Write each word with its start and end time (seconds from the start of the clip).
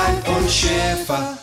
Alf 0.00 0.38
und 0.38 0.50
Schäfer. 0.50 1.38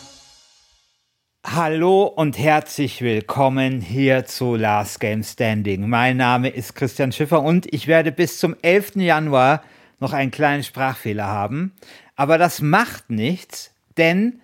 Hallo 1.46 2.06
und 2.06 2.36
herzlich 2.36 3.02
willkommen 3.02 3.80
hier 3.80 4.24
zu 4.24 4.56
Last 4.56 4.98
Game 4.98 5.22
Standing. 5.22 5.88
Mein 5.88 6.16
Name 6.16 6.48
ist 6.48 6.74
Christian 6.74 7.12
Schiffer 7.12 7.40
und 7.40 7.72
ich 7.72 7.86
werde 7.86 8.10
bis 8.10 8.38
zum 8.38 8.56
11. 8.60 8.96
Januar 8.96 9.62
noch 10.00 10.12
einen 10.12 10.32
kleinen 10.32 10.64
Sprachfehler 10.64 11.28
haben. 11.28 11.76
Aber 12.16 12.36
das 12.36 12.60
macht 12.60 13.10
nichts, 13.10 13.72
denn 13.96 14.40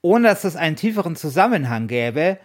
ohne 0.00 0.28
dass 0.28 0.44
es 0.44 0.54
einen 0.54 0.76
tieferen 0.76 1.16
Zusammenhang 1.16 1.88
gäbe, 1.88 2.38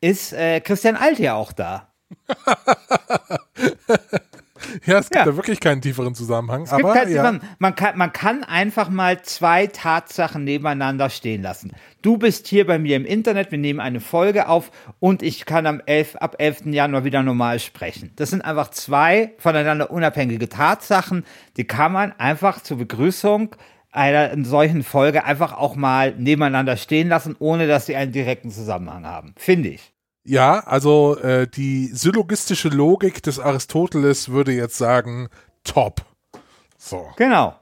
ist 0.00 0.32
äh, 0.32 0.60
Christian 0.60 0.96
Alt 0.96 1.20
ja 1.20 1.34
auch 1.34 1.52
da. 1.52 1.92
ja, 4.86 4.98
es 4.98 5.10
gibt 5.10 5.16
ja. 5.16 5.24
da 5.24 5.36
wirklich 5.36 5.60
keinen 5.60 5.80
tieferen 5.80 6.14
Zusammenhang. 6.14 6.62
Es 6.62 6.72
aber, 6.72 6.94
gibt 6.94 7.10
ja. 7.10 7.38
man, 7.58 7.74
kann, 7.74 7.98
man 7.98 8.12
kann 8.12 8.44
einfach 8.44 8.88
mal 8.88 9.22
zwei 9.22 9.66
Tatsachen 9.66 10.44
nebeneinander 10.44 11.10
stehen 11.10 11.42
lassen. 11.42 11.72
Du 12.02 12.16
bist 12.16 12.46
hier 12.46 12.66
bei 12.66 12.78
mir 12.78 12.96
im 12.96 13.04
Internet, 13.04 13.50
wir 13.50 13.58
nehmen 13.58 13.80
eine 13.80 14.00
Folge 14.00 14.48
auf 14.48 14.70
und 15.00 15.22
ich 15.22 15.44
kann 15.44 15.66
am 15.66 15.82
11, 15.84 16.16
ab 16.16 16.36
11. 16.38 16.66
Januar 16.66 17.04
wieder 17.04 17.22
normal 17.22 17.58
sprechen. 17.58 18.12
Das 18.16 18.30
sind 18.30 18.42
einfach 18.42 18.70
zwei 18.70 19.34
voneinander 19.38 19.90
unabhängige 19.90 20.48
Tatsachen, 20.48 21.24
die 21.56 21.64
kann 21.64 21.92
man 21.92 22.12
einfach 22.12 22.62
zur 22.62 22.78
Begrüßung 22.78 23.54
einer 23.92 24.44
solchen 24.44 24.82
Folge 24.82 25.24
einfach 25.24 25.52
auch 25.52 25.74
mal 25.74 26.14
nebeneinander 26.16 26.76
stehen 26.76 27.08
lassen, 27.08 27.36
ohne 27.38 27.66
dass 27.66 27.86
sie 27.86 27.96
einen 27.96 28.12
direkten 28.12 28.50
Zusammenhang 28.50 29.04
haben. 29.04 29.34
Finde 29.36 29.70
ich. 29.70 29.89
Ja, 30.24 30.60
also 30.60 31.16
äh, 31.18 31.46
die 31.48 31.86
syllogistische 31.86 32.68
Logik 32.68 33.22
des 33.22 33.38
Aristoteles 33.38 34.28
würde 34.28 34.52
jetzt 34.52 34.76
sagen, 34.76 35.28
top. 35.64 36.02
So. 36.76 37.08
Genau. 37.16 37.54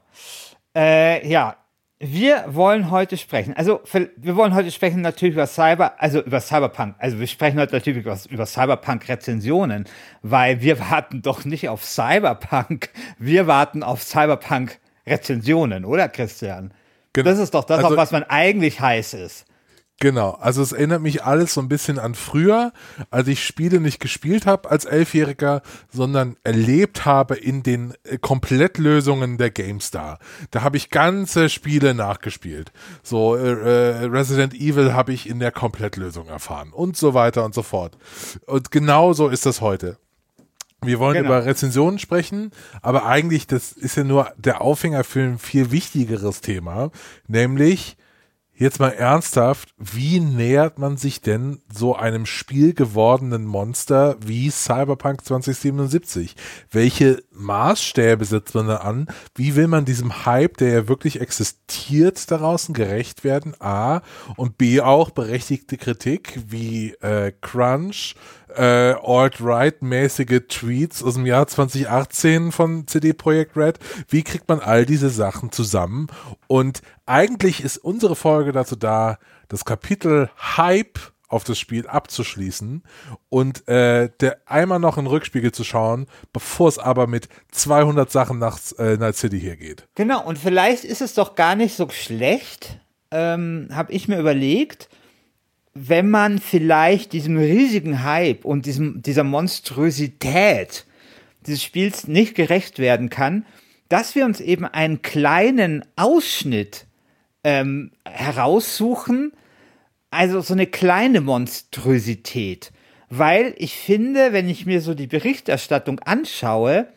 Äh, 0.75 1.27
ja, 1.27 1.55
wir 1.99 2.45
wollen 2.47 2.91
heute 2.91 3.17
sprechen. 3.17 3.53
Also, 3.57 3.81
wir 4.15 4.37
wollen 4.37 4.53
heute 4.53 4.71
sprechen 4.71 5.01
natürlich 5.01 5.35
über 5.35 5.47
Cyber, 5.47 6.01
also 6.01 6.21
über 6.21 6.39
Cyberpunk. 6.39 6.95
Also, 6.97 7.19
wir 7.19 7.27
sprechen 7.27 7.59
heute 7.59 7.73
natürlich 7.73 7.99
über, 7.99 8.17
über 8.29 8.45
Cyberpunk-Rezensionen, 8.45 9.85
weil 10.21 10.61
wir 10.61 10.79
warten 10.79 11.21
doch 11.21 11.43
nicht 11.43 11.67
auf 11.67 11.83
Cyberpunk. 11.83 12.89
Wir 13.17 13.47
warten 13.47 13.83
auf 13.83 14.01
Cyberpunk-Rezensionen, 14.03 15.83
oder 15.83 16.07
Christian? 16.07 16.73
Genau. 17.11 17.29
Das 17.29 17.39
ist 17.39 17.53
doch 17.53 17.65
das, 17.65 17.79
also, 17.79 17.89
auf 17.89 17.97
was 17.97 18.11
man 18.11 18.23
eigentlich 18.23 18.79
heiß 18.79 19.15
ist. 19.15 19.45
Genau, 20.01 20.31
also 20.39 20.61
es 20.61 20.71
erinnert 20.71 21.01
mich 21.01 21.25
alles 21.25 21.53
so 21.53 21.61
ein 21.61 21.67
bisschen 21.67 21.99
an 21.99 22.15
früher, 22.15 22.71
als 23.11 23.27
ich 23.27 23.43
Spiele 23.43 23.81
nicht 23.81 23.99
gespielt 23.99 24.45
habe 24.45 24.71
als 24.71 24.85
Elfjähriger, 24.85 25.61
sondern 25.91 26.37
erlebt 26.45 27.05
habe 27.05 27.35
in 27.35 27.63
den 27.63 27.93
äh, 28.05 28.17
Komplettlösungen 28.17 29.37
der 29.37 29.51
GameStar. 29.51 30.19
Da 30.51 30.61
habe 30.61 30.77
ich 30.77 30.89
ganze 30.89 31.49
Spiele 31.49 31.93
nachgespielt. 31.93 32.71
So 33.03 33.35
äh, 33.35 33.41
äh 33.41 34.05
Resident 34.05 34.53
Evil 34.53 34.93
habe 34.93 35.11
ich 35.11 35.29
in 35.29 35.39
der 35.39 35.51
Komplettlösung 35.51 36.29
erfahren 36.29 36.71
und 36.71 36.95
so 36.95 37.13
weiter 37.13 37.43
und 37.43 37.53
so 37.53 37.61
fort. 37.61 37.97
Und 38.45 38.71
genau 38.71 39.11
so 39.11 39.27
ist 39.27 39.45
das 39.45 39.59
heute. 39.59 39.97
Wir 40.81 40.99
wollen 40.99 41.15
genau. 41.15 41.27
über 41.27 41.45
Rezensionen 41.45 41.99
sprechen, 41.99 42.51
aber 42.81 43.05
eigentlich, 43.05 43.47
das 43.47 43.73
ist 43.73 43.97
ja 43.97 44.05
nur 44.05 44.31
der 44.37 44.61
Aufhänger 44.61 45.03
für 45.03 45.19
ein 45.19 45.37
viel 45.37 45.71
wichtigeres 45.71 46.39
Thema, 46.39 46.91
nämlich 47.27 47.97
jetzt 48.59 48.79
mal 48.79 48.89
ernsthaft, 48.89 49.73
wie 49.77 50.19
nähert 50.19 50.77
man 50.77 50.97
sich 50.97 51.21
denn 51.21 51.61
so 51.73 51.95
einem 51.95 52.25
Spiel 52.25 52.73
gewordenen 52.73 53.45
Monster 53.45 54.17
wie 54.19 54.51
Cyberpunk 54.51 55.25
2077? 55.25 56.35
Welche 56.69 57.23
Maßstäbe 57.39 58.25
setzt 58.25 58.53
man 58.53 58.67
da 58.67 58.77
an? 58.77 59.07
Wie 59.35 59.55
will 59.55 59.67
man 59.67 59.85
diesem 59.85 60.25
Hype, 60.25 60.57
der 60.57 60.69
ja 60.69 60.87
wirklich 60.87 61.21
existiert, 61.21 62.29
daraus 62.29 62.67
gerecht 62.71 63.23
werden? 63.23 63.55
A. 63.59 64.01
Und 64.35 64.57
B 64.57 64.81
auch 64.81 65.09
berechtigte 65.11 65.77
Kritik 65.77 66.39
wie 66.47 66.93
äh, 67.01 67.31
Crunch, 67.41 68.15
äh, 68.55 68.93
Alt-Right-mäßige 68.93 70.41
Tweets 70.47 71.03
aus 71.03 71.15
dem 71.15 71.25
Jahr 71.25 71.47
2018 71.47 72.51
von 72.51 72.87
CD 72.87 73.13
Projekt 73.13 73.55
Red. 73.55 73.79
Wie 74.07 74.23
kriegt 74.23 74.49
man 74.49 74.59
all 74.59 74.85
diese 74.85 75.09
Sachen 75.09 75.51
zusammen? 75.51 76.07
Und 76.47 76.81
eigentlich 77.05 77.63
ist 77.63 77.77
unsere 77.77 78.15
Folge 78.15 78.51
dazu 78.51 78.75
da, 78.75 79.17
das 79.47 79.65
Kapitel 79.65 80.29
Hype 80.57 80.99
auf 81.29 81.43
das 81.43 81.57
Spiel 81.57 81.87
abzuschließen 81.87 82.83
und 83.29 83.67
äh, 83.67 84.09
der 84.19 84.39
einmal 84.45 84.79
noch 84.79 84.97
in 84.97 85.05
den 85.05 85.11
Rückspiegel 85.11 85.51
zu 85.51 85.63
schauen, 85.63 86.07
bevor 86.33 86.67
es 86.67 86.77
aber 86.77 87.07
mit 87.07 87.29
200 87.51 88.11
Sachen 88.11 88.39
nach 88.39 88.59
äh, 88.77 88.97
Night 88.97 89.15
City 89.15 89.39
hier 89.39 89.55
geht. 89.55 89.87
Genau, 89.95 90.25
und 90.25 90.37
vielleicht 90.37 90.83
ist 90.83 91.01
es 91.01 91.13
doch 91.13 91.35
gar 91.35 91.55
nicht 91.55 91.75
so 91.75 91.87
schlecht, 91.89 92.79
ähm, 93.11 93.69
habe 93.71 93.93
ich 93.93 94.07
mir 94.07 94.19
überlegt, 94.19 94.89
wenn 95.73 96.09
man 96.09 96.39
vielleicht 96.39 97.13
diesem 97.13 97.37
riesigen 97.37 98.03
Hype 98.03 98.43
und 98.43 98.65
diesem, 98.65 99.01
dieser 99.01 99.23
Monstrosität 99.23 100.85
dieses 101.45 101.63
Spiels 101.63 102.07
nicht 102.07 102.35
gerecht 102.35 102.79
werden 102.79 103.09
kann, 103.09 103.45
dass 103.87 104.15
wir 104.15 104.25
uns 104.25 104.41
eben 104.41 104.65
einen 104.65 105.01
kleinen 105.01 105.85
Ausschnitt 105.95 106.85
ähm, 107.43 107.91
heraussuchen, 108.05 109.31
also 110.11 110.41
so 110.41 110.53
eine 110.53 110.67
kleine 110.67 111.21
Monstrosität. 111.21 112.71
Weil 113.09 113.55
ich 113.57 113.75
finde, 113.75 114.33
wenn 114.33 114.49
ich 114.49 114.65
mir 114.65 114.81
so 114.81 114.93
die 114.93 115.07
Berichterstattung 115.07 115.99
anschaue, 115.99 116.87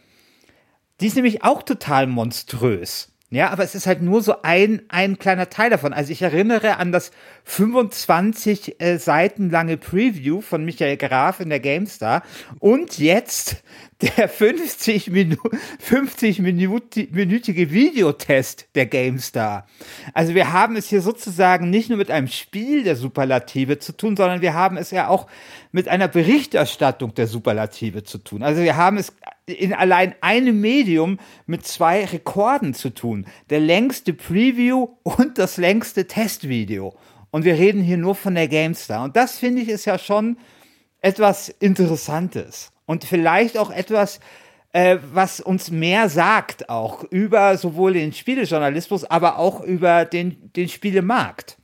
die 1.01 1.07
ist 1.07 1.17
nämlich 1.17 1.43
auch 1.43 1.63
total 1.63 2.07
monströs. 2.07 3.13
Ja, 3.33 3.49
aber 3.49 3.65
es 3.65 3.75
ist 3.75 3.87
halt 3.87 4.03
nur 4.03 4.21
so 4.21 4.43
ein, 4.43 4.83
ein 4.89 5.19
kleiner 5.19 5.49
Teil 5.49 5.71
davon. 5.71 5.95
Also 5.95 6.13
ich 6.13 6.21
erinnere 6.21 6.77
an 6.77 6.93
das 6.93 7.13
25 7.45 8.79
äh, 8.79 8.99
Seiten 8.99 9.49
lange 9.49 9.79
Preview 9.79 10.43
von 10.43 10.67
Michael 10.67 10.99
Graf 10.99 11.41
in 11.41 11.49
der 11.49 11.61
GameStar 11.61 12.23
und 12.59 12.99
jetzt 12.99 13.65
der 14.03 14.29
50, 14.29 15.11
Minu 15.11 15.37
50 15.79 16.41
minütige 16.41 17.71
Videotest 17.71 18.67
der 18.75 18.87
GameStar. 18.87 19.67
Also 20.13 20.35
wir 20.35 20.53
haben 20.53 20.77
es 20.77 20.89
hier 20.89 21.01
sozusagen 21.01 21.71
nicht 21.71 21.89
nur 21.89 21.99
mit 21.99 22.11
einem 22.11 22.29
Spiel 22.29 22.83
der 22.83 22.97
Superlative 22.97 23.79
zu 23.79 23.97
tun, 23.97 24.17
sondern 24.17 24.41
wir 24.41 24.55
haben 24.55 24.77
es 24.77 24.91
ja 24.91 25.09
auch 25.09 25.29
mit 25.71 25.89
einer 25.89 26.09
Berichterstattung 26.09 27.15
der 27.15 27.27
Superlative 27.27 28.03
zu 28.03 28.19
tun. 28.19 28.43
Also 28.43 28.63
wir 28.63 28.77
haben 28.77 28.97
es 28.97 29.13
in 29.47 29.73
allein 29.73 30.15
einem 30.21 30.61
Medium 30.61 31.19
mit 31.47 31.67
zwei 31.67 32.05
Rekorden 32.05 32.75
zu 32.75 32.91
tun. 32.91 33.27
Der 33.51 33.61
längste 33.61 34.13
Preview 34.13 34.89
und 35.03 35.39
das 35.39 35.57
längste 35.57 36.07
Testvideo. 36.07 36.95
Und 37.31 37.45
wir 37.45 37.55
reden 37.55 37.83
hier 37.83 37.97
nur 37.97 38.15
von 38.15 38.35
der 38.35 38.49
GameStar. 38.49 39.05
Und 39.05 39.17
das 39.17 39.39
finde 39.39 39.63
ich 39.63 39.69
ist 39.69 39.85
ja 39.85 39.99
schon 39.99 40.37
etwas 41.01 41.49
Interessantes 41.49 42.72
und 42.87 43.05
vielleicht 43.05 43.59
auch 43.59 43.71
etwas, 43.71 44.21
äh, 44.73 44.99
was 45.13 45.41
uns 45.41 45.71
mehr 45.71 46.09
sagt, 46.09 46.69
auch 46.69 47.05
über 47.05 47.57
sowohl 47.57 47.95
den 47.95 48.13
Spielejournalismus, 48.13 49.05
aber 49.05 49.39
auch 49.39 49.61
über 49.61 50.05
den, 50.05 50.53
den 50.53 50.69
Spielemarkt. 50.69 51.59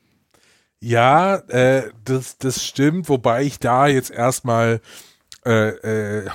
Ja, 0.80 1.36
äh, 1.48 1.90
das, 2.04 2.38
das 2.38 2.64
stimmt, 2.64 3.08
wobei 3.08 3.42
ich 3.42 3.58
da 3.58 3.88
jetzt 3.88 4.10
erstmal 4.10 4.80
äh, 5.44 5.68
äh, 5.70 6.30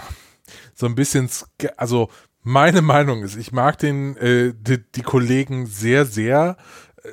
so 0.74 0.86
ein 0.86 0.95
bisschen, 0.95 1.29
also 1.77 2.09
meine 2.41 2.81
Meinung 2.81 3.24
ist, 3.24 3.38
ich 3.38 3.53
mag 3.53 3.77
den, 3.77 4.18
äh, 4.18 4.53
die, 4.53 4.79
die 4.95 5.01
Kollegen 5.01 5.65
sehr, 5.65 6.06
sehr, 6.06 6.57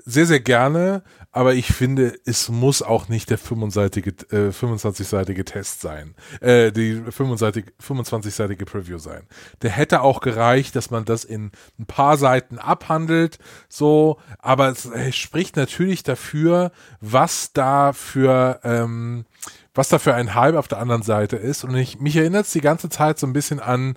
sehr, 0.05 0.27
sehr 0.27 0.41
gerne, 0.41 1.05
aber 1.33 1.55
ich 1.55 1.67
finde, 1.67 2.19
es 2.25 2.49
muss 2.49 2.83
auch 2.83 3.09
nicht 3.09 3.31
der 3.31 3.39
25-seitige 3.39 4.49
äh, 4.49 4.53
25 4.53 5.45
Test 5.45 5.81
sein, 5.81 6.15
äh, 6.41 6.73
die 6.73 7.01
25-seitige 7.01 8.65
Preview 8.65 8.99
sein. 8.99 9.29
Der 9.63 9.71
hätte 9.71 10.03
auch 10.03 10.21
gereicht, 10.21 10.75
dass 10.75 10.91
man 10.91 11.05
das 11.05 11.25
in 11.25 11.53
ein 11.79 11.87
paar 11.87 12.17
Seiten 12.17 12.59
abhandelt, 12.59 13.39
so, 13.69 14.19
aber 14.39 14.71
es, 14.71 14.87
es 14.87 15.17
spricht 15.17 15.57
natürlich 15.57 16.03
dafür, 16.03 16.73
was 17.01 17.53
da 17.53 17.93
für 17.93 18.61
ähm, 18.65 19.25
was 19.73 19.89
da 19.89 19.99
für 19.99 20.15
ein 20.15 20.35
Hype 20.35 20.57
auf 20.57 20.69
der 20.69 20.79
anderen 20.79 21.03
Seite 21.03 21.37
ist. 21.37 21.63
Und 21.63 21.77
ich, 21.77 22.01
mich 22.01 22.17
erinnert 22.17 22.47
es 22.47 22.53
die 22.53 22.61
ganze 22.61 22.89
Zeit 22.89 23.21
so 23.21 23.27
ein 23.27 23.33
bisschen 23.33 23.61
an, 23.61 23.97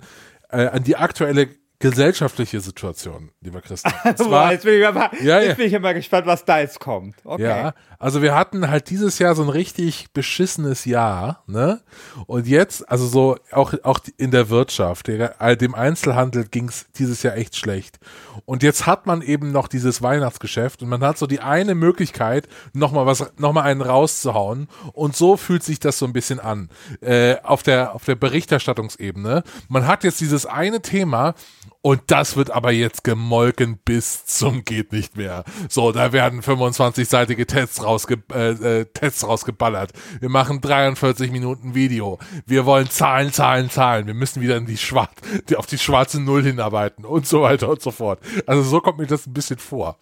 äh, 0.50 0.66
an 0.66 0.84
die 0.84 0.96
aktuelle 0.96 1.48
gesellschaftliche 1.78 2.60
Situation, 2.60 3.30
lieber 3.40 3.60
Christian. 3.60 3.92
Boah, 4.18 4.52
jetzt 4.52 4.64
bin, 4.64 4.80
ich 4.80 4.94
mal, 4.94 5.10
ja, 5.22 5.40
jetzt 5.40 5.56
bin 5.56 5.66
ich 5.66 5.78
mal 5.80 5.92
gespannt, 5.92 6.26
was 6.26 6.44
da 6.44 6.60
jetzt 6.60 6.80
kommt. 6.80 7.16
Okay. 7.24 7.42
Ja, 7.42 7.74
also 7.98 8.22
wir 8.22 8.34
hatten 8.34 8.70
halt 8.70 8.90
dieses 8.90 9.18
Jahr 9.18 9.34
so 9.34 9.42
ein 9.42 9.48
richtig 9.48 10.12
beschissenes 10.12 10.84
Jahr, 10.84 11.42
ne? 11.46 11.80
Und 12.26 12.46
jetzt, 12.46 12.88
also 12.88 13.06
so 13.06 13.36
auch, 13.50 13.74
auch 13.82 14.00
in 14.16 14.30
der 14.30 14.50
Wirtschaft, 14.50 15.08
der, 15.08 15.56
dem 15.56 15.74
Einzelhandel 15.74 16.44
ging 16.44 16.68
es 16.68 16.86
dieses 16.96 17.22
Jahr 17.22 17.36
echt 17.36 17.56
schlecht. 17.56 17.98
Und 18.44 18.62
jetzt 18.62 18.86
hat 18.86 19.06
man 19.06 19.22
eben 19.22 19.52
noch 19.52 19.68
dieses 19.68 20.02
Weihnachtsgeschäft 20.02 20.82
und 20.82 20.88
man 20.88 21.02
hat 21.02 21.18
so 21.18 21.26
die 21.26 21.40
eine 21.40 21.74
Möglichkeit, 21.74 22.48
nochmal 22.72 23.06
was, 23.06 23.32
nochmal 23.38 23.64
einen 23.64 23.82
rauszuhauen. 23.82 24.68
Und 24.92 25.16
so 25.16 25.36
fühlt 25.36 25.62
sich 25.62 25.80
das 25.80 25.98
so 25.98 26.06
ein 26.06 26.12
bisschen 26.12 26.40
an, 26.40 26.68
äh, 27.00 27.36
auf 27.42 27.62
der, 27.62 27.94
auf 27.94 28.04
der 28.04 28.16
Berichterstattungsebene. 28.16 29.42
Man 29.68 29.86
hat 29.86 30.04
jetzt 30.04 30.20
dieses 30.20 30.46
eine 30.46 30.82
Thema, 30.82 31.34
und 31.84 32.00
das 32.06 32.34
wird 32.34 32.50
aber 32.50 32.72
jetzt 32.72 33.04
gemolken 33.04 33.76
bis 33.84 34.24
zum 34.24 34.64
geht 34.64 34.90
nicht 34.90 35.18
mehr. 35.18 35.44
So, 35.68 35.92
da 35.92 36.14
werden 36.14 36.40
25-seitige 36.40 37.46
Tests, 37.46 37.84
rausge 37.84 38.22
äh, 38.32 38.52
äh, 38.52 38.84
Tests 38.86 39.28
rausgeballert. 39.28 39.92
Wir 40.18 40.30
machen 40.30 40.62
43 40.62 41.30
Minuten 41.30 41.74
Video. 41.74 42.18
Wir 42.46 42.64
wollen 42.64 42.88
Zahlen, 42.88 43.34
Zahlen, 43.34 43.68
Zahlen. 43.68 44.06
Wir 44.06 44.14
müssen 44.14 44.40
wieder 44.40 44.56
in 44.56 44.64
die 44.64 44.78
Schwarz, 44.78 45.12
die, 45.50 45.56
auf 45.56 45.66
die 45.66 45.76
schwarze 45.76 46.22
Null 46.22 46.44
hinarbeiten 46.44 47.04
und 47.04 47.26
so 47.26 47.42
weiter 47.42 47.68
und 47.68 47.82
so 47.82 47.90
fort. 47.90 48.18
Also 48.46 48.62
so 48.62 48.80
kommt 48.80 48.96
mir 48.96 49.06
das 49.06 49.26
ein 49.26 49.34
bisschen 49.34 49.58
vor. 49.58 49.98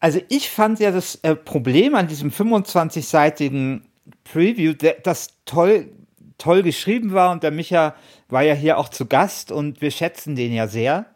Also 0.00 0.22
ich 0.30 0.48
fand 0.48 0.80
ja 0.80 0.90
das 0.90 1.16
äh, 1.16 1.36
Problem 1.36 1.96
an 1.96 2.08
diesem 2.08 2.30
25-seitigen 2.30 3.82
Preview, 4.24 4.72
der, 4.72 4.94
das 5.02 5.34
toll, 5.44 5.90
toll 6.38 6.62
geschrieben 6.62 7.12
war 7.12 7.30
und 7.30 7.42
der 7.42 7.50
Micha 7.50 7.94
war 8.34 8.42
ja 8.42 8.52
hier 8.52 8.76
auch 8.76 8.90
zu 8.90 9.06
Gast 9.06 9.50
und 9.50 9.80
wir 9.80 9.90
schätzen 9.90 10.36
den 10.36 10.52
ja 10.52 10.66
sehr. 10.68 11.06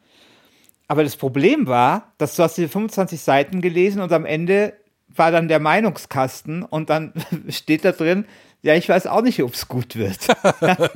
Aber 0.86 1.04
das 1.04 1.16
Problem 1.16 1.66
war, 1.66 2.14
dass 2.16 2.34
du 2.34 2.42
hast 2.42 2.56
diese 2.56 2.70
25 2.70 3.20
Seiten 3.20 3.60
gelesen 3.60 4.00
und 4.00 4.10
am 4.12 4.24
Ende 4.24 4.72
war 5.08 5.30
dann 5.30 5.48
der 5.48 5.58
Meinungskasten 5.58 6.62
und 6.62 6.88
dann 6.88 7.12
steht 7.50 7.84
da 7.84 7.92
drin, 7.92 8.24
ja, 8.62 8.74
ich 8.74 8.88
weiß 8.88 9.06
auch 9.06 9.22
nicht, 9.22 9.42
ob 9.42 9.54
es 9.54 9.68
gut 9.68 9.94
wird. 9.96 10.18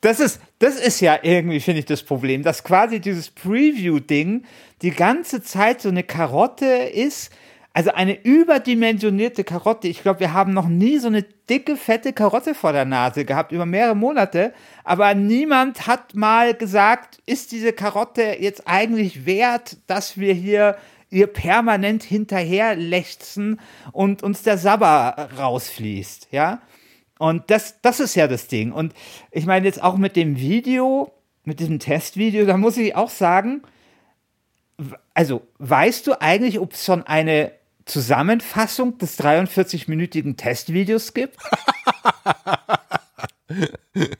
das 0.00 0.20
ist, 0.20 0.40
das 0.58 0.76
ist 0.76 1.00
ja 1.00 1.18
irgendwie, 1.22 1.60
finde 1.60 1.80
ich, 1.80 1.86
das 1.86 2.02
Problem, 2.02 2.42
dass 2.42 2.62
quasi 2.62 3.00
dieses 3.00 3.30
Preview-Ding 3.30 4.44
die 4.82 4.90
ganze 4.90 5.42
Zeit 5.42 5.80
so 5.80 5.88
eine 5.88 6.04
Karotte 6.04 6.66
ist, 6.66 7.32
also 7.76 7.90
eine 7.90 8.18
überdimensionierte 8.24 9.44
Karotte. 9.44 9.86
Ich 9.88 10.00
glaube, 10.00 10.20
wir 10.20 10.32
haben 10.32 10.54
noch 10.54 10.66
nie 10.66 10.96
so 10.96 11.08
eine 11.08 11.22
dicke, 11.22 11.76
fette 11.76 12.14
Karotte 12.14 12.54
vor 12.54 12.72
der 12.72 12.86
Nase 12.86 13.26
gehabt, 13.26 13.52
über 13.52 13.66
mehrere 13.66 13.94
Monate. 13.94 14.54
Aber 14.82 15.12
niemand 15.12 15.86
hat 15.86 16.14
mal 16.14 16.54
gesagt, 16.54 17.18
ist 17.26 17.52
diese 17.52 17.74
Karotte 17.74 18.38
jetzt 18.40 18.66
eigentlich 18.66 19.26
wert, 19.26 19.76
dass 19.88 20.16
wir 20.16 20.32
hier 20.32 20.78
ihr 21.10 21.26
permanent 21.26 22.02
hinterher 22.02 22.76
lechzen 22.76 23.60
und 23.92 24.22
uns 24.22 24.42
der 24.42 24.56
Sabber 24.56 25.28
rausfließt, 25.38 26.28
ja? 26.30 26.62
Und 27.18 27.50
das, 27.50 27.82
das 27.82 28.00
ist 28.00 28.14
ja 28.14 28.26
das 28.26 28.48
Ding. 28.48 28.72
Und 28.72 28.94
ich 29.30 29.44
meine 29.44 29.66
jetzt 29.66 29.82
auch 29.82 29.98
mit 29.98 30.16
dem 30.16 30.38
Video, 30.38 31.12
mit 31.44 31.60
diesem 31.60 31.78
Testvideo, 31.78 32.46
da 32.46 32.56
muss 32.56 32.78
ich 32.78 32.96
auch 32.96 33.10
sagen, 33.10 33.60
also 35.12 35.42
weißt 35.58 36.06
du 36.06 36.18
eigentlich, 36.22 36.58
ob 36.58 36.72
es 36.72 36.82
schon 36.82 37.02
eine 37.02 37.52
Zusammenfassung 37.86 38.98
des 38.98 39.18
43-minütigen 39.18 40.36
Testvideos 40.36 41.14
gibt? 41.14 41.38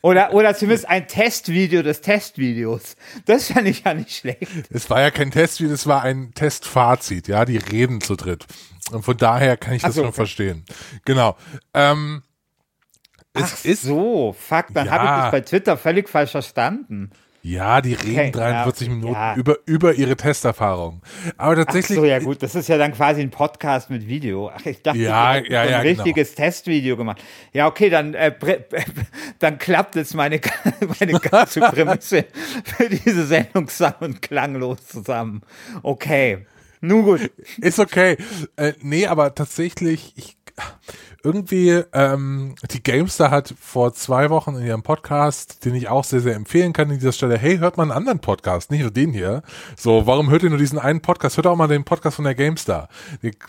oder, 0.03 0.33
oder 0.33 0.55
zumindest 0.55 0.89
ein 0.89 1.09
Testvideo 1.09 1.83
des 1.83 2.01
Testvideos. 2.01 2.97
Das 3.27 3.53
fand 3.53 3.69
ich 3.69 3.85
ja 3.85 3.95
nicht 3.95 4.13
schlecht. 4.13 4.49
Es 4.71 4.89
war 4.89 5.01
ja 5.01 5.11
kein 5.11 5.31
Testvideo, 5.31 5.75
es 5.75 5.87
war 5.87 6.03
ein 6.03 6.33
Testfazit, 6.33 7.29
ja, 7.29 7.45
die 7.45 7.59
reden 7.59 8.01
zu 8.01 8.17
dritt. 8.17 8.47
Und 8.93 9.05
von 9.05 9.17
daher 9.17 9.57
kann 9.57 9.75
ich 9.75 9.83
das 9.83 9.95
so, 9.95 10.03
schon 10.03 10.09
okay. 10.09 10.17
verstehen. 10.17 10.65
Genau. 11.05 11.37
Ähm, 11.75 12.23
Ach 13.35 13.65
ist, 13.65 13.83
so, 13.83 14.35
fuck, 14.39 14.67
dann 14.73 14.87
ja. 14.87 14.93
habe 14.93 15.05
ich 15.05 15.11
das 15.11 15.31
bei 15.33 15.41
Twitter 15.41 15.77
völlig 15.77 16.09
falsch 16.09 16.31
verstanden. 16.31 17.11
Ja, 17.47 17.81
die 17.81 17.95
reden 17.95 18.19
okay, 18.19 18.31
43 18.33 18.89
ja, 18.89 18.93
Minuten 18.93 19.13
ja. 19.13 19.37
über, 19.37 19.59
über 19.67 19.95
ihre 19.95 20.17
Testerfahrung. 20.17 21.01
Aber 21.37 21.55
tatsächlich. 21.55 21.97
Ach 21.97 22.03
so, 22.03 22.09
ja 22.09 22.19
gut, 22.19 22.43
das 22.43 22.57
ist 22.57 22.69
ja 22.69 22.77
dann 22.77 22.93
quasi 22.93 23.21
ein 23.21 23.31
Podcast 23.31 23.89
mit 23.89 24.09
Video. 24.09 24.51
Ach, 24.53 24.67
ich 24.67 24.83
dachte, 24.83 24.99
ja, 24.99 25.37
ich 25.39 25.49
ja, 25.49 25.65
ja, 25.65 25.79
ein 25.79 25.85
genau. 25.85 26.03
richtiges 26.03 26.35
genau. 26.35 26.45
Testvideo 26.45 26.97
gemacht. 26.97 27.23
Ja, 27.53 27.69
okay, 27.69 27.89
dann, 27.89 28.15
äh, 28.15 28.35
dann 29.39 29.59
klappt 29.59 29.95
jetzt 29.95 30.17
meine, 30.17 30.41
meine 30.99 31.21
ganze 31.21 31.61
Prämisse 31.61 32.25
für 32.65 32.89
diese 32.89 33.25
Sendung 33.25 33.69
sang- 33.69 33.95
und 34.01 34.23
klanglos 34.23 34.85
zusammen. 34.85 35.43
Okay. 35.85 36.47
Nun 36.81 37.05
gut. 37.05 37.31
Ist 37.59 37.79
okay. 37.79 38.17
Äh, 38.57 38.73
nee, 38.81 39.07
aber 39.07 39.37
tatsächlich, 39.37 40.15
ich, 40.17 40.36
irgendwie, 41.23 41.83
ähm, 41.93 42.55
die 42.71 42.83
Gamestar 42.83 43.31
hat 43.31 43.53
vor 43.61 43.93
zwei 43.93 44.31
Wochen 44.31 44.55
in 44.57 44.65
ihrem 44.65 44.83
Podcast, 44.83 45.65
den 45.65 45.75
ich 45.75 45.89
auch 45.89 46.05
sehr, 46.05 46.21
sehr 46.21 46.37
empfehlen 46.37 46.73
kann 46.73 46.89
an 46.89 46.99
dieser 46.99 47.13
Stelle, 47.13 47.37
hey, 47.37 47.59
hört 47.59 47.77
mal 47.77 47.83
einen 47.83 47.93
anderen 47.93 48.21
Podcast, 48.21 48.71
nicht 48.71 48.83
nur 48.83 48.93
den 48.93 49.13
hier. 49.13 49.43
So, 49.77 50.07
warum 50.07 50.31
hört 50.31 50.45
ihr 50.45 50.51
nur 50.51 50.59
diesen 50.59 50.79
einen 50.79 51.01
Podcast? 51.01 51.37
Hört 51.37 51.49
auch 51.49 51.57
mal 51.57 51.67
den 51.67 51.85
Podcast 51.85 52.17
von 52.17 52.25
der 52.25 52.37
Gamestar. 52.37 52.89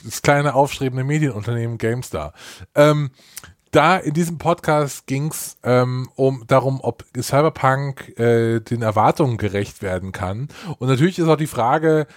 Das 0.03 0.21
kleine 0.23 0.55
aufstrebende 0.55 1.03
Medienunternehmen 1.03 1.77
Gamestar. 1.77 2.33
Ähm, 2.73 3.11
da 3.71 3.97
in 3.97 4.13
diesem 4.13 4.37
Podcast 4.37 5.05
ging 5.07 5.27
es 5.27 5.57
ähm, 5.63 6.09
um 6.15 6.45
darum, 6.47 6.79
ob 6.81 7.05
Cyberpunk 7.15 8.17
äh, 8.17 8.59
den 8.59 8.81
Erwartungen 8.81 9.37
gerecht 9.37 9.81
werden 9.81 10.13
kann. 10.13 10.47
Und 10.79 10.87
natürlich 10.87 11.19
ist 11.19 11.27
auch 11.27 11.37
die 11.37 11.47
Frage, 11.47 12.07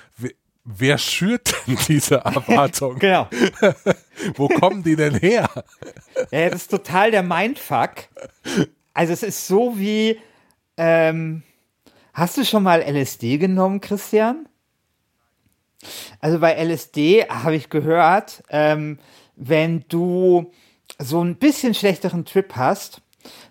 wer 0.64 0.98
schürt 0.98 1.54
denn 1.66 1.78
diese 1.88 2.16
Erwartung? 2.16 2.98
genau. 2.98 3.28
Wo 4.34 4.48
kommen 4.48 4.82
die 4.82 4.96
denn 4.96 5.14
her? 5.14 5.48
Ja, 6.30 6.50
das 6.50 6.62
ist 6.62 6.70
total 6.70 7.10
der 7.10 7.22
Mindfuck. 7.22 8.08
Also 8.94 9.12
es 9.12 9.22
ist 9.22 9.46
so 9.46 9.78
wie, 9.78 10.18
ähm, 10.76 11.42
hast 12.12 12.36
du 12.36 12.44
schon 12.44 12.62
mal 12.62 12.82
LSD 12.82 13.38
genommen, 13.38 13.80
Christian? 13.80 14.46
Also 16.20 16.38
bei 16.38 16.52
LSD 16.62 17.26
habe 17.28 17.56
ich 17.56 17.70
gehört, 17.70 18.42
ähm, 18.50 18.98
wenn 19.36 19.84
du 19.88 20.52
so 20.98 21.22
ein 21.22 21.36
bisschen 21.36 21.72
schlechteren 21.72 22.26
Trip 22.26 22.54
hast, 22.56 23.00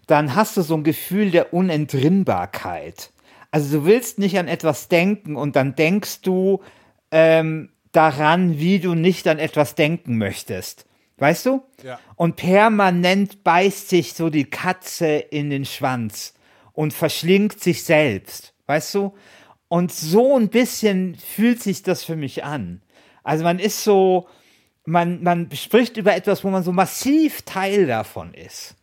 dann 0.05 0.35
hast 0.35 0.57
du 0.57 0.61
so 0.61 0.75
ein 0.75 0.83
Gefühl 0.83 1.31
der 1.31 1.53
Unentrinnbarkeit. 1.53 3.11
Also 3.51 3.79
du 3.79 3.85
willst 3.85 4.19
nicht 4.19 4.37
an 4.37 4.47
etwas 4.47 4.87
denken 4.87 5.35
und 5.35 5.55
dann 5.55 5.75
denkst 5.75 6.21
du, 6.21 6.61
ähm, 7.11 7.69
daran, 7.91 8.59
wie 8.59 8.79
du 8.79 8.93
nicht 8.95 9.27
an 9.27 9.39
etwas 9.39 9.75
denken 9.75 10.17
möchtest. 10.17 10.85
Weißt 11.17 11.45
du? 11.45 11.63
Ja. 11.83 11.99
Und 12.15 12.37
permanent 12.37 13.43
beißt 13.43 13.89
sich 13.89 14.13
so 14.13 14.29
die 14.29 14.45
Katze 14.45 15.07
in 15.07 15.49
den 15.49 15.65
Schwanz 15.65 16.33
und 16.73 16.93
verschlingt 16.93 17.59
sich 17.59 17.83
selbst. 17.83 18.53
Weißt 18.67 18.95
du? 18.95 19.13
Und 19.67 19.91
so 19.91 20.37
ein 20.37 20.49
bisschen 20.49 21.15
fühlt 21.15 21.61
sich 21.61 21.83
das 21.83 22.03
für 22.03 22.15
mich 22.15 22.43
an. 22.43 22.81
Also 23.23 23.43
man 23.43 23.59
ist 23.59 23.83
so, 23.83 24.27
man, 24.85 25.21
man 25.21 25.51
spricht 25.51 25.97
über 25.97 26.15
etwas, 26.15 26.43
wo 26.43 26.49
man 26.49 26.63
so 26.63 26.71
massiv 26.71 27.41
Teil 27.43 27.85
davon 27.85 28.33
ist. 28.33 28.75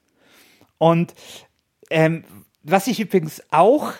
Und 0.79 1.15
ähm, 1.91 2.25
was 2.63 2.87
ich 2.87 3.01
übrigens 3.01 3.43
auch 3.51 3.93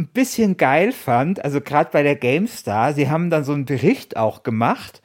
ein 0.00 0.06
bisschen 0.06 0.56
geil 0.56 0.92
fand, 0.92 1.44
also 1.44 1.60
gerade 1.60 1.90
bei 1.92 2.02
der 2.02 2.16
GameStar, 2.16 2.94
sie 2.94 3.10
haben 3.10 3.30
dann 3.30 3.44
so 3.44 3.52
einen 3.52 3.66
Bericht 3.66 4.16
auch 4.16 4.42
gemacht 4.42 5.02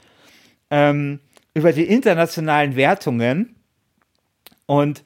ähm, 0.70 1.20
über 1.54 1.74
die 1.74 1.84
internationalen 1.84 2.76
Wertungen 2.76 3.56
und 4.66 5.04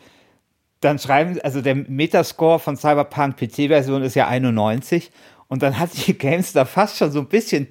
dann 0.81 0.99
schreiben, 0.99 1.39
also 1.41 1.61
der 1.61 1.75
Metascore 1.75 2.59
von 2.59 2.77
Cyberpunk 2.77 3.37
PC-Version 3.37 4.03
ist 4.03 4.15
ja 4.15 4.27
91 4.27 5.11
und 5.47 5.61
dann 5.63 5.77
hat 5.77 5.89
die 6.07 6.13
GameStar 6.17 6.65
fast 6.65 6.97
schon 6.97 7.11
so 7.11 7.19
ein 7.19 7.27
bisschen 7.27 7.67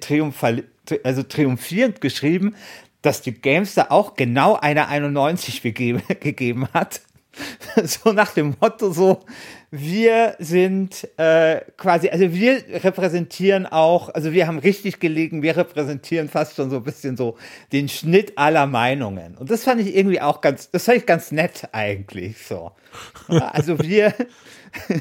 also 1.03 1.23
triumphierend 1.23 2.01
geschrieben, 2.01 2.55
dass 3.01 3.21
die 3.21 3.33
GameStar 3.33 3.91
auch 3.91 4.15
genau 4.15 4.55
eine 4.55 4.87
91 4.87 5.61
gegeben 6.19 6.67
hat. 6.73 7.01
so 7.83 8.11
nach 8.11 8.33
dem 8.33 8.55
Motto 8.59 8.91
so, 8.91 9.23
wir 9.71 10.35
sind 10.39 11.07
äh, 11.17 11.61
quasi, 11.77 12.09
also 12.09 12.33
wir 12.33 12.63
repräsentieren 12.83 13.67
auch, 13.67 14.09
also 14.09 14.31
wir 14.31 14.47
haben 14.47 14.59
richtig 14.59 14.99
gelegen, 14.99 15.43
wir 15.43 15.57
repräsentieren 15.57 16.27
fast 16.27 16.55
schon 16.55 16.69
so 16.69 16.77
ein 16.77 16.83
bisschen 16.83 17.17
so 17.17 17.37
den 17.71 17.87
Schnitt 17.87 18.37
aller 18.37 18.65
Meinungen. 18.65 19.37
Und 19.37 19.51
das 19.51 19.63
fand 19.63 19.81
ich 19.81 19.95
irgendwie 19.95 20.21
auch 20.21 20.41
ganz, 20.41 20.71
das 20.71 20.85
fand 20.85 20.97
ich 20.97 21.05
ganz 21.05 21.31
nett 21.31 21.69
eigentlich 21.71 22.37
so. 22.45 22.71
Also 23.27 23.79
wir. 23.79 24.13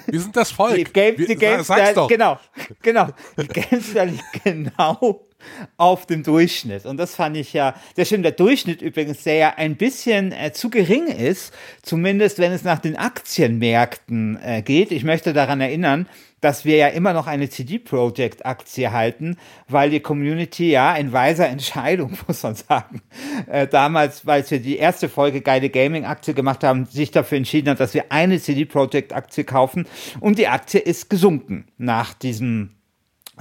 Wir 0.06 0.18
sind 0.18 0.34
das 0.34 0.50
Volk. 0.50 0.76
Die 0.76 0.84
Games, 0.84 1.26
die 1.26 1.37
Games, 1.37 1.66
Sag's 1.66 1.92
doch. 1.92 2.08
Genau, 2.08 2.38
genau. 2.80 3.08
Die 3.37 3.48
Games 3.48 3.92
liegt 3.92 4.42
genau 4.42 5.27
auf 5.76 6.07
dem 6.07 6.23
Durchschnitt. 6.23 6.87
Und 6.87 6.97
das 6.97 7.14
fand 7.14 7.37
ich 7.37 7.52
ja, 7.52 7.75
der 7.97 8.04
stimmt, 8.04 8.25
der 8.25 8.33
Durchschnitt 8.33 8.83
übrigens, 8.83 9.23
der 9.23 9.35
ja 9.35 9.54
ein 9.57 9.76
bisschen 9.76 10.33
äh, 10.33 10.52
zu 10.52 10.71
gering 10.71 11.07
ist, 11.07 11.52
zumindest 11.83 12.38
wenn 12.38 12.52
es 12.52 12.64
nach 12.64 12.78
den 12.78 12.97
Aktienmärkten 12.97 14.38
äh, 14.42 14.62
geht. 14.62 14.90
Ich 14.90 15.04
möchte 15.04 15.33
daran 15.33 15.61
erinnern, 15.61 16.07
dass 16.40 16.64
wir 16.64 16.76
ja 16.76 16.88
immer 16.88 17.12
noch 17.12 17.26
eine 17.26 17.49
CD 17.49 17.78
Projekt 17.78 18.47
Aktie 18.47 18.92
halten, 18.92 19.37
weil 19.68 19.90
die 19.90 20.00
Community 20.00 20.71
ja 20.71 20.95
in 20.95 21.12
weiser 21.12 21.49
Entscheidung, 21.49 22.16
muss 22.26 22.42
man 22.42 22.54
sagen, 22.54 23.02
äh, 23.47 23.66
damals, 23.66 24.26
weil 24.26 24.49
wir 24.50 24.61
die 24.61 24.76
erste 24.76 25.09
Folge 25.09 25.40
geile 25.40 25.71
Gaming 25.71 26.04
Aktie 26.04 26.35
gemacht 26.35 26.64
haben, 26.64 26.87
sich 26.87 27.11
dafür 27.11 27.38
entschieden 27.38 27.71
hat, 27.71 27.80
dass 27.80 27.95
wir 27.95 28.12
eine 28.12 28.40
CD 28.40 28.64
Projekt 28.64 29.12
Aktie 29.12 29.45
kaufen 29.45 29.87
und 30.21 30.38
die 30.38 30.49
Aktie 30.49 30.80
ist 30.80 31.11
gesunken 31.11 31.66
nach 31.76 32.14
diesem 32.14 32.71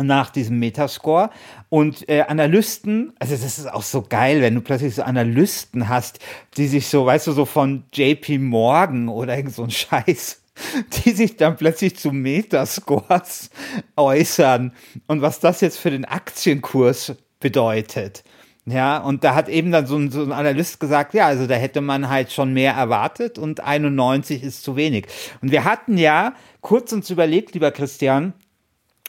nach 0.01 0.29
diesem 0.29 0.59
Metascore 0.59 1.29
und 1.69 2.07
äh, 2.09 2.21
Analysten, 2.21 3.13
also 3.19 3.35
das 3.35 3.57
ist 3.57 3.71
auch 3.71 3.83
so 3.83 4.01
geil, 4.01 4.41
wenn 4.41 4.55
du 4.55 4.61
plötzlich 4.61 4.95
so 4.95 5.03
Analysten 5.03 5.89
hast, 5.89 6.19
die 6.57 6.67
sich 6.67 6.87
so, 6.87 7.05
weißt 7.05 7.27
du, 7.27 7.31
so 7.31 7.45
von 7.45 7.83
JP 7.93 8.39
Morgan 8.39 9.09
oder 9.09 9.35
irgend 9.35 9.53
so 9.53 9.63
ein 9.63 9.71
Scheiß, 9.71 10.41
die 11.05 11.11
sich 11.11 11.37
dann 11.37 11.55
plötzlich 11.55 11.97
zu 11.97 12.11
Metascores 12.11 13.49
äußern 13.95 14.73
und 15.07 15.21
was 15.21 15.39
das 15.39 15.61
jetzt 15.61 15.77
für 15.77 15.91
den 15.91 16.05
Aktienkurs 16.05 17.15
bedeutet. 17.39 18.23
Ja, 18.69 18.97
und 18.97 19.23
da 19.23 19.33
hat 19.33 19.47
eben 19.47 19.71
dann 19.71 19.87
so 19.87 19.95
ein, 19.95 20.11
so 20.11 20.21
ein 20.21 20.33
Analyst 20.33 20.81
gesagt, 20.81 21.13
ja, 21.13 21.25
also 21.25 21.47
da 21.47 21.55
hätte 21.55 21.79
man 21.79 22.09
halt 22.09 22.33
schon 22.33 22.51
mehr 22.51 22.73
erwartet 22.73 23.37
und 23.37 23.61
91 23.61 24.43
ist 24.43 24.61
zu 24.61 24.75
wenig. 24.75 25.07
Und 25.41 25.51
wir 25.51 25.63
hatten 25.63 25.97
ja 25.97 26.33
kurz 26.59 26.91
uns 26.91 27.09
überlegt, 27.09 27.53
lieber 27.53 27.71
Christian, 27.71 28.33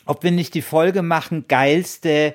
ob 0.09 0.23
wir 0.25 0.31
nicht 0.31 0.55
die 0.55 0.63
Folge 0.63 1.03
machen, 1.03 1.45
geilste, 1.49 2.35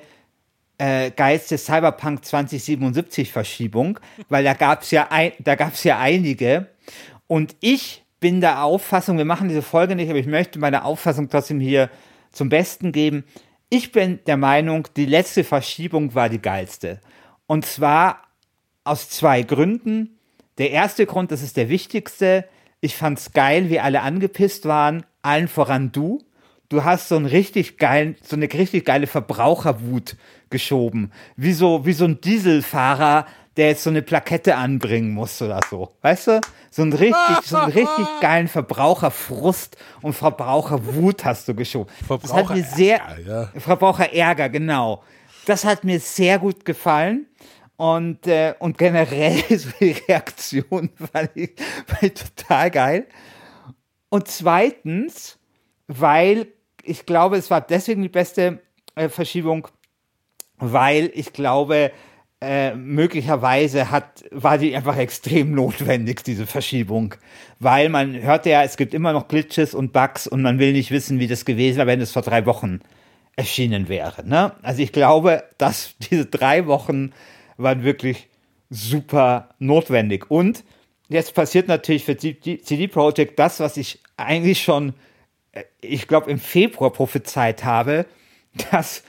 äh, 0.78 1.10
geilste 1.10 1.58
Cyberpunk 1.58 2.24
2077 2.24 3.32
Verschiebung, 3.32 3.98
weil 4.28 4.44
da 4.44 4.54
gab's 4.54 4.92
ja 4.92 5.08
ein, 5.10 5.32
da 5.40 5.56
gab's 5.56 5.82
ja 5.82 5.98
einige. 5.98 6.68
Und 7.26 7.56
ich 7.58 8.04
bin 8.20 8.40
der 8.40 8.62
Auffassung, 8.62 9.18
wir 9.18 9.24
machen 9.24 9.48
diese 9.48 9.60
Folge 9.60 9.96
nicht, 9.96 10.08
aber 10.08 10.20
ich 10.20 10.28
möchte 10.28 10.60
meine 10.60 10.84
Auffassung 10.84 11.28
trotzdem 11.28 11.58
hier 11.58 11.90
zum 12.30 12.48
Besten 12.48 12.92
geben. 12.92 13.24
Ich 13.70 13.90
bin 13.90 14.20
der 14.28 14.36
Meinung, 14.36 14.86
die 14.96 15.06
letzte 15.06 15.42
Verschiebung 15.42 16.14
war 16.14 16.28
die 16.28 16.40
geilste. 16.40 17.00
Und 17.48 17.66
zwar 17.66 18.22
aus 18.84 19.10
zwei 19.10 19.42
Gründen. 19.42 20.20
Der 20.58 20.70
erste 20.70 21.06
Grund, 21.06 21.32
das 21.32 21.42
ist 21.42 21.56
der 21.56 21.68
wichtigste. 21.68 22.48
Ich 22.80 22.94
fand's 22.94 23.32
geil, 23.32 23.68
wie 23.68 23.80
alle 23.80 24.02
angepisst 24.02 24.64
waren, 24.66 25.04
allen 25.22 25.48
voran 25.48 25.90
du 25.90 26.22
du 26.68 26.84
hast 26.84 27.08
so 27.08 27.16
einen 27.16 27.26
richtig 27.26 27.78
geilen, 27.78 28.16
so 28.22 28.36
eine 28.36 28.52
richtig 28.52 28.84
geile 28.84 29.06
Verbraucherwut 29.06 30.16
geschoben. 30.50 31.12
Wie 31.36 31.52
so, 31.52 31.84
wie 31.86 31.92
so 31.92 32.04
ein 32.04 32.20
Dieselfahrer, 32.20 33.26
der 33.56 33.68
jetzt 33.68 33.84
so 33.84 33.90
eine 33.90 34.02
Plakette 34.02 34.56
anbringen 34.56 35.12
muss 35.12 35.40
oder 35.40 35.60
so. 35.70 35.96
Weißt 36.02 36.26
du? 36.26 36.40
So 36.70 36.82
einen 36.82 36.92
richtig, 36.92 37.36
so 37.44 37.56
einen 37.56 37.72
richtig 37.72 38.06
geilen 38.20 38.48
Verbraucherfrust 38.48 39.76
und 40.02 40.12
Verbraucherwut 40.12 41.24
hast 41.24 41.48
du 41.48 41.54
geschoben. 41.54 41.92
Das 42.08 42.32
hat 42.32 42.50
mir 42.50 42.64
sehr, 42.64 43.00
ja. 43.24 43.50
Verbraucherärger, 43.56 44.48
genau. 44.48 45.02
Das 45.46 45.64
hat 45.64 45.84
mir 45.84 46.00
sehr 46.00 46.38
gut 46.38 46.64
gefallen. 46.64 47.26
Und, 47.76 48.26
äh, 48.26 48.54
und 48.58 48.78
generell 48.78 49.42
so 49.58 49.70
die 49.80 49.96
Reaktion 50.08 50.90
fand 51.12 51.30
ich, 51.34 51.54
fand 51.86 52.02
ich 52.02 52.14
total 52.14 52.70
geil. 52.70 53.06
Und 54.08 54.28
zweitens, 54.28 55.38
weil 55.88 56.46
ich 56.84 57.06
glaube, 57.06 57.36
es 57.36 57.50
war 57.50 57.60
deswegen 57.60 58.02
die 58.02 58.08
beste 58.08 58.60
äh, 58.94 59.08
Verschiebung, 59.08 59.68
weil 60.58 61.10
ich 61.14 61.32
glaube, 61.32 61.92
äh, 62.40 62.74
möglicherweise 62.74 63.90
hat, 63.90 64.24
war 64.30 64.58
die 64.58 64.76
einfach 64.76 64.96
extrem 64.96 65.52
notwendig, 65.54 66.22
diese 66.24 66.46
Verschiebung. 66.46 67.14
Weil 67.58 67.88
man 67.88 68.20
hört 68.20 68.46
ja, 68.46 68.62
es 68.62 68.76
gibt 68.76 68.92
immer 68.92 69.12
noch 69.12 69.28
Glitches 69.28 69.74
und 69.74 69.92
Bugs 69.92 70.26
und 70.26 70.42
man 70.42 70.58
will 70.58 70.72
nicht 70.72 70.90
wissen, 70.90 71.18
wie 71.20 71.26
das 71.26 71.44
gewesen 71.44 71.78
wäre, 71.78 71.86
wenn 71.86 72.00
es 72.00 72.12
vor 72.12 72.22
drei 72.22 72.44
Wochen 72.46 72.80
erschienen 73.36 73.88
wäre. 73.88 74.26
Ne? 74.26 74.52
Also 74.62 74.82
ich 74.82 74.92
glaube, 74.92 75.44
dass 75.58 75.94
diese 76.10 76.26
drei 76.26 76.66
Wochen 76.66 77.12
waren 77.56 77.82
wirklich 77.84 78.28
super 78.70 79.50
notwendig. 79.58 80.30
Und 80.30 80.64
jetzt 81.08 81.34
passiert 81.34 81.68
natürlich 81.68 82.04
für 82.04 82.16
CD 82.16 82.88
Projekt 82.88 83.38
das, 83.38 83.60
was 83.60 83.76
ich 83.76 84.00
eigentlich 84.16 84.62
schon 84.62 84.94
ich 85.80 86.08
glaube, 86.08 86.30
im 86.30 86.38
Februar 86.38 86.92
prophezeit 86.92 87.64
habe, 87.64 88.06
dass 88.70 89.02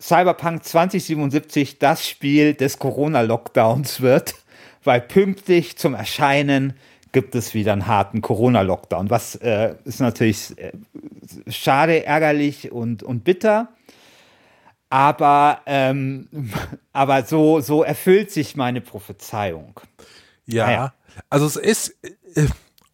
Cyberpunk 0.00 0.64
2077 0.64 1.78
das 1.78 2.06
Spiel 2.06 2.54
des 2.54 2.78
Corona-Lockdowns 2.78 4.00
wird, 4.00 4.34
weil 4.84 5.00
pünktlich 5.00 5.76
zum 5.76 5.94
Erscheinen 5.94 6.74
gibt 7.12 7.34
es 7.34 7.54
wieder 7.54 7.72
einen 7.72 7.86
harten 7.86 8.20
Corona-Lockdown, 8.20 9.10
was 9.10 9.34
äh, 9.36 9.74
ist 9.84 10.00
natürlich 10.00 10.56
äh, 10.58 10.72
schade, 11.48 12.04
ärgerlich 12.04 12.70
und, 12.70 13.02
und 13.02 13.24
bitter. 13.24 13.68
Aber, 14.90 15.60
ähm, 15.66 16.28
aber 16.92 17.24
so, 17.24 17.60
so 17.60 17.82
erfüllt 17.82 18.30
sich 18.30 18.56
meine 18.56 18.80
Prophezeiung. 18.80 19.80
Ja, 20.46 20.66
naja. 20.66 20.94
also 21.28 21.46
es 21.46 21.56
ist. 21.56 21.96
Äh, 22.34 22.46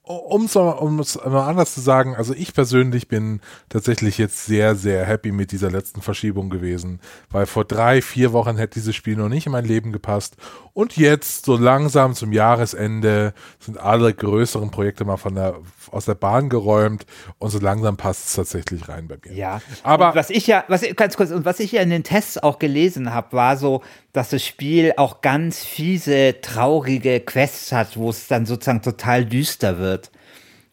um 0.06 0.44
es 0.44 0.54
mal 0.54 1.48
anders 1.48 1.72
zu 1.72 1.80
sagen, 1.80 2.14
also 2.14 2.34
ich 2.34 2.52
persönlich 2.52 3.08
bin 3.08 3.40
tatsächlich 3.70 4.18
jetzt 4.18 4.44
sehr, 4.44 4.74
sehr 4.74 5.06
happy 5.06 5.32
mit 5.32 5.50
dieser 5.50 5.70
letzten 5.70 6.02
Verschiebung 6.02 6.50
gewesen, 6.50 7.00
weil 7.30 7.46
vor 7.46 7.64
drei, 7.64 8.02
vier 8.02 8.34
Wochen 8.34 8.58
hätte 8.58 8.74
dieses 8.74 8.94
Spiel 8.94 9.16
noch 9.16 9.30
nicht 9.30 9.46
in 9.46 9.52
mein 9.52 9.64
Leben 9.64 9.92
gepasst 9.92 10.36
und 10.74 10.96
jetzt 10.96 11.46
so 11.46 11.56
langsam 11.56 12.14
zum 12.14 12.32
Jahresende 12.32 13.32
sind 13.60 13.78
alle 13.78 14.12
größeren 14.12 14.70
Projekte 14.70 15.04
mal 15.04 15.16
von 15.16 15.36
der, 15.36 15.54
aus 15.90 16.04
der 16.04 16.16
Bahn 16.16 16.48
geräumt 16.48 17.06
und 17.38 17.50
so 17.50 17.60
langsam 17.60 17.96
passt 17.96 18.26
es 18.26 18.34
tatsächlich 18.34 18.88
rein 18.88 19.08
bei 19.08 19.16
mir. 19.24 19.32
Ja, 19.32 19.62
aber 19.84 20.08
und 20.08 20.16
was 20.16 20.30
ich 20.30 20.48
ja, 20.48 20.64
was 20.68 20.82
ganz 20.96 21.16
kurz 21.16 21.30
und 21.30 21.44
was 21.44 21.60
ich 21.60 21.72
ja 21.72 21.80
in 21.80 21.90
den 21.90 22.02
Tests 22.02 22.38
auch 22.38 22.58
gelesen 22.58 23.14
habe, 23.14 23.36
war 23.36 23.56
so, 23.56 23.82
dass 24.12 24.30
das 24.30 24.44
Spiel 24.44 24.92
auch 24.96 25.20
ganz 25.22 25.64
fiese, 25.64 26.36
traurige 26.40 27.20
Quests 27.20 27.72
hat, 27.72 27.96
wo 27.96 28.10
es 28.10 28.26
dann 28.26 28.44
sozusagen 28.44 28.82
total 28.82 29.24
düster 29.24 29.78
wird. 29.78 29.93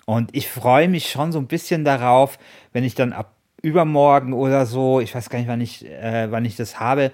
Und 0.06 0.30
ich 0.34 0.50
freue 0.50 0.88
mich 0.88 1.10
schon 1.10 1.32
so 1.32 1.40
ein 1.40 1.48
bisschen 1.48 1.86
darauf, 1.86 2.38
wenn 2.74 2.84
ich 2.84 2.96
dann 2.96 3.14
ab 3.14 3.36
übermorgen 3.62 4.34
oder 4.34 4.66
so, 4.66 5.00
ich 5.00 5.14
weiß 5.14 5.30
gar 5.30 5.40
nicht, 5.40 5.48
wann 5.48 5.62
ich, 5.62 5.86
äh, 5.86 6.32
wann 6.32 6.46
ich 6.46 6.56
das 6.56 6.80
habe, 6.80 7.12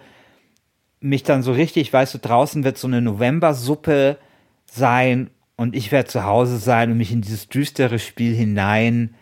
mich 1.00 1.24
dann 1.24 1.44
so 1.44 1.51
richtig, 1.51 1.91
weißt 1.91 2.13
du, 2.13 2.20
draußen 2.20 2.63
wird 2.63 2.77
so 2.77 2.88
eine 2.88 3.01
Novembersuppe 3.01 4.17
sein 4.65 5.29
und 5.58 5.75
ich 5.75 5.91
werde 5.91 6.10
zu 6.10 6.24
Hause 6.24 6.58
sein 6.58 6.91
und 6.91 6.98
mich 6.98 7.12
in 7.12 7.22
dieses 7.22 7.50
düstere 7.50 8.00
Spiel 8.00 8.34
hineinlegen 8.34 9.13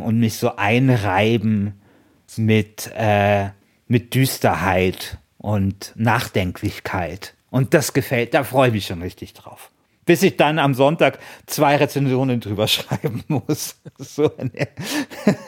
und 0.00 0.18
mich 0.18 0.36
so 0.36 0.56
einreiben 0.56 1.74
mit, 2.36 2.90
äh, 2.96 3.50
mit 3.86 4.14
Düsterheit 4.14 5.18
und 5.38 5.92
Nachdenklichkeit. 5.96 7.34
Und 7.50 7.74
das 7.74 7.92
gefällt, 7.92 8.32
da 8.34 8.42
freue 8.42 8.68
ich 8.68 8.74
mich 8.74 8.86
schon 8.86 9.02
richtig 9.02 9.34
drauf 9.34 9.70
bis 10.04 10.22
ich 10.22 10.36
dann 10.36 10.58
am 10.58 10.74
Sonntag 10.74 11.18
zwei 11.46 11.76
Rezensionen 11.76 12.40
drüber 12.40 12.68
schreiben 12.68 13.24
muss. 13.28 13.76
So 13.98 14.30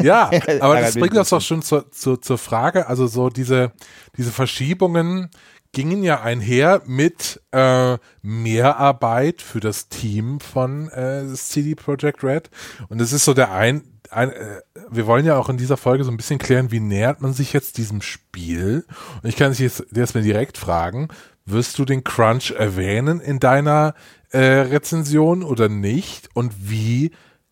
ja, 0.01 0.31
aber 0.61 0.81
das 0.81 0.95
bringt 0.95 1.17
uns 1.17 1.31
doch 1.31 1.41
schon 1.41 1.63
zur, 1.63 1.91
zur, 1.91 2.21
zur 2.21 2.39
Frage, 2.39 2.87
also 2.87 3.07
so 3.07 3.29
diese, 3.29 3.73
diese 4.17 4.31
Verschiebungen 4.31 5.31
gingen 5.73 6.03
ja 6.03 6.23
einher 6.23 6.81
mit 6.87 7.43
äh, 7.53 7.99
Mehrarbeit 8.23 9.43
für 9.43 9.61
das 9.61 9.89
Team 9.89 10.41
von 10.41 10.89
äh, 10.89 11.27
CD 11.35 11.75
Projekt 11.75 12.25
Red. 12.25 12.49
Und 12.89 13.01
es 13.03 13.13
ist 13.13 13.27
so 13.27 13.35
der 13.35 13.53
ein, 13.53 13.83
ein 14.11 14.31
äh, 14.31 14.63
wir 14.91 15.07
wollen 15.07 15.27
ja 15.27 15.37
auch 15.37 15.51
in 15.51 15.59
dieser 15.59 15.77
Folge 15.77 16.05
so 16.05 16.11
ein 16.11 16.17
bisschen 16.17 16.39
klären, 16.39 16.73
wie 16.73 16.81
nähert 16.81 17.21
man 17.21 17.35
sich 17.35 17.53
jetzt 17.53 17.77
diesem 17.77 18.01
Spiel? 18.01 18.87
Und 19.23 19.29
ich 19.29 19.37
kann 19.37 19.51
dich 19.51 19.59
jetzt, 19.59 19.85
jetzt 19.93 20.15
mal 20.15 20.23
direkt 20.25 20.57
fragen, 20.57 21.09
wirst 21.45 21.79
du 21.79 21.85
den 21.85 22.05
Crunch 22.05 22.53
erwähnen 22.53 23.21
in 23.21 23.39
deiner 23.39 23.95
äh, 24.31 24.39
Rezension 24.39 25.43
oder 25.43 25.69
nicht? 25.69 26.29
Und 26.35 26.71
wie 26.71 27.11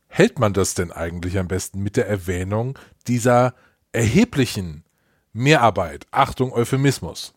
hält 0.08 0.38
man 0.38 0.52
das 0.52 0.74
denn 0.74 0.92
eigentlich 0.92 1.38
am 1.38 1.48
besten 1.48 1.80
mit 1.82 1.96
der 1.96 2.08
Erwähnung 2.08 2.78
dieser 3.06 3.54
erheblichen 3.92 4.84
Mehrarbeit? 5.32 6.06
Achtung, 6.10 6.52
Euphemismus. 6.52 7.34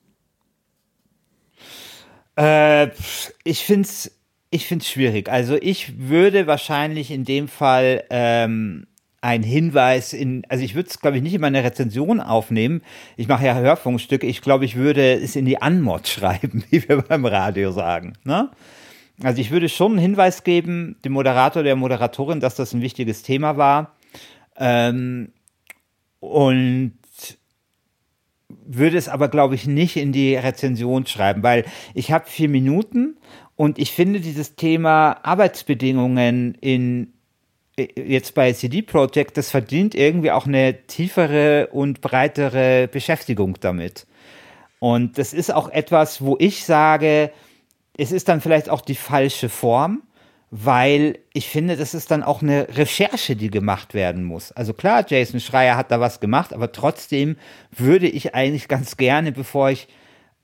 Äh, 2.38 2.89
ich 3.44 3.65
finde 3.65 3.88
es 3.88 4.12
ich 4.50 4.67
finde 4.67 4.84
es 4.84 4.89
schwierig. 4.89 5.29
Also 5.29 5.58
ich 5.62 6.00
würde 6.00 6.48
wahrscheinlich 6.48 7.12
in 7.12 7.25
dem 7.25 7.48
Fall 7.48 8.03
ähm, 8.10 8.88
ein 9.22 9.44
Hinweis 9.44 10.13
in, 10.13 10.44
also 10.48 10.63
ich 10.63 10.75
würde 10.75 10.89
es, 10.89 11.00
glaube 11.00 11.17
ich, 11.17 11.24
nicht 11.24 11.34
in 11.34 11.41
meine 11.41 11.63
Rezension 11.63 12.22
aufnehmen. 12.22 12.82
Ich 13.17 13.27
mache 13.27 13.46
ja 13.46 13.56
Hörfunkstücke. 13.56 14.25
Ich 14.25 14.41
glaube, 14.41 14.65
ich 14.65 14.75
würde 14.75 15.13
es 15.15 15.36
in 15.36 15.46
die 15.46 15.62
Anmod 15.62 16.08
schreiben, 16.08 16.63
wie 16.70 16.88
wir 16.88 17.01
beim 17.01 17.25
Radio 17.25 17.72
sagen. 17.72 18.13
Ne? 18.24 18.50
Also 19.24 19.41
ich 19.41 19.51
würde 19.51 19.69
schon 19.69 19.93
einen 19.93 20.01
Hinweis 20.01 20.43
geben, 20.43 20.97
dem 21.03 21.13
Moderator, 21.13 21.63
der 21.63 21.75
Moderatorin, 21.75 22.39
dass 22.39 22.55
das 22.55 22.74
ein 22.74 22.81
wichtiges 22.81 23.24
Thema 23.24 23.57
war. 23.57 23.95
Ähm, 24.57 25.31
und 26.19 26.93
würde 28.50 28.97
es 28.97 29.09
aber, 29.09 29.27
glaube 29.27 29.55
ich, 29.55 29.65
nicht 29.65 29.97
in 29.97 30.12
die 30.12 30.36
Rezension 30.36 31.05
schreiben, 31.05 31.43
weil 31.43 31.65
ich 31.93 32.12
habe 32.12 32.29
vier 32.29 32.50
Minuten 32.50 33.17
und 33.55 33.79
ich 33.79 33.91
finde 33.91 34.19
dieses 34.19 34.55
Thema 34.55 35.19
Arbeitsbedingungen 35.24 36.55
in 36.55 37.13
jetzt 37.77 38.33
bei 38.33 38.53
CD 38.53 38.81
Projekt, 38.81 39.38
das 39.38 39.51
verdient 39.51 39.93
irgendwie 39.93 40.31
auch 40.31 40.47
eine 40.47 40.88
tiefere 40.88 41.69
und 41.71 42.01
breitere 42.01 42.88
Beschäftigung 42.88 43.57
damit. 43.59 44.07
Und 44.79 45.17
das 45.17 45.33
ist 45.33 45.53
auch 45.53 45.69
etwas, 45.69 46.21
wo 46.21 46.38
ich 46.39 46.63
sage, 46.65 47.31
es 47.97 48.11
ist 48.11 48.29
dann 48.29 48.41
vielleicht 48.41 48.69
auch 48.69 48.81
die 48.81 48.95
falsche 48.95 49.49
Form, 49.49 50.03
weil 50.49 51.19
ich 51.33 51.49
finde, 51.49 51.75
das 51.75 51.93
ist 51.93 52.09
dann 52.09 52.23
auch 52.23 52.41
eine 52.41 52.67
Recherche, 52.77 53.35
die 53.35 53.49
gemacht 53.49 53.93
werden 53.93 54.23
muss. 54.23 54.51
Also 54.53 54.73
klar, 54.73 55.03
Jason 55.05 55.39
Schreier 55.39 55.75
hat 55.75 55.91
da 55.91 55.99
was 55.99 56.19
gemacht, 56.19 56.53
aber 56.53 56.71
trotzdem 56.71 57.35
würde 57.71 58.07
ich 58.07 58.33
eigentlich 58.33 58.67
ganz 58.67 58.95
gerne, 58.95 59.31
bevor 59.31 59.71
ich 59.71 59.87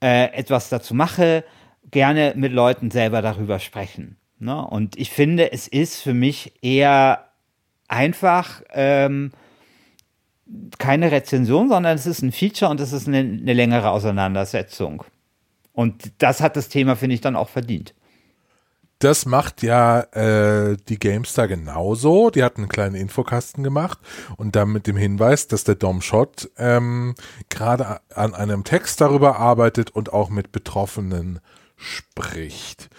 äh, 0.02 0.34
etwas 0.34 0.68
dazu 0.70 0.94
mache, 0.94 1.46
gerne 1.90 2.34
mit 2.36 2.52
Leuten 2.52 2.92
selber 2.92 3.22
darüber 3.22 3.60
sprechen. 3.60 4.18
Ne? 4.40 4.66
Und 4.66 4.98
ich 4.98 5.12
finde, 5.12 5.54
es 5.54 5.68
ist 5.70 6.02
für 6.02 6.14
mich 6.14 6.54
eher 6.62 7.30
einfach 7.88 8.62
ähm, 8.72 9.32
keine 10.80 11.12
Rezension, 11.12 11.70
sondern 11.70 11.96
es 11.96 12.06
ist 12.06 12.22
ein 12.22 12.34
Feature 12.34 12.70
und 12.70 12.82
es 12.82 12.92
ist 12.92 13.08
eine, 13.08 13.20
eine 13.20 13.54
längere 13.54 13.92
Auseinandersetzung. 13.92 15.06
Und 15.74 16.14
das 16.20 16.40
hat 16.40 16.56
das 16.56 16.70
Thema, 16.70 16.96
finde 16.96 17.16
ich, 17.16 17.22
dann 17.22 17.36
auch 17.36 17.50
verdient. 17.50 17.94
Das 19.00 19.26
macht 19.26 19.64
ja 19.64 20.00
äh, 20.14 20.78
die 20.88 20.98
GameStar 20.98 21.50
genauso. 21.50 22.30
Die 22.30 22.42
hat 22.42 22.56
einen 22.56 22.70
kleinen 22.70 22.96
Infokasten 22.96 23.62
gemacht 23.62 24.00
und 24.38 24.56
dann 24.56 24.72
mit 24.72 24.88
dem 24.88 24.96
Hinweis, 24.96 25.48
dass 25.48 25.66
der 25.66 25.76
Dom 25.76 26.02
Schott 26.02 26.50
ähm, 26.58 27.16
gerade 27.50 28.00
an 28.16 28.34
einem 28.34 28.64
Text 28.64 29.02
darüber 29.02 29.40
arbeitet 29.40 29.90
und 29.92 30.14
auch 30.14 30.30
mit 30.30 30.54
Betroffenen 30.54 31.42
spricht. 31.76 32.90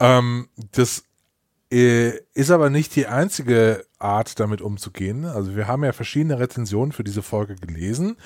Ähm, 0.00 0.48
das 0.72 1.04
ist 1.72 2.50
aber 2.50 2.68
nicht 2.68 2.94
die 2.96 3.06
einzige 3.06 3.86
Art, 3.98 4.38
damit 4.38 4.60
umzugehen. 4.60 5.24
Also 5.24 5.56
wir 5.56 5.66
haben 5.66 5.84
ja 5.84 5.92
verschiedene 5.92 6.38
Rezensionen 6.38 6.92
für 6.92 7.04
diese 7.04 7.22
Folge 7.22 7.54
gelesen 7.54 8.16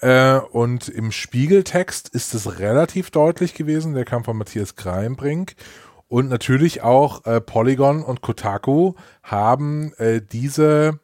äh, 0.00 0.38
und 0.38 0.88
im 0.88 1.12
Spiegeltext 1.12 2.08
ist 2.08 2.34
es 2.34 2.58
relativ 2.58 3.10
deutlich 3.10 3.54
gewesen. 3.54 3.94
Der 3.94 4.06
kam 4.06 4.24
von 4.24 4.38
Matthias 4.38 4.76
Kreimbrink 4.76 5.54
und 6.08 6.28
natürlich 6.28 6.82
auch 6.82 7.26
äh, 7.26 7.40
Polygon 7.40 8.02
und 8.02 8.22
Kotaku 8.22 8.94
haben 9.22 9.92
äh, 9.94 10.22
diese 10.22 10.98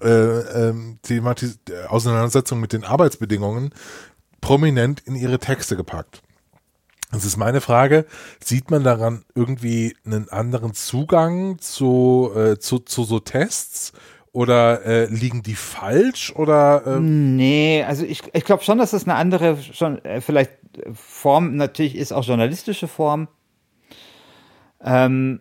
äh, 0.00 0.08
ähm, 0.08 0.98
Auseinandersetzung 1.88 2.60
mit 2.60 2.72
den 2.72 2.84
Arbeitsbedingungen 2.84 3.74
prominent 4.40 5.00
in 5.00 5.16
ihre 5.16 5.38
Texte 5.38 5.76
gepackt. 5.76 6.22
Das 7.10 7.24
ist 7.24 7.36
meine 7.36 7.60
Frage. 7.60 8.04
Sieht 8.42 8.70
man 8.70 8.84
daran 8.84 9.24
irgendwie 9.34 9.96
einen 10.04 10.28
anderen 10.28 10.74
Zugang 10.74 11.58
zu, 11.58 12.30
äh, 12.36 12.58
zu, 12.58 12.80
zu 12.80 13.04
so 13.04 13.18
Tests? 13.18 13.92
Oder 14.32 14.84
äh, 14.84 15.06
liegen 15.06 15.42
die 15.42 15.54
falsch? 15.54 16.34
Oder, 16.36 16.82
ähm? 16.86 17.36
Nee, 17.36 17.82
also 17.86 18.04
ich, 18.04 18.22
ich 18.34 18.44
glaube 18.44 18.62
schon, 18.62 18.78
dass 18.78 18.90
das 18.90 19.04
eine 19.04 19.14
andere, 19.14 19.56
schon 19.56 20.04
äh, 20.04 20.20
vielleicht 20.20 20.52
Form 20.92 21.56
natürlich 21.56 21.96
ist, 21.96 22.12
auch 22.12 22.24
journalistische 22.24 22.88
Form. 22.88 23.28
Ähm, 24.84 25.40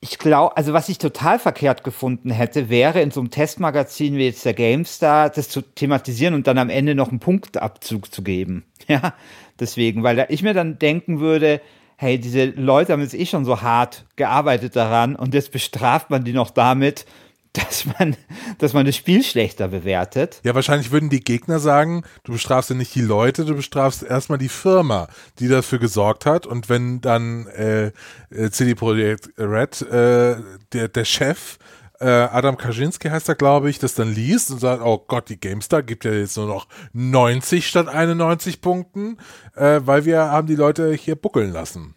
ich 0.00 0.18
glaube, 0.18 0.56
also 0.56 0.72
was 0.72 0.88
ich 0.88 0.96
total 0.96 1.38
verkehrt 1.38 1.84
gefunden 1.84 2.30
hätte, 2.30 2.70
wäre 2.70 3.02
in 3.02 3.10
so 3.10 3.20
einem 3.20 3.30
Testmagazin 3.30 4.16
wie 4.16 4.24
jetzt 4.24 4.44
der 4.46 4.54
GameStar, 4.54 5.28
das 5.28 5.50
zu 5.50 5.60
thematisieren 5.60 6.32
und 6.32 6.46
dann 6.46 6.56
am 6.56 6.70
Ende 6.70 6.94
noch 6.94 7.10
einen 7.10 7.20
Punktabzug 7.20 8.12
zu 8.12 8.22
geben. 8.22 8.64
Ja, 8.88 9.14
deswegen, 9.60 10.02
weil 10.02 10.26
ich 10.28 10.42
mir 10.42 10.54
dann 10.54 10.78
denken 10.78 11.20
würde, 11.20 11.60
hey, 11.96 12.18
diese 12.18 12.46
Leute 12.46 12.92
haben 12.92 13.02
jetzt 13.02 13.14
eh 13.14 13.26
schon 13.26 13.44
so 13.44 13.60
hart 13.60 14.06
gearbeitet 14.16 14.74
daran 14.74 15.16
und 15.16 15.34
jetzt 15.34 15.52
bestraft 15.52 16.08
man 16.08 16.24
die 16.24 16.32
noch 16.32 16.50
damit, 16.50 17.04
dass 17.52 17.84
man, 17.84 18.16
dass 18.58 18.74
man 18.74 18.86
das 18.86 18.94
Spiel 18.94 19.24
schlechter 19.24 19.68
bewertet. 19.68 20.40
Ja, 20.44 20.54
wahrscheinlich 20.54 20.92
würden 20.92 21.10
die 21.10 21.20
Gegner 21.20 21.58
sagen, 21.58 22.04
du 22.22 22.32
bestrafst 22.32 22.70
ja 22.70 22.76
nicht 22.76 22.94
die 22.94 23.00
Leute, 23.00 23.44
du 23.44 23.56
bestrafst 23.56 24.04
erstmal 24.04 24.38
die 24.38 24.48
Firma, 24.48 25.08
die 25.40 25.48
dafür 25.48 25.80
gesorgt 25.80 26.26
hat. 26.26 26.46
Und 26.46 26.68
wenn 26.68 27.00
dann 27.00 27.48
äh, 27.48 27.90
äh 28.30 28.50
CD 28.50 28.76
Projekt 28.76 29.30
Red, 29.36 29.82
äh, 29.82 30.36
der, 30.72 30.88
der 30.88 31.04
Chef, 31.04 31.58
Adam 32.06 32.56
Kaczynski 32.56 33.08
heißt 33.08 33.28
er, 33.28 33.34
glaube 33.34 33.68
ich, 33.68 33.78
das 33.78 33.94
dann 33.94 34.12
liest 34.12 34.50
und 34.50 34.58
sagt, 34.58 34.82
oh 34.82 35.04
Gott, 35.06 35.28
die 35.28 35.38
GameStar 35.38 35.82
gibt 35.82 36.04
ja 36.04 36.12
jetzt 36.12 36.36
nur 36.36 36.46
noch 36.46 36.66
90 36.92 37.66
statt 37.66 37.88
91 37.88 38.60
Punkten, 38.60 39.18
äh, 39.54 39.80
weil 39.84 40.04
wir 40.06 40.18
haben 40.20 40.46
die 40.46 40.56
Leute 40.56 40.92
hier 40.94 41.16
buckeln 41.16 41.52
lassen. 41.52 41.94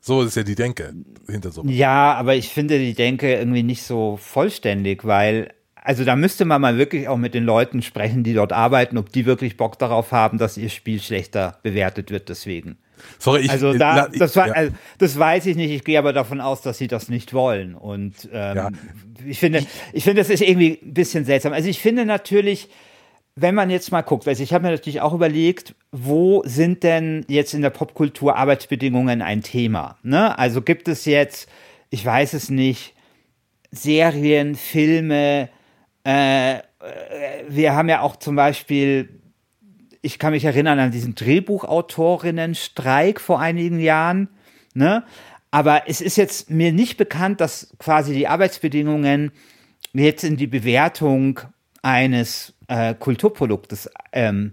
So 0.00 0.22
ist 0.22 0.36
ja 0.36 0.44
die 0.44 0.54
Denke 0.54 0.94
hinter 1.28 1.50
so. 1.50 1.62
Ja, 1.64 2.14
aber 2.14 2.34
ich 2.34 2.48
finde 2.48 2.78
die 2.78 2.94
Denke 2.94 3.34
irgendwie 3.34 3.62
nicht 3.62 3.82
so 3.82 4.16
vollständig, 4.16 5.04
weil 5.04 5.52
also 5.82 6.04
da 6.04 6.14
müsste 6.14 6.44
man 6.44 6.60
mal 6.60 6.78
wirklich 6.78 7.08
auch 7.08 7.16
mit 7.16 7.34
den 7.34 7.44
Leuten 7.44 7.82
sprechen, 7.82 8.22
die 8.22 8.34
dort 8.34 8.52
arbeiten, 8.52 8.98
ob 8.98 9.10
die 9.12 9.26
wirklich 9.26 9.56
Bock 9.56 9.78
darauf 9.78 10.12
haben, 10.12 10.38
dass 10.38 10.56
ihr 10.56 10.68
Spiel 10.68 11.00
schlechter 11.00 11.58
bewertet 11.62 12.10
wird 12.10 12.28
deswegen. 12.28 12.78
Sorry, 13.18 13.42
ich, 13.42 13.50
also 13.50 13.72
da, 13.72 14.08
das, 14.08 14.36
war, 14.36 14.54
also, 14.54 14.72
das 14.98 15.18
weiß 15.18 15.46
ich 15.46 15.56
nicht. 15.56 15.70
Ich 15.70 15.84
gehe 15.84 15.98
aber 15.98 16.12
davon 16.12 16.40
aus, 16.40 16.62
dass 16.62 16.78
sie 16.78 16.88
das 16.88 17.08
nicht 17.08 17.32
wollen. 17.32 17.74
Und 17.74 18.28
ähm, 18.32 18.56
ja. 18.56 18.70
ich 19.26 19.38
finde, 19.38 19.64
ich 19.92 20.04
finde, 20.04 20.22
das 20.22 20.30
ist 20.30 20.42
irgendwie 20.42 20.78
ein 20.82 20.94
bisschen 20.94 21.24
seltsam. 21.24 21.52
Also 21.52 21.68
ich 21.68 21.80
finde 21.80 22.04
natürlich, 22.04 22.68
wenn 23.36 23.54
man 23.54 23.70
jetzt 23.70 23.92
mal 23.92 24.02
guckt, 24.02 24.26
also 24.28 24.42
ich 24.42 24.52
habe 24.52 24.64
mir 24.64 24.70
natürlich 24.70 25.00
auch 25.00 25.14
überlegt, 25.14 25.74
wo 25.92 26.42
sind 26.44 26.82
denn 26.82 27.24
jetzt 27.28 27.54
in 27.54 27.62
der 27.62 27.70
Popkultur 27.70 28.36
Arbeitsbedingungen 28.36 29.22
ein 29.22 29.42
Thema? 29.42 29.98
Ne? 30.02 30.38
Also 30.38 30.62
gibt 30.62 30.88
es 30.88 31.04
jetzt, 31.04 31.48
ich 31.90 32.04
weiß 32.04 32.34
es 32.34 32.50
nicht, 32.50 32.94
Serien, 33.70 34.56
Filme, 34.56 35.48
äh, 36.04 36.56
äh, 36.56 36.60
wir 37.48 37.74
haben 37.74 37.88
ja 37.88 38.00
auch 38.00 38.16
zum 38.16 38.36
Beispiel, 38.36 39.19
ich 40.02 40.18
kann 40.18 40.32
mich 40.32 40.44
erinnern 40.44 40.78
an 40.78 40.90
diesen 40.90 41.14
Drehbuchautorinnenstreik 41.14 43.18
vor 43.20 43.40
einigen 43.40 43.80
Jahren, 43.80 44.28
ne? 44.74 45.04
Aber 45.52 45.88
es 45.88 46.00
ist 46.00 46.16
jetzt 46.16 46.48
mir 46.48 46.72
nicht 46.72 46.96
bekannt, 46.96 47.40
dass 47.40 47.74
quasi 47.78 48.14
die 48.14 48.28
Arbeitsbedingungen 48.28 49.32
jetzt 49.92 50.22
in 50.22 50.36
die 50.36 50.46
Bewertung 50.46 51.40
eines 51.82 52.54
äh, 52.68 52.94
Kulturproduktes 52.94 53.90
ähm, 54.12 54.52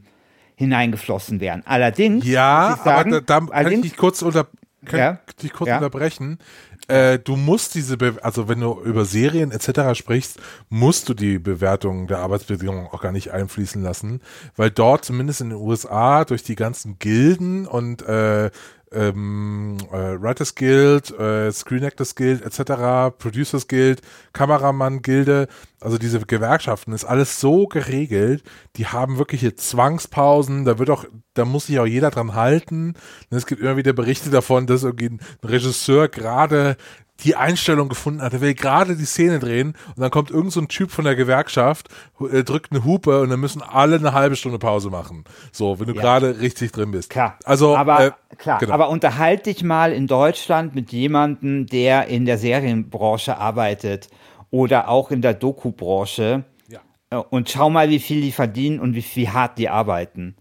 hineingeflossen 0.55 1.39
wären. 1.39 1.61
Allerdings, 1.65 2.25
ja, 2.25 2.79
sagen, 2.83 3.13
aber 3.13 3.21
da, 3.21 3.41
da 3.41 3.63
kann 3.63 3.73
ich 3.73 3.81
dich 3.81 3.95
kurz, 3.95 4.23
unter, 4.23 4.47
kann 4.87 4.99
ja, 4.99 5.19
dich 5.41 5.53
kurz 5.53 5.69
ja. 5.69 5.77
unterbrechen. 5.77 6.39
Äh, 6.87 7.19
du 7.19 7.35
musst 7.35 7.75
diese, 7.75 7.97
Be 7.97 8.17
also 8.21 8.47
wenn 8.47 8.61
du 8.61 8.81
über 8.81 9.05
Serien 9.05 9.51
etc. 9.51 9.97
sprichst, 9.97 10.39
musst 10.69 11.09
du 11.09 11.13
die 11.13 11.37
Bewertung 11.37 12.07
der 12.07 12.19
Arbeitsbedingungen 12.19 12.87
auch 12.87 13.01
gar 13.01 13.11
nicht 13.11 13.31
einfließen 13.31 13.81
lassen, 13.83 14.21
weil 14.55 14.71
dort 14.71 15.03
zumindest 15.03 15.41
in 15.41 15.49
den 15.49 15.59
USA 15.59 16.23
durch 16.23 16.43
die 16.43 16.55
ganzen 16.55 16.97
Gilden 16.99 17.67
und 17.67 18.03
äh, 18.03 18.51
ähm, 18.91 19.77
äh, 19.91 20.21
Writers 20.21 20.55
Guild, 20.55 21.11
äh, 21.19 21.51
Screen 21.51 21.83
Actors 21.83 22.15
Guild 22.15 22.41
etc., 22.41 23.15
Producers 23.17 23.67
Guild, 23.67 24.01
Kameramann 24.33 25.01
Gilde, 25.01 25.47
also 25.79 25.97
diese 25.97 26.19
Gewerkschaften 26.19 26.93
ist 26.93 27.05
alles 27.05 27.39
so 27.39 27.67
geregelt, 27.67 28.43
die 28.75 28.87
haben 28.87 29.17
wirkliche 29.17 29.55
Zwangspausen, 29.55 30.65
da 30.65 30.79
wird 30.79 30.89
auch, 30.89 31.05
da 31.33 31.45
muss 31.45 31.67
sich 31.67 31.79
auch 31.79 31.85
jeder 31.85 32.09
dran 32.09 32.33
halten. 32.33 32.95
Und 33.29 33.37
es 33.37 33.45
gibt 33.45 33.61
immer 33.61 33.77
wieder 33.77 33.93
Berichte 33.93 34.29
davon, 34.29 34.67
dass 34.67 34.83
irgendwie 34.83 35.09
ein 35.09 35.19
Regisseur 35.43 36.07
gerade 36.07 36.77
die 37.21 37.35
Einstellung 37.35 37.89
gefunden 37.89 38.21
hat. 38.21 38.33
Er 38.33 38.41
will 38.41 38.53
gerade 38.53 38.95
die 38.95 39.05
Szene 39.05 39.39
drehen 39.39 39.75
und 39.95 40.01
dann 40.01 40.11
kommt 40.11 40.31
irgend 40.31 40.51
so 40.51 40.61
ein 40.61 40.67
Typ 40.67 40.91
von 40.91 41.05
der 41.05 41.15
Gewerkschaft, 41.15 41.89
äh, 42.31 42.43
drückt 42.43 42.71
eine 42.71 42.83
Hupe 42.83 43.21
und 43.21 43.29
dann 43.29 43.39
müssen 43.39 43.61
alle 43.61 43.95
eine 43.95 44.13
halbe 44.13 44.35
Stunde 44.35 44.59
Pause 44.59 44.89
machen. 44.89 45.23
So, 45.51 45.79
wenn 45.79 45.87
du 45.87 45.93
ja. 45.93 46.01
gerade 46.01 46.39
richtig 46.39 46.71
drin 46.71 46.91
bist. 46.91 47.09
Klar. 47.09 47.37
Also, 47.43 47.75
aber, 47.75 48.05
äh, 48.05 48.11
klar. 48.37 48.59
Genau. 48.59 48.73
Aber 48.73 48.89
unterhalte 48.89 49.51
dich 49.51 49.63
mal 49.63 49.91
in 49.91 50.07
Deutschland 50.07 50.75
mit 50.75 50.91
jemandem, 50.91 51.65
der 51.65 52.07
in 52.07 52.25
der 52.25 52.37
Serienbranche 52.37 53.37
arbeitet 53.37 54.09
oder 54.51 54.89
auch 54.89 55.11
in 55.11 55.21
der 55.21 55.33
Doku-Branche 55.33 56.43
ja. 56.69 56.79
Äh, 57.09 57.15
und 57.15 57.49
schau 57.49 57.69
mal, 57.69 57.89
wie 57.89 57.99
viel 57.99 58.21
die 58.21 58.31
verdienen 58.31 58.79
und 58.79 58.95
wie, 58.95 59.03
wie 59.15 59.29
hart 59.29 59.57
die 59.57 59.69
arbeiten. 59.69 60.35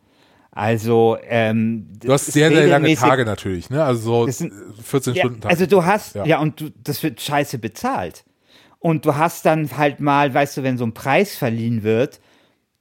Also 0.56 1.18
ähm, 1.28 1.86
du 2.00 2.10
hast 2.10 2.32
sehr, 2.32 2.48
sehr 2.48 2.66
lange 2.66 2.94
Tage 2.94 3.26
natürlich, 3.26 3.68
ne? 3.68 3.84
Also 3.84 4.24
so 4.24 4.32
sind, 4.32 4.54
14 4.82 5.12
ja, 5.12 5.20
Stunden 5.20 5.40
Tage. 5.42 5.52
Also 5.52 5.66
du 5.66 5.84
hast, 5.84 6.14
ja, 6.14 6.24
ja 6.24 6.38
und 6.40 6.58
du, 6.58 6.70
das 6.82 7.02
wird 7.02 7.20
scheiße 7.20 7.58
bezahlt. 7.58 8.24
Und 8.78 9.04
du 9.04 9.16
hast 9.16 9.44
dann 9.44 9.76
halt 9.76 10.00
mal, 10.00 10.32
weißt 10.32 10.56
du, 10.56 10.62
wenn 10.62 10.78
so 10.78 10.86
ein 10.86 10.94
Preis 10.94 11.36
verliehen 11.36 11.82
wird, 11.82 12.22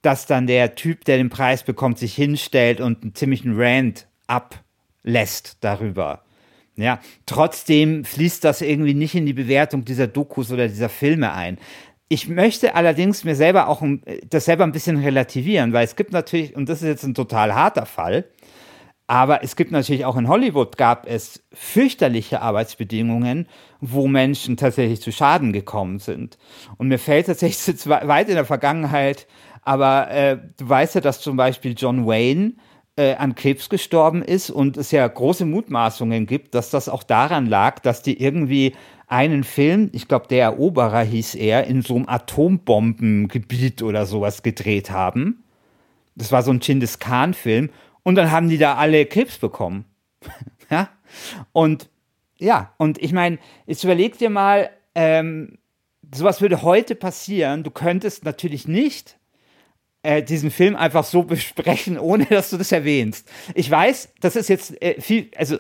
dass 0.02 0.26
dann 0.26 0.48
der 0.48 0.76
Typ, 0.76 1.04
der 1.04 1.18
den 1.18 1.30
Preis 1.30 1.64
bekommt, 1.64 2.00
sich 2.00 2.16
hinstellt 2.16 2.80
und 2.80 3.04
einen 3.04 3.14
ziemlichen 3.14 3.60
Rant 3.60 4.08
ablässt 4.28 5.58
darüber. 5.60 6.24
Ja, 6.78 7.02
trotzdem 7.26 8.06
fließt 8.06 8.42
das 8.46 8.62
irgendwie 8.62 8.94
nicht 8.94 9.16
in 9.16 9.26
die 9.26 9.34
Bewertung 9.34 9.84
dieser 9.84 10.08
Dokus 10.08 10.50
oder 10.50 10.70
dieser 10.70 10.88
Filme 10.88 11.34
ein. 11.34 11.58
Ich 12.08 12.28
möchte 12.28 12.76
allerdings 12.76 13.24
mir 13.24 13.36
selber 13.36 13.68
auch 13.68 13.82
das 14.30 14.46
selber 14.46 14.64
ein 14.64 14.72
bisschen 14.72 15.00
relativieren, 15.00 15.74
weil 15.74 15.86
es 15.86 15.96
gibt 15.96 16.12
natürlich, 16.12 16.56
und 16.56 16.70
das 16.70 16.82
ist 16.82 16.88
jetzt 16.88 17.04
ein 17.04 17.16
total 17.16 17.56
harter 17.56 17.88
Fall, 17.88 18.26
aber 19.08 19.44
es 19.44 19.56
gibt 19.56 19.72
natürlich 19.72 20.06
auch 20.06 20.16
in 20.16 20.28
Hollywood 20.28 20.78
gab 20.78 21.08
es 21.08 21.44
fürchterliche 21.54 22.42
Arbeitsbedingungen, 22.42 23.48
wo 23.80 24.08
Menschen 24.08 24.58
tatsächlich 24.58 25.02
zu 25.02 25.12
Schaden 25.12 25.54
gekommen 25.54 26.00
sind. 26.00 26.38
Und 26.78 26.88
mir 26.88 26.98
fällt 26.98 27.28
tatsächlich 27.28 27.88
weit 27.90 28.30
in 28.30 28.36
der 28.36 28.46
Vergangenheit, 28.46 29.28
aber 29.62 30.10
äh, 30.12 30.38
du 30.58 30.70
weißt 30.70 30.96
ja, 30.96 31.02
dass 31.02 31.22
zum 31.22 31.38
Beispiel 31.38 31.76
John 31.78 32.06
Wayne 32.06 32.54
äh, 32.98 33.16
an 33.16 33.36
Krebs 33.36 33.70
gestorben 33.70 34.22
ist 34.22 34.50
und 34.50 34.78
es 34.78 34.92
ja 34.92 35.08
große 35.08 35.46
Mutmaßungen 35.46 36.26
gibt, 36.26 36.56
dass 36.56 36.70
das 36.70 36.90
auch 36.90 37.04
daran 37.04 37.46
lag, 37.46 37.80
dass 37.80 38.02
die 38.02 38.22
irgendwie 38.22 38.74
einen 39.08 39.44
Film, 39.44 39.90
ich 39.94 40.08
glaube, 40.08 40.28
der 40.28 40.44
Eroberer 40.46 41.02
hieß 41.02 41.36
er, 41.36 41.66
in 41.66 41.82
so 41.82 41.96
einem 41.96 42.10
Atombombengebiet 42.10 43.82
oder 43.84 44.06
sowas 44.06 44.44
gedreht 44.44 44.90
haben. 44.90 45.44
Das 46.16 46.32
war 46.32 46.42
so 46.44 46.52
ein 46.52 46.60
Chindis 46.60 47.00
Khan-Film. 47.00 47.70
Und 48.04 48.16
dann 48.16 48.32
haben 48.32 48.50
die 48.50 48.58
da 48.58 48.76
alle 48.76 49.06
Krebs 49.06 49.38
bekommen. 49.38 49.86
ja. 50.70 50.90
Und 51.52 51.90
ja, 52.38 52.74
und 52.78 53.02
ich 53.02 53.14
meine, 53.14 53.40
jetzt 53.66 53.84
überleg 53.84 54.18
dir 54.18 54.30
mal, 54.30 54.70
ähm, 54.94 55.58
sowas 56.14 56.42
würde 56.42 56.62
heute 56.62 56.96
passieren. 56.96 57.64
Du 57.64 57.72
könntest 57.72 58.26
natürlich 58.26 58.68
nicht 58.68 59.18
äh, 60.06 60.24
diesen 60.24 60.52
Film 60.52 60.76
einfach 60.76 61.04
so 61.04 61.24
besprechen, 61.24 61.98
ohne 62.00 62.26
dass 62.26 62.52
du 62.52 62.58
das 62.58 62.72
erwähnst. 62.72 63.28
Ich 63.56 63.70
weiß, 63.70 64.14
das 64.22 64.36
ist 64.36 64.50
jetzt 64.50 64.82
äh, 64.82 65.02
viel, 65.02 65.32
also 65.36 65.58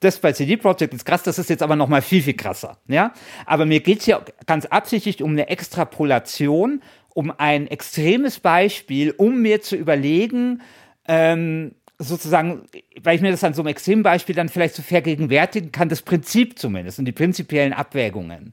das 0.00 0.18
bei 0.18 0.32
CD 0.32 0.56
Projekt 0.56 0.92
ist 0.92 1.04
krass, 1.04 1.22
das 1.22 1.38
ist 1.38 1.48
jetzt 1.48 1.62
aber 1.62 1.76
noch 1.76 1.88
mal 1.88 2.02
viel, 2.02 2.22
viel 2.22 2.34
krasser, 2.34 2.78
ja. 2.88 3.14
Aber 3.46 3.66
mir 3.66 3.80
geht 3.80 4.00
es 4.00 4.04
hier 4.06 4.24
ganz 4.46 4.66
absichtlich 4.66 5.22
um 5.22 5.30
eine 5.30 5.48
Extrapolation, 5.48 6.82
um 7.14 7.32
ein 7.38 7.68
extremes 7.68 8.40
Beispiel, 8.40 9.12
um 9.12 9.40
mir 9.40 9.62
zu 9.62 9.76
überlegen, 9.76 10.62
ähm, 11.06 11.76
sozusagen, 11.98 12.66
weil 13.00 13.14
ich 13.14 13.22
mir 13.22 13.30
das 13.30 13.44
an 13.44 13.54
so 13.54 13.62
einem 13.62 13.68
extremen 13.68 14.02
Beispiel 14.02 14.34
dann 14.34 14.48
vielleicht 14.48 14.74
so 14.74 14.82
vergegenwärtigen 14.82 15.70
kann, 15.70 15.88
das 15.88 16.02
Prinzip 16.02 16.58
zumindest 16.58 16.98
und 16.98 17.04
die 17.04 17.12
prinzipiellen 17.12 17.72
Abwägungen. 17.72 18.52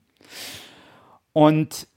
Und 1.34 1.88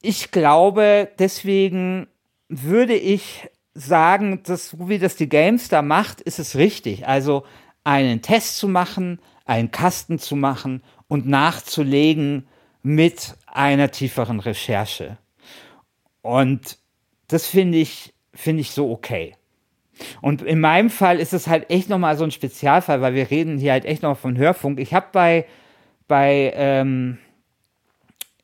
ich 0.00 0.30
glaube, 0.30 1.10
deswegen 1.18 2.06
würde 2.48 2.94
ich 2.94 3.48
sagen, 3.74 4.42
dass 4.42 4.70
so 4.70 4.88
wie 4.88 4.98
das 4.98 5.16
die 5.16 5.28
Games 5.28 5.68
da 5.68 5.82
macht, 5.82 6.20
ist 6.20 6.38
es 6.38 6.56
richtig. 6.56 7.06
Also 7.06 7.44
einen 7.84 8.22
Test 8.22 8.58
zu 8.58 8.68
machen, 8.68 9.20
einen 9.44 9.70
Kasten 9.70 10.18
zu 10.18 10.34
machen 10.34 10.82
und 11.08 11.26
nachzulegen 11.26 12.48
mit 12.82 13.36
einer 13.46 13.90
tieferen 13.90 14.40
Recherche. 14.40 15.18
Und 16.22 16.78
das 17.28 17.46
finde 17.46 17.78
ich, 17.78 18.14
finde 18.34 18.62
ich 18.62 18.70
so 18.70 18.90
okay. 18.90 19.34
Und 20.20 20.42
in 20.42 20.60
meinem 20.60 20.90
Fall 20.90 21.18
ist 21.18 21.32
es 21.32 21.46
halt 21.46 21.70
echt 21.70 21.88
nochmal 21.88 22.16
so 22.16 22.24
ein 22.24 22.30
Spezialfall, 22.30 23.00
weil 23.00 23.14
wir 23.14 23.30
reden 23.30 23.58
hier 23.58 23.72
halt 23.72 23.84
echt 23.84 24.02
noch 24.02 24.18
von 24.18 24.36
Hörfunk. 24.36 24.78
Ich 24.78 24.92
habe 24.92 25.06
bei, 25.12 25.46
bei 26.06 26.52
ähm, 26.54 27.18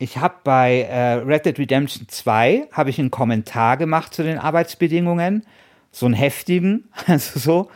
ich 0.03 0.17
habe 0.17 0.35
bei 0.43 0.81
äh, 0.81 1.13
Red 1.13 1.45
Dead 1.45 1.57
Redemption 1.57 2.07
2 2.09 2.67
habe 2.73 2.89
ich 2.89 2.99
einen 2.99 3.09
Kommentar 3.09 3.77
gemacht 3.77 4.13
zu 4.13 4.21
den 4.21 4.37
Arbeitsbedingungen, 4.37 5.45
so 5.91 6.05
einen 6.05 6.13
heftigen, 6.13 6.89
also 7.07 7.39
so. 7.39 7.71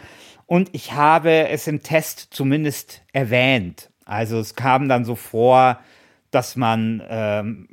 Und 0.46 0.70
ich 0.74 0.94
habe 0.94 1.48
es 1.48 1.68
im 1.68 1.84
Test 1.84 2.28
zumindest 2.32 3.02
erwähnt. 3.14 3.90
Also 4.06 4.40
es 4.40 4.56
kam 4.56 4.90
dann 4.90 5.06
so 5.06 5.16
vor, 5.16 5.80
dass 6.30 6.56
man 6.58 7.02
ähm, 7.10 7.68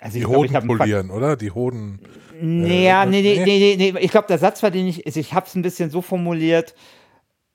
also 0.00 0.18
die 0.18 0.26
Hoden 0.26 0.50
glaub, 0.50 0.66
polieren, 0.66 1.10
oder? 1.10 1.36
Die 1.36 1.50
Hoden. 1.50 2.00
Naja, 2.40 3.02
äh, 3.02 3.06
nee, 3.06 3.22
nee, 3.22 3.42
nee, 3.44 3.76
nee, 3.76 3.92
nee. 3.92 3.98
Ich 4.00 4.12
glaube, 4.12 4.28
der 4.28 4.38
Satz 4.38 4.62
war 4.62 4.70
den 4.70 4.86
ich, 4.86 5.04
also 5.04 5.18
ich 5.18 5.34
habe 5.34 5.46
es 5.46 5.54
ein 5.56 5.62
bisschen 5.62 5.90
so 5.90 6.00
formuliert, 6.00 6.74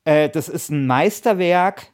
äh, 0.04 0.30
das 0.30 0.50
ist 0.50 0.70
ein 0.70 0.86
Meisterwerk, 0.86 1.88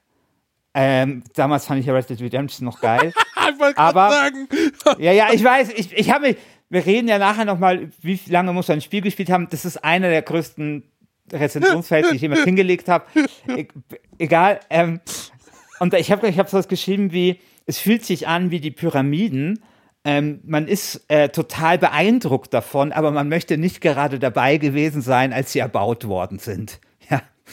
ähm, 0.79 1.23
damals 1.33 1.65
fand 1.65 1.79
ich 1.79 1.87
ja 1.87 1.93
Red 1.95 2.07
Dead 2.07 2.21
Redemption 2.21 2.63
noch 2.65 2.79
geil. 2.79 3.11
ich 3.59 3.77
aber 3.77 4.11
sagen. 4.11 4.47
ja, 4.99 5.11
ja, 5.11 5.29
ich 5.33 5.43
weiß, 5.43 5.71
ich, 5.75 5.91
ich 5.91 6.11
habe 6.11 6.27
mich, 6.27 6.37
wir 6.69 6.85
reden 6.85 7.07
ja 7.07 7.17
nachher 7.17 7.45
nochmal, 7.45 7.89
wie 8.03 8.19
lange 8.27 8.53
muss 8.53 8.69
ein 8.69 8.81
Spiel 8.81 9.01
gespielt 9.01 9.31
haben. 9.31 9.47
Das 9.49 9.65
ist 9.65 9.83
einer 9.83 10.09
der 10.09 10.21
größten 10.21 10.83
Rezensionsfelder, 11.33 12.11
die 12.11 12.17
ich 12.17 12.21
jemals 12.21 12.43
hingelegt 12.43 12.89
habe. 12.89 13.05
E 13.47 13.65
egal. 14.19 14.59
Ähm, 14.69 14.99
und 15.79 15.95
ich 15.95 16.11
habe 16.11 16.27
ich 16.27 16.37
hab 16.37 16.47
so 16.47 16.57
was 16.57 16.67
geschrieben 16.67 17.11
wie, 17.11 17.39
es 17.65 17.79
fühlt 17.79 18.05
sich 18.05 18.27
an 18.27 18.51
wie 18.51 18.59
die 18.59 18.69
Pyramiden. 18.69 19.63
Ähm, 20.05 20.41
man 20.45 20.67
ist 20.67 21.05
äh, 21.07 21.29
total 21.29 21.79
beeindruckt 21.79 22.53
davon, 22.53 22.91
aber 22.91 23.09
man 23.09 23.29
möchte 23.29 23.57
nicht 23.57 23.81
gerade 23.81 24.19
dabei 24.19 24.57
gewesen 24.57 25.01
sein, 25.01 25.33
als 25.33 25.53
sie 25.53 25.59
erbaut 25.59 26.07
worden 26.07 26.37
sind. 26.37 26.79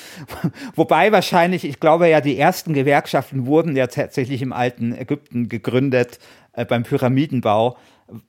Wobei 0.75 1.13
wahrscheinlich, 1.13 1.65
ich 1.65 1.81
glaube 1.81 2.09
ja, 2.09 2.21
die 2.21 2.39
ersten 2.39 2.75
Gewerkschaften 2.75 3.47
wurden 3.47 3.77
ja 3.77 3.87
tatsächlich 3.87 4.43
im 4.43 4.53
alten 4.53 4.93
Ägypten 4.93 5.49
gegründet 5.49 6.19
äh, 6.53 6.65
beim 6.65 6.83
Pyramidenbau. 6.83 7.77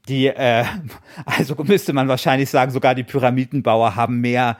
Die, 0.08 0.28
äh, 0.28 0.66
also 1.26 1.56
müsste 1.64 1.94
man 1.94 2.08
wahrscheinlich 2.08 2.50
sagen, 2.50 2.72
sogar 2.72 2.96
die 2.96 3.04
Pyramidenbauer 3.04 3.96
haben 3.96 4.22
mehr 4.22 4.58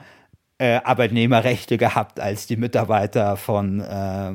äh, 0.58 0.80
Arbeitnehmerrechte 0.82 1.78
gehabt 1.78 2.20
als 2.20 2.46
die 2.46 2.56
Mitarbeiter 2.56 3.36
von, 3.36 3.80
äh, 3.80 4.32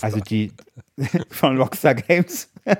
also 0.00 0.20
die 0.20 0.52
von 1.30 1.58
Rockstar 1.58 1.94
Games. 1.94 2.50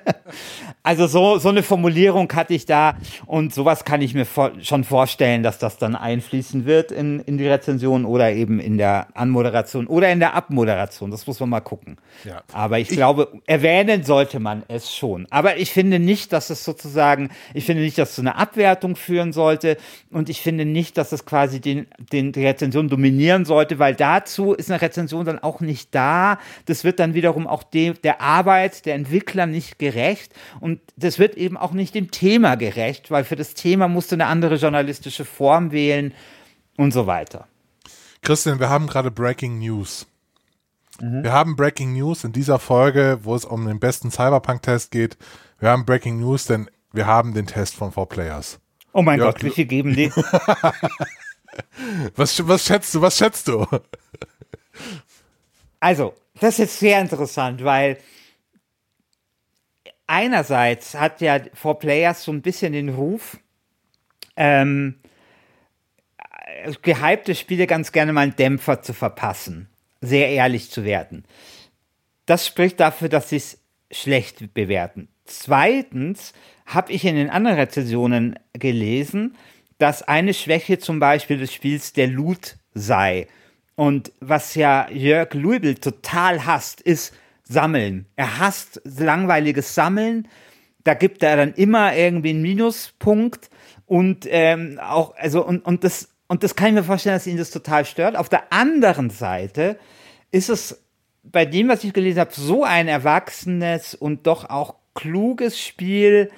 also 0.82 1.06
so, 1.06 1.38
so 1.38 1.48
eine 1.48 1.62
Formulierung 1.62 2.32
hatte 2.32 2.54
ich 2.54 2.66
da 2.66 2.96
und 3.26 3.54
sowas 3.54 3.84
kann 3.84 4.02
ich 4.02 4.14
mir 4.14 4.24
vor, 4.24 4.52
schon 4.60 4.84
vorstellen, 4.84 5.42
dass 5.42 5.58
das 5.58 5.78
dann 5.78 5.94
einfließen 5.94 6.64
wird 6.64 6.92
in, 6.92 7.20
in 7.20 7.38
die 7.38 7.46
Rezension 7.46 8.04
oder 8.04 8.32
eben 8.32 8.58
in 8.58 8.78
der 8.78 9.08
Anmoderation 9.14 9.86
oder 9.86 10.10
in 10.10 10.18
der 10.18 10.34
Abmoderation. 10.34 11.10
Das 11.10 11.26
muss 11.26 11.40
man 11.40 11.50
mal 11.50 11.60
gucken. 11.60 11.98
Ja. 12.24 12.42
Aber 12.52 12.78
ich, 12.78 12.90
ich 12.90 12.96
glaube, 12.96 13.40
erwähnen 13.46 14.02
sollte 14.02 14.40
man 14.40 14.64
es 14.68 14.94
schon. 14.94 15.26
Aber 15.30 15.58
ich 15.58 15.70
finde 15.70 15.98
nicht, 15.98 16.32
dass 16.32 16.50
es 16.50 16.64
sozusagen, 16.64 17.30
ich 17.54 17.64
finde 17.64 17.82
nicht, 17.82 17.98
dass 17.98 18.10
es 18.10 18.14
zu 18.16 18.22
einer 18.22 18.38
Abwertung 18.38 18.96
führen 18.96 19.32
sollte 19.32 19.76
und 20.10 20.28
ich 20.28 20.40
finde 20.40 20.64
nicht, 20.64 20.98
dass 20.98 21.12
es 21.12 21.26
quasi 21.26 21.60
den, 21.60 21.86
den, 22.12 22.32
die 22.32 22.44
Rezension 22.44 22.88
dominieren 22.88 23.44
sollte, 23.44 23.78
weil 23.78 23.94
dazu 23.94 24.52
ist 24.52 24.70
eine 24.70 24.80
Rezension 24.80 25.24
dann 25.24 25.38
auch 25.38 25.60
nicht 25.60 25.94
da. 25.94 26.38
Das 26.64 26.82
wird 26.82 26.98
dann 26.98 27.14
wiederum 27.14 27.46
auch 27.46 27.62
dem, 27.62 27.94
der 28.06 28.20
Arbeit 28.20 28.86
der 28.86 28.94
Entwickler 28.94 29.46
nicht 29.46 29.80
gerecht 29.80 30.32
und 30.60 30.80
das 30.96 31.18
wird 31.18 31.36
eben 31.36 31.56
auch 31.56 31.72
nicht 31.72 31.92
dem 31.92 32.12
Thema 32.12 32.54
gerecht, 32.54 33.10
weil 33.10 33.24
für 33.24 33.34
das 33.34 33.54
Thema 33.54 33.88
musst 33.88 34.12
du 34.12 34.14
eine 34.14 34.26
andere 34.26 34.54
journalistische 34.54 35.24
Form 35.24 35.72
wählen 35.72 36.14
und 36.76 36.92
so 36.92 37.08
weiter. 37.08 37.48
Christian, 38.22 38.60
wir 38.60 38.68
haben 38.68 38.86
gerade 38.86 39.10
Breaking 39.10 39.58
News. 39.58 40.06
Mhm. 41.00 41.24
Wir 41.24 41.32
haben 41.32 41.56
Breaking 41.56 41.94
News 41.94 42.22
in 42.22 42.30
dieser 42.30 42.60
Folge, 42.60 43.18
wo 43.24 43.34
es 43.34 43.44
um 43.44 43.66
den 43.66 43.80
besten 43.80 44.12
Cyberpunk-Test 44.12 44.92
geht. 44.92 45.18
Wir 45.58 45.70
haben 45.70 45.84
Breaking 45.84 46.20
News, 46.20 46.46
denn 46.46 46.70
wir 46.92 47.08
haben 47.08 47.34
den 47.34 47.48
Test 47.48 47.74
von 47.74 47.90
4Players. 47.90 48.60
Oh 48.92 49.02
mein 49.02 49.18
Jörg, 49.18 49.34
Gott, 49.34 49.42
wie 49.42 49.50
viel 49.50 49.66
geben 49.66 49.96
die? 49.96 50.10
was, 52.14 52.46
was 52.46 52.64
schätzt 52.64 52.94
du? 52.94 53.00
Was 53.00 53.18
schätzt 53.18 53.48
du? 53.48 53.66
Also, 55.80 56.14
das 56.40 56.54
ist 56.54 56.58
jetzt 56.58 56.78
sehr 56.80 57.00
interessant, 57.00 57.64
weil 57.64 57.98
einerseits 60.06 60.94
hat 60.94 61.20
ja 61.20 61.40
For 61.54 61.78
Players 61.78 62.24
so 62.24 62.32
ein 62.32 62.42
bisschen 62.42 62.72
den 62.72 62.90
Ruf, 62.90 63.38
ähm, 64.36 64.96
gehypte 66.82 67.34
Spiele 67.34 67.66
ganz 67.66 67.92
gerne 67.92 68.12
mal 68.12 68.22
einen 68.22 68.36
Dämpfer 68.36 68.82
zu 68.82 68.92
verpassen, 68.92 69.68
sehr 70.00 70.28
ehrlich 70.28 70.70
zu 70.70 70.84
werden. 70.84 71.24
Das 72.26 72.46
spricht 72.46 72.80
dafür, 72.80 73.08
dass 73.08 73.30
sie 73.30 73.36
es 73.36 73.62
schlecht 73.90 74.52
bewerten. 74.54 75.08
Zweitens 75.24 76.32
habe 76.66 76.92
ich 76.92 77.04
in 77.04 77.16
den 77.16 77.30
anderen 77.30 77.58
Rezensionen 77.58 78.38
gelesen, 78.52 79.36
dass 79.78 80.02
eine 80.02 80.34
Schwäche 80.34 80.78
zum 80.78 80.98
Beispiel 80.98 81.38
des 81.38 81.52
Spiels 81.52 81.92
der 81.92 82.08
Loot 82.08 82.56
sei. 82.74 83.28
Und 83.76 84.12
was 84.20 84.54
ja 84.56 84.90
Jörg 84.90 85.32
Louisville 85.34 85.76
total 85.76 86.44
hasst, 86.44 86.80
ist, 86.80 87.14
Sammeln. 87.48 88.06
Er 88.16 88.40
hasst 88.40 88.80
langweiliges 88.84 89.74
Sammeln. 89.74 90.26
Da 90.82 90.94
gibt 90.94 91.22
er 91.22 91.36
dann 91.36 91.54
immer 91.54 91.94
irgendwie 91.94 92.30
einen 92.30 92.42
Minuspunkt 92.42 93.50
und 93.86 94.26
ähm, 94.28 94.80
auch, 94.82 95.14
also, 95.16 95.44
und, 95.44 95.64
und 95.64 95.84
das, 95.84 96.08
und 96.26 96.42
das 96.42 96.56
kann 96.56 96.68
ich 96.68 96.74
mir 96.74 96.82
vorstellen, 96.82 97.14
dass 97.14 97.26
ihn 97.26 97.36
das 97.36 97.50
total 97.50 97.84
stört. 97.84 98.16
Auf 98.16 98.28
der 98.28 98.52
anderen 98.52 99.10
Seite 99.10 99.78
ist 100.32 100.48
es 100.48 100.82
bei 101.22 101.44
dem, 101.44 101.68
was 101.68 101.84
ich 101.84 101.92
gelesen 101.92 102.20
habe, 102.20 102.32
so 102.32 102.64
ein 102.64 102.88
erwachsenes 102.88 103.94
und 103.94 104.26
doch 104.26 104.50
auch 104.50 104.74
kluges 104.94 105.60
Spiel, 105.60 106.30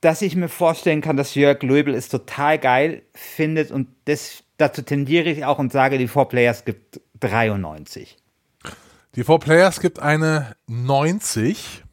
dass 0.00 0.22
ich 0.22 0.36
mir 0.36 0.48
vorstellen 0.48 1.00
kann, 1.00 1.16
dass 1.16 1.34
Jörg 1.34 1.62
Löbel 1.62 1.94
es 1.94 2.08
total 2.08 2.58
geil 2.58 3.02
findet 3.12 3.70
und 3.70 3.88
das, 4.04 4.43
dazu 4.56 4.82
tendiere 4.82 5.30
ich 5.30 5.44
auch 5.44 5.58
und 5.58 5.72
sage, 5.72 5.98
die 5.98 6.08
Four 6.08 6.28
Players 6.28 6.64
gibt 6.64 7.00
93. 7.20 8.16
Die 9.16 9.24
Four 9.24 9.40
Players 9.40 9.80
gibt 9.80 10.00
eine 10.00 10.56
90. 10.66 11.84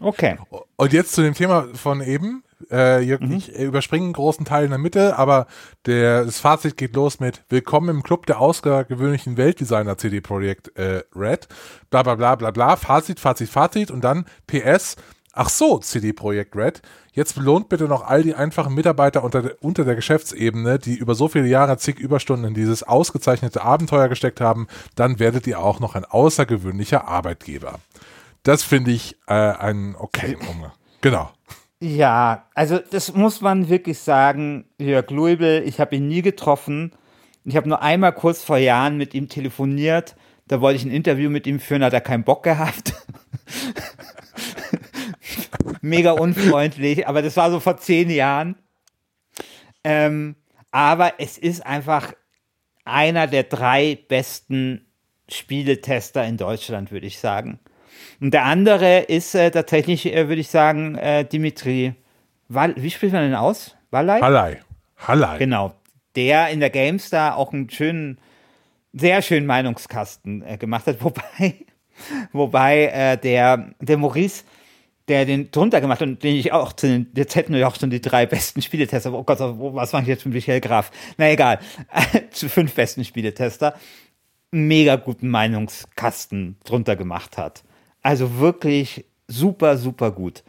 Okay. 0.00 0.38
Und 0.76 0.92
jetzt 0.92 1.12
zu 1.12 1.22
dem 1.22 1.34
Thema 1.34 1.68
von 1.74 2.00
eben. 2.00 2.44
Äh, 2.70 3.02
Jörg, 3.02 3.20
mhm. 3.20 3.32
Ich 3.32 3.52
überspringe 3.52 4.04
einen 4.04 4.12
großen 4.12 4.44
Teil 4.44 4.64
in 4.64 4.70
der 4.70 4.78
Mitte, 4.78 5.18
aber 5.18 5.46
der, 5.86 6.24
das 6.24 6.38
Fazit 6.38 6.76
geht 6.76 6.94
los 6.94 7.18
mit 7.18 7.42
Willkommen 7.48 7.88
im 7.88 8.02
Club 8.02 8.26
der 8.26 8.40
außergewöhnlichen 8.40 9.36
Weltdesigner 9.36 9.98
CD 9.98 10.20
Projekt 10.20 10.76
äh, 10.76 11.02
Red. 11.14 11.48
Bla 11.90 12.04
bla 12.04 12.14
bla 12.14 12.36
bla 12.36 12.50
bla. 12.52 12.76
Fazit, 12.76 13.18
Fazit, 13.18 13.48
Fazit 13.48 13.90
und 13.90 14.02
dann 14.02 14.26
PS. 14.46 14.96
Ach 15.34 15.48
so, 15.48 15.78
CD 15.78 16.12
Projekt 16.12 16.54
Red. 16.54 16.82
Jetzt 17.12 17.34
belohnt 17.34 17.70
bitte 17.70 17.84
noch 17.84 18.06
all 18.06 18.22
die 18.22 18.34
einfachen 18.34 18.74
Mitarbeiter 18.74 19.24
unter, 19.24 19.52
unter 19.60 19.84
der 19.84 19.94
Geschäftsebene, 19.94 20.78
die 20.78 20.94
über 20.94 21.14
so 21.14 21.28
viele 21.28 21.46
Jahre 21.46 21.78
zig 21.78 21.98
Überstunden 21.98 22.48
in 22.48 22.54
dieses 22.54 22.82
ausgezeichnete 22.82 23.62
Abenteuer 23.62 24.08
gesteckt 24.08 24.42
haben. 24.42 24.66
Dann 24.94 25.18
werdet 25.18 25.46
ihr 25.46 25.58
auch 25.58 25.80
noch 25.80 25.94
ein 25.94 26.04
außergewöhnlicher 26.04 27.08
Arbeitgeber. 27.08 27.78
Das 28.42 28.62
finde 28.62 28.90
ich 28.90 29.16
äh, 29.26 29.32
ein 29.32 29.96
okay 29.98 30.36
Umgang. 30.36 30.72
Genau. 31.00 31.30
Ja, 31.80 32.46
also 32.54 32.78
das 32.78 33.14
muss 33.14 33.40
man 33.40 33.68
wirklich 33.68 33.98
sagen. 33.98 34.66
Jörg 34.78 35.10
Luibel, 35.10 35.62
ich 35.66 35.80
habe 35.80 35.96
ihn 35.96 36.08
nie 36.08 36.22
getroffen. 36.22 36.92
Ich 37.44 37.56
habe 37.56 37.68
nur 37.68 37.82
einmal 37.82 38.12
kurz 38.12 38.44
vor 38.44 38.58
Jahren 38.58 38.98
mit 38.98 39.14
ihm 39.14 39.28
telefoniert. 39.28 40.14
Da 40.46 40.60
wollte 40.60 40.76
ich 40.76 40.84
ein 40.84 40.90
Interview 40.90 41.30
mit 41.30 41.46
ihm 41.46 41.58
führen, 41.58 41.82
hat 41.82 41.92
er 41.92 42.00
keinen 42.00 42.24
Bock 42.24 42.42
gehabt. 42.42 42.94
Mega 45.80 46.12
unfreundlich, 46.12 47.06
aber 47.06 47.22
das 47.22 47.36
war 47.36 47.50
so 47.50 47.60
vor 47.60 47.76
zehn 47.76 48.10
Jahren. 48.10 48.56
Ähm, 49.84 50.36
aber 50.70 51.14
es 51.18 51.38
ist 51.38 51.64
einfach 51.66 52.12
einer 52.84 53.26
der 53.26 53.44
drei 53.44 53.98
besten 54.08 54.86
Spieletester 55.28 56.24
in 56.24 56.36
Deutschland, 56.36 56.90
würde 56.90 57.06
ich 57.06 57.18
sagen. 57.18 57.60
Und 58.20 58.34
der 58.34 58.44
andere 58.44 59.00
ist 59.00 59.34
äh, 59.34 59.50
tatsächlich, 59.50 60.06
äh, 60.12 60.28
würde 60.28 60.40
ich 60.40 60.48
sagen, 60.48 60.96
äh, 60.96 61.24
Dimitri. 61.24 61.94
Wal 62.48 62.74
Wie 62.76 62.90
spricht 62.90 63.12
man 63.12 63.22
denn 63.22 63.34
aus? 63.34 63.76
Wallai? 63.90 64.20
Hallei. 64.20 64.60
Hallei. 64.96 65.38
Genau. 65.38 65.74
Der 66.16 66.48
in 66.48 66.60
der 66.60 66.70
GameStar 66.70 67.36
auch 67.36 67.52
einen 67.52 67.70
schönen, 67.70 68.18
sehr 68.92 69.22
schönen 69.22 69.46
Meinungskasten 69.46 70.42
äh, 70.42 70.56
gemacht 70.56 70.86
hat. 70.86 70.98
Wobei, 71.04 71.66
wobei 72.32 72.86
äh, 72.86 73.18
der, 73.18 73.74
der 73.80 73.96
Maurice, 73.96 74.44
der 75.08 75.24
den 75.24 75.50
drunter 75.50 75.80
gemacht 75.80 76.02
und 76.02 76.22
den 76.22 76.36
ich 76.36 76.52
auch 76.52 76.72
zu 76.72 76.86
den, 76.86 77.08
jetzt 77.14 77.34
hätten 77.34 77.54
wir 77.54 77.66
auch 77.66 77.76
schon 77.76 77.90
die 77.90 78.00
drei 78.00 78.26
besten 78.26 78.62
Spieletester. 78.62 79.12
Oh 79.12 79.24
Gott, 79.24 79.38
was 79.40 79.92
mache 79.92 80.02
ich 80.02 80.08
jetzt 80.08 80.24
mit 80.24 80.34
Michael 80.34 80.60
Graf? 80.60 80.90
Na 81.16 81.30
egal. 81.30 81.58
zu 82.30 82.48
fünf 82.48 82.74
besten 82.74 83.04
Spieletester. 83.04 83.74
Mega 84.50 84.96
guten 84.96 85.28
Meinungskasten 85.28 86.56
drunter 86.64 86.96
gemacht 86.96 87.36
hat. 87.36 87.64
Also 88.02 88.38
wirklich 88.38 89.04
super, 89.26 89.76
super 89.76 90.12
gut. 90.12 90.44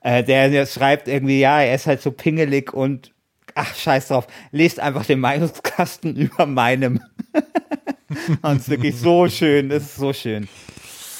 Äh, 0.00 0.22
der, 0.22 0.48
der 0.48 0.66
schreibt 0.66 1.08
irgendwie, 1.08 1.40
ja, 1.40 1.60
er 1.60 1.74
ist 1.74 1.86
halt 1.86 2.00
so 2.00 2.12
pingelig 2.12 2.72
und 2.72 3.12
ach, 3.54 3.74
scheiß 3.74 4.08
drauf, 4.08 4.26
lest 4.52 4.80
einfach 4.80 5.04
den 5.04 5.20
Meinungskasten 5.20 6.16
über 6.16 6.46
meinem. 6.46 7.00
und 8.42 8.56
es 8.56 8.62
ist 8.62 8.68
wirklich 8.70 8.96
so 8.96 9.28
schön, 9.28 9.68
das 9.68 9.82
ist 9.84 9.96
so 9.96 10.12
schön. 10.12 10.48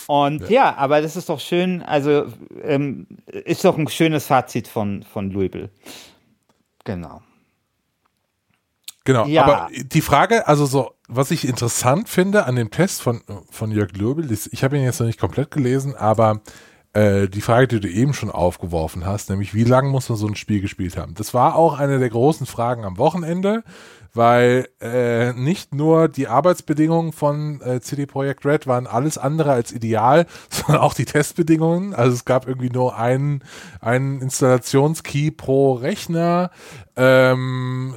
Und 0.09 0.41
ja. 0.45 0.49
ja, 0.49 0.77
aber 0.77 1.03
das 1.03 1.17
ist 1.17 1.29
doch 1.29 1.39
schön, 1.39 1.83
also 1.83 2.25
ähm, 2.63 3.07
ist 3.27 3.63
doch 3.63 3.77
ein 3.77 3.87
schönes 3.89 4.25
Fazit 4.25 4.67
von, 4.67 5.03
von 5.03 5.31
Louisville. 5.31 5.69
Genau. 6.85 7.21
Genau, 9.05 9.27
ja. 9.27 9.45
aber 9.45 9.69
die 9.75 10.01
Frage, 10.01 10.49
also 10.49 10.65
so, 10.65 10.93
was 11.09 11.31
ich 11.31 11.47
interessant 11.47 12.09
finde 12.09 12.47
an 12.47 12.57
dem 12.57 12.71
Test 12.71 13.03
von, 13.03 13.21
von 13.51 13.71
Jörg 13.71 13.93
Löbel, 13.93 14.31
ist, 14.31 14.49
ich 14.51 14.65
habe 14.65 14.79
ihn 14.79 14.83
jetzt 14.83 14.99
noch 14.99 15.07
nicht 15.07 15.21
komplett 15.21 15.51
gelesen, 15.51 15.95
aber 15.95 16.41
äh, 16.95 17.29
die 17.29 17.43
Frage, 17.43 17.69
die 17.69 17.81
du 17.81 17.89
eben 17.91 18.15
schon 18.15 18.31
aufgeworfen 18.31 19.05
hast, 19.05 19.29
nämlich 19.29 19.53
wie 19.53 19.65
lange 19.65 19.91
muss 19.91 20.09
man 20.09 20.17
so 20.17 20.27
ein 20.27 20.37
Spiel 20.37 20.63
gespielt 20.63 20.97
haben? 20.97 21.13
Das 21.13 21.35
war 21.35 21.55
auch 21.55 21.79
eine 21.79 21.99
der 21.99 22.09
großen 22.09 22.47
Fragen 22.47 22.87
am 22.87 22.97
Wochenende 22.97 23.63
weil 24.15 24.69
äh, 24.81 25.33
nicht 25.33 25.75
nur 25.75 26.09
die 26.09 26.29
Arbeitsbedingungen 26.29 27.13
von 27.13 27.61
äh, 27.61 27.81
CD 27.81 28.07
Projekt 28.07 28.45
Red 28.45 28.67
waren 28.67 28.87
alles 28.87 29.19
andere 29.19 29.53
als 29.53 29.73
ideal, 29.73 30.27
sondern 30.51 30.83
auch 30.83 30.95
die 30.95 31.05
Testbedingungen. 31.05 31.95
Also 31.95 32.15
es 32.15 32.25
gab 32.25 32.47
irgendwie 32.47 32.71
nur 32.71 32.97
einen, 32.97 33.43
einen 33.81 34.21
Installationskey 34.21 35.31
pro 35.31 35.75
Rechner, 35.75 36.51
ähm, 36.97 37.95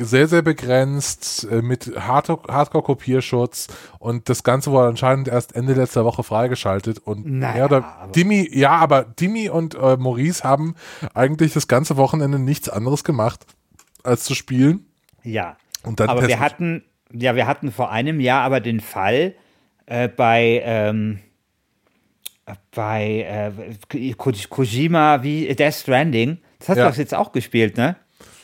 sehr, 0.00 0.26
sehr 0.26 0.42
begrenzt, 0.42 1.46
äh, 1.50 1.60
mit 1.60 1.92
Hardcore-Kopierschutz. 1.98 3.68
Und 3.98 4.28
das 4.30 4.42
Ganze 4.42 4.70
wurde 4.70 4.88
anscheinend 4.88 5.28
erst 5.28 5.54
Ende 5.54 5.74
letzter 5.74 6.04
Woche 6.04 6.22
freigeschaltet. 6.22 6.98
Und 6.98 7.26
naja, 7.26 7.58
ja, 7.58 7.64
oder 7.66 8.10
Dimi, 8.14 8.48
ja, 8.52 8.76
aber 8.76 9.02
Dimi 9.04 9.50
und 9.50 9.74
äh, 9.74 9.98
Maurice 9.98 10.44
haben 10.44 10.76
eigentlich 11.12 11.52
das 11.52 11.68
ganze 11.68 11.96
Wochenende 11.98 12.38
nichts 12.38 12.70
anderes 12.70 13.04
gemacht, 13.04 13.44
als 14.02 14.24
zu 14.24 14.34
spielen 14.34 14.87
ja. 15.22 15.56
aber 15.82 16.26
wir 16.26 16.40
hatten, 16.40 16.84
ja, 17.12 17.34
wir 17.34 17.46
hatten 17.46 17.72
vor 17.72 17.90
einem 17.90 18.20
Jahr 18.20 18.42
aber 18.42 18.60
den 18.60 18.80
Fall 18.80 19.34
äh, 19.86 20.08
bei, 20.08 20.62
ähm, 20.64 21.20
bei 22.74 23.52
äh, 23.90 24.12
Kojima 24.14 25.22
wie 25.22 25.54
Death 25.54 25.74
Stranding. 25.74 26.38
Das 26.58 26.70
hast 26.70 26.78
ja. 26.78 26.90
du 26.90 26.96
jetzt 26.96 27.14
auch 27.14 27.32
gespielt, 27.32 27.76
ne? 27.76 27.96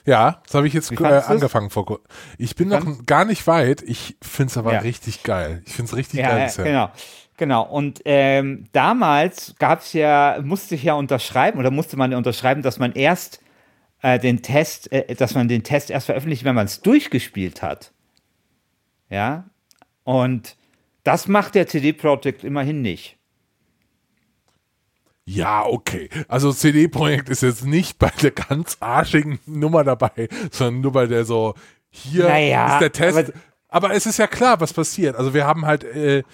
Ja, 0.06 0.42
das 0.44 0.54
habe 0.54 0.66
ich 0.66 0.74
jetzt 0.74 0.92
äh, 0.92 1.04
angefangen 1.04 1.70
vor. 1.70 2.00
Ich 2.36 2.56
bin 2.56 2.68
noch 2.68 3.06
gar 3.06 3.24
nicht 3.24 3.46
weit. 3.46 3.82
Ich 3.82 4.16
finde 4.20 4.50
es 4.50 4.56
aber 4.58 4.74
ja. 4.74 4.80
richtig 4.80 5.22
geil. 5.22 5.62
Ich 5.64 5.72
finde 5.72 5.90
es 5.90 5.96
richtig 5.96 6.20
ja, 6.20 6.28
geil. 6.28 6.52
Ja, 6.56 6.64
genau. 6.64 6.90
Genau, 7.36 7.64
und 7.64 8.00
ähm, 8.04 8.66
damals 8.72 9.56
gab 9.58 9.80
es 9.80 9.92
ja, 9.92 10.38
musste 10.42 10.76
ich 10.76 10.84
ja 10.84 10.94
unterschreiben 10.94 11.58
oder 11.58 11.72
musste 11.72 11.96
man 11.96 12.14
unterschreiben, 12.14 12.62
dass 12.62 12.78
man 12.78 12.92
erst 12.92 13.40
äh, 14.04 14.18
den 14.18 14.42
Test, 14.42 14.92
äh, 14.92 15.14
dass 15.14 15.34
man 15.34 15.48
den 15.48 15.62
Test 15.62 15.88
erst 15.90 16.06
veröffentlicht, 16.06 16.44
wenn 16.44 16.54
man 16.54 16.66
es 16.66 16.82
durchgespielt 16.82 17.62
hat. 17.62 17.90
Ja. 19.08 19.48
Und 20.02 20.56
das 21.04 21.26
macht 21.26 21.54
der 21.54 21.66
CD 21.66 21.94
Projekt 21.94 22.44
immerhin 22.44 22.82
nicht. 22.82 23.16
Ja, 25.24 25.64
okay. 25.64 26.10
Also 26.28 26.52
CD 26.52 26.86
Projekt 26.86 27.30
ist 27.30 27.40
jetzt 27.40 27.64
nicht 27.64 27.98
bei 27.98 28.10
der 28.20 28.32
ganz 28.32 28.76
arschigen 28.80 29.40
Nummer 29.46 29.84
dabei, 29.84 30.28
sondern 30.50 30.82
nur 30.82 30.92
bei 30.92 31.06
der 31.06 31.24
so, 31.24 31.54
hier 31.88 32.28
naja, 32.28 32.74
ist 32.74 32.80
der 32.80 32.92
Test. 32.92 33.18
Aber, 33.18 33.32
aber, 33.68 33.94
es 33.94 34.04
ist 34.04 34.18
ja 34.18 34.26
klar, 34.26 34.60
was 34.60 34.74
passiert. 34.74 35.16
Also 35.16 35.32
wir 35.32 35.46
haben 35.46 35.64
halt 35.64 35.82
äh, 35.82 36.24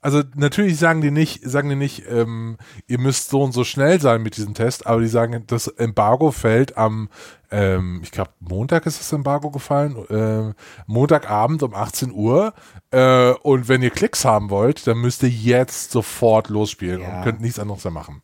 also 0.00 0.22
natürlich 0.36 0.78
sagen 0.78 1.00
die 1.00 1.10
nicht, 1.10 1.42
sagen 1.42 1.68
die 1.68 1.76
nicht, 1.76 2.04
ähm, 2.08 2.56
ihr 2.86 2.98
müsst 2.98 3.30
so 3.30 3.42
und 3.42 3.52
so 3.52 3.64
schnell 3.64 4.00
sein 4.00 4.22
mit 4.22 4.36
diesem 4.36 4.54
Test, 4.54 4.86
aber 4.86 5.00
die 5.00 5.08
sagen, 5.08 5.42
das 5.48 5.66
Embargo 5.66 6.30
fällt 6.30 6.76
am, 6.76 7.08
ähm, 7.50 8.00
ich 8.04 8.12
glaube 8.12 8.30
Montag 8.38 8.86
ist 8.86 9.00
das 9.00 9.12
Embargo 9.12 9.50
gefallen, 9.50 9.96
äh, 10.08 10.54
Montagabend 10.86 11.62
um 11.64 11.74
18 11.74 12.12
Uhr. 12.12 12.54
Äh, 12.92 13.32
und 13.42 13.68
wenn 13.68 13.82
ihr 13.82 13.90
Klicks 13.90 14.24
haben 14.24 14.50
wollt, 14.50 14.86
dann 14.86 14.98
müsst 14.98 15.22
ihr 15.24 15.30
jetzt 15.30 15.90
sofort 15.90 16.48
losspielen 16.48 17.00
ja. 17.00 17.18
und 17.18 17.24
könnt 17.24 17.40
nichts 17.40 17.58
anderes 17.58 17.82
mehr 17.82 17.92
machen. 17.92 18.22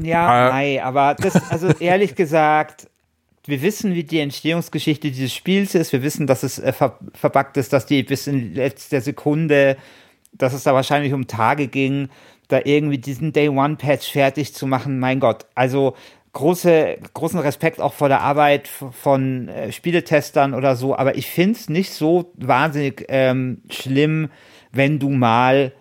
Ja, 0.00 0.48
äh, 0.48 0.50
nein, 0.50 0.84
aber 0.84 1.14
das, 1.14 1.50
also 1.50 1.68
ehrlich 1.80 2.14
gesagt, 2.14 2.88
wir 3.44 3.60
wissen, 3.62 3.94
wie 3.94 4.04
die 4.04 4.20
Entstehungsgeschichte 4.20 5.10
dieses 5.10 5.34
Spiels 5.34 5.74
ist. 5.74 5.92
Wir 5.92 6.02
wissen, 6.02 6.26
dass 6.26 6.42
es 6.42 6.58
äh, 6.58 6.72
ver 6.72 6.98
verbuggt 7.12 7.56
ist, 7.56 7.72
dass 7.72 7.84
die 7.84 8.02
bis 8.02 8.26
in 8.26 8.54
letzter 8.54 9.00
Sekunde 9.00 9.76
dass 10.32 10.52
es 10.52 10.64
da 10.64 10.74
wahrscheinlich 10.74 11.12
um 11.12 11.26
Tage 11.26 11.68
ging, 11.68 12.08
da 12.48 12.60
irgendwie 12.64 12.98
diesen 12.98 13.32
Day 13.32 13.48
One 13.48 13.76
Patch 13.76 14.12
fertig 14.12 14.54
zu 14.54 14.66
machen. 14.66 14.98
Mein 14.98 15.20
Gott, 15.20 15.46
also 15.54 15.94
große, 16.32 16.98
großen 17.14 17.40
Respekt 17.40 17.80
auch 17.80 17.92
vor 17.92 18.08
der 18.08 18.20
Arbeit 18.20 18.68
von 18.68 19.48
äh, 19.48 19.72
Spieletestern 19.72 20.54
oder 20.54 20.76
so, 20.76 20.96
aber 20.96 21.16
ich 21.16 21.26
finde 21.26 21.52
es 21.52 21.68
nicht 21.68 21.92
so 21.92 22.32
wahnsinnig 22.36 23.04
ähm, 23.08 23.62
schlimm, 23.68 24.30
wenn 24.72 24.98
du 24.98 25.10
mal 25.10 25.72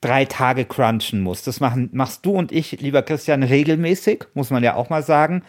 drei 0.00 0.24
Tage 0.26 0.66
crunchen 0.66 1.20
musst. 1.20 1.46
Das 1.46 1.60
machen, 1.60 1.88
machst 1.92 2.24
du 2.26 2.32
und 2.32 2.52
ich, 2.52 2.72
lieber 2.80 3.02
Christian, 3.02 3.42
regelmäßig, 3.42 4.24
muss 4.34 4.50
man 4.50 4.62
ja 4.62 4.74
auch 4.74 4.90
mal 4.90 5.02
sagen. 5.02 5.42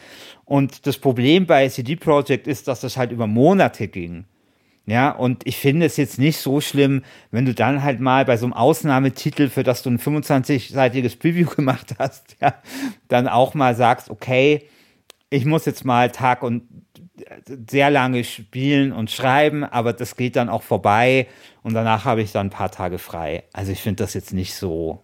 Und 0.45 0.87
das 0.87 0.97
Problem 0.97 1.45
bei 1.45 1.67
CD 1.67 1.95
Projekt 1.95 2.47
ist, 2.47 2.67
dass 2.67 2.81
das 2.81 2.97
halt 2.97 3.11
über 3.11 3.27
Monate 3.27 3.87
ging. 3.87 4.25
Ja, 4.87 5.11
und 5.11 5.45
ich 5.45 5.57
finde 5.57 5.85
es 5.85 5.97
jetzt 5.97 6.17
nicht 6.17 6.37
so 6.37 6.61
schlimm, 6.61 7.03
wenn 7.29 7.45
du 7.45 7.53
dann 7.53 7.83
halt 7.83 7.99
mal 7.99 8.23
bei 8.23 8.37
so 8.37 8.45
einem 8.45 8.53
Ausnahmetitel, 8.53 9.49
für 9.49 9.63
das 9.63 9.83
du 9.83 9.89
ein 9.89 9.99
25-seitiges 9.99 11.19
Preview 11.19 11.45
gemacht 11.55 11.95
hast, 11.99 12.37
ja, 12.41 12.55
dann 13.09 13.27
auch 13.27 13.53
mal 13.53 13.75
sagst, 13.75 14.09
okay, 14.09 14.69
ich 15.29 15.43
muss 15.43 15.65
jetzt 15.65 15.83
mal 15.83 16.09
Tag 16.09 16.41
und 16.41 16.63
sehr 17.69 17.89
lange 17.89 18.23
spielen 18.23 18.93
und 18.93 19.11
schreiben, 19.11 19.65
aber 19.65 19.91
das 19.91 20.15
geht 20.15 20.37
dann 20.37 20.47
auch 20.47 20.63
vorbei 20.63 21.27
und 21.63 21.73
danach 21.73 22.05
habe 22.05 22.21
ich 22.21 22.31
dann 22.31 22.47
ein 22.47 22.51
paar 22.51 22.71
Tage 22.71 22.97
frei. 22.97 23.43
Also 23.51 23.73
ich 23.73 23.81
finde 23.81 24.03
das 24.03 24.13
jetzt 24.13 24.31
nicht 24.31 24.55
so, 24.55 25.03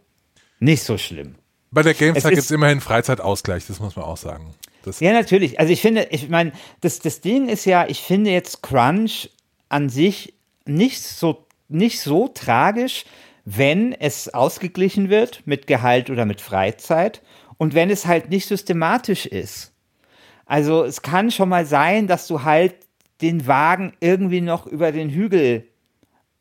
nicht 0.59 0.83
so 0.83 0.97
schlimm. 0.97 1.35
Bei 1.71 1.81
der 1.81 1.93
GameStar 1.93 2.31
gibt 2.31 2.43
es 2.43 2.51
immerhin 2.51 2.79
Freizeitausgleich, 2.79 3.67
das 3.67 3.81
muss 3.81 3.97
man 3.97 4.05
auch 4.05 4.15
sagen. 4.17 4.53
Das 4.83 4.99
ja, 4.99 5.11
natürlich. 5.11 5.59
Also 5.59 5.73
ich 5.73 5.81
finde, 5.81 6.07
ich 6.11 6.29
meine, 6.29 6.51
das, 6.81 6.99
das 6.99 7.19
Ding 7.19 7.49
ist 7.49 7.65
ja, 7.65 7.85
ich 7.87 8.01
finde 8.01 8.31
jetzt 8.31 8.61
Crunch 8.61 9.29
an 9.73 9.89
sich 9.89 10.35
nicht 10.65 11.01
so, 11.01 11.47
nicht 11.67 11.99
so 11.99 12.27
tragisch, 12.27 13.05
wenn 13.43 13.91
es 13.91 14.33
ausgeglichen 14.33 15.09
wird 15.09 15.41
mit 15.45 15.67
Gehalt 15.67 16.09
oder 16.09 16.25
mit 16.25 16.41
Freizeit 16.41 17.21
und 17.57 17.73
wenn 17.73 17.89
es 17.89 18.05
halt 18.05 18.29
nicht 18.29 18.47
systematisch 18.47 19.25
ist. 19.25 19.73
Also 20.45 20.83
es 20.83 21.01
kann 21.01 21.31
schon 21.31 21.49
mal 21.49 21.65
sein, 21.65 22.07
dass 22.07 22.27
du 22.27 22.43
halt 22.43 22.75
den 23.21 23.47
Wagen 23.47 23.93
irgendwie 23.99 24.41
noch 24.41 24.67
über 24.67 24.91
den 24.91 25.09
Hügel 25.09 25.67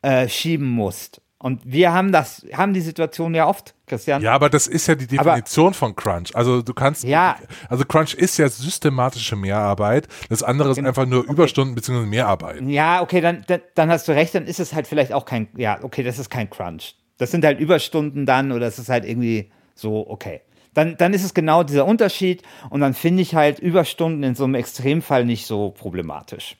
äh, 0.03 0.29
schieben 0.29 0.69
musst. 0.69 1.21
Und 1.43 1.59
wir 1.65 1.91
haben 1.91 2.13
das, 2.13 2.45
haben 2.53 2.73
die 2.73 2.79
Situation 2.79 3.35
ja 3.35 3.49
oft, 3.49 3.75
Christian. 3.85 4.21
Ja, 4.21 4.31
aber 4.31 4.49
das 4.49 4.65
ist 4.65 4.87
ja 4.87 4.95
die 4.95 5.07
Definition 5.07 5.67
aber, 5.67 5.73
von 5.73 5.93
Crunch. 5.93 6.33
Also 6.33 6.61
du 6.61 6.73
kannst, 6.73 7.03
ja, 7.03 7.35
also 7.67 7.83
Crunch 7.83 8.13
ist 8.13 8.37
ja 8.37 8.47
systematische 8.47 9.35
Mehrarbeit. 9.35 10.07
Das 10.29 10.41
andere 10.41 10.69
ist 10.69 10.77
genau. 10.77 10.87
einfach 10.87 11.05
nur 11.05 11.19
okay. 11.19 11.33
Überstunden 11.33 11.75
bzw. 11.75 12.05
Mehrarbeit. 12.05 12.61
Ja, 12.61 13.01
okay, 13.01 13.19
dann, 13.19 13.43
dann, 13.47 13.59
dann 13.75 13.91
hast 13.91 14.07
du 14.07 14.13
recht, 14.13 14.33
dann 14.33 14.47
ist 14.47 14.61
es 14.61 14.73
halt 14.73 14.87
vielleicht 14.87 15.11
auch 15.11 15.25
kein, 15.25 15.49
ja, 15.57 15.83
okay, 15.83 16.01
das 16.01 16.17
ist 16.17 16.29
kein 16.29 16.49
Crunch. 16.49 16.95
Das 17.17 17.31
sind 17.31 17.43
halt 17.43 17.59
Überstunden 17.59 18.25
dann 18.25 18.53
oder 18.53 18.67
es 18.67 18.79
ist 18.79 18.87
halt 18.87 19.03
irgendwie 19.03 19.51
so, 19.75 20.09
okay. 20.09 20.43
Dann, 20.73 20.95
dann 20.95 21.13
ist 21.13 21.25
es 21.25 21.33
genau 21.33 21.63
dieser 21.63 21.85
Unterschied 21.85 22.41
und 22.69 22.79
dann 22.79 22.93
finde 22.93 23.21
ich 23.21 23.35
halt 23.35 23.59
Überstunden 23.59 24.23
in 24.23 24.35
so 24.35 24.45
einem 24.45 24.55
Extremfall 24.55 25.25
nicht 25.25 25.45
so 25.45 25.71
problematisch. 25.71 26.55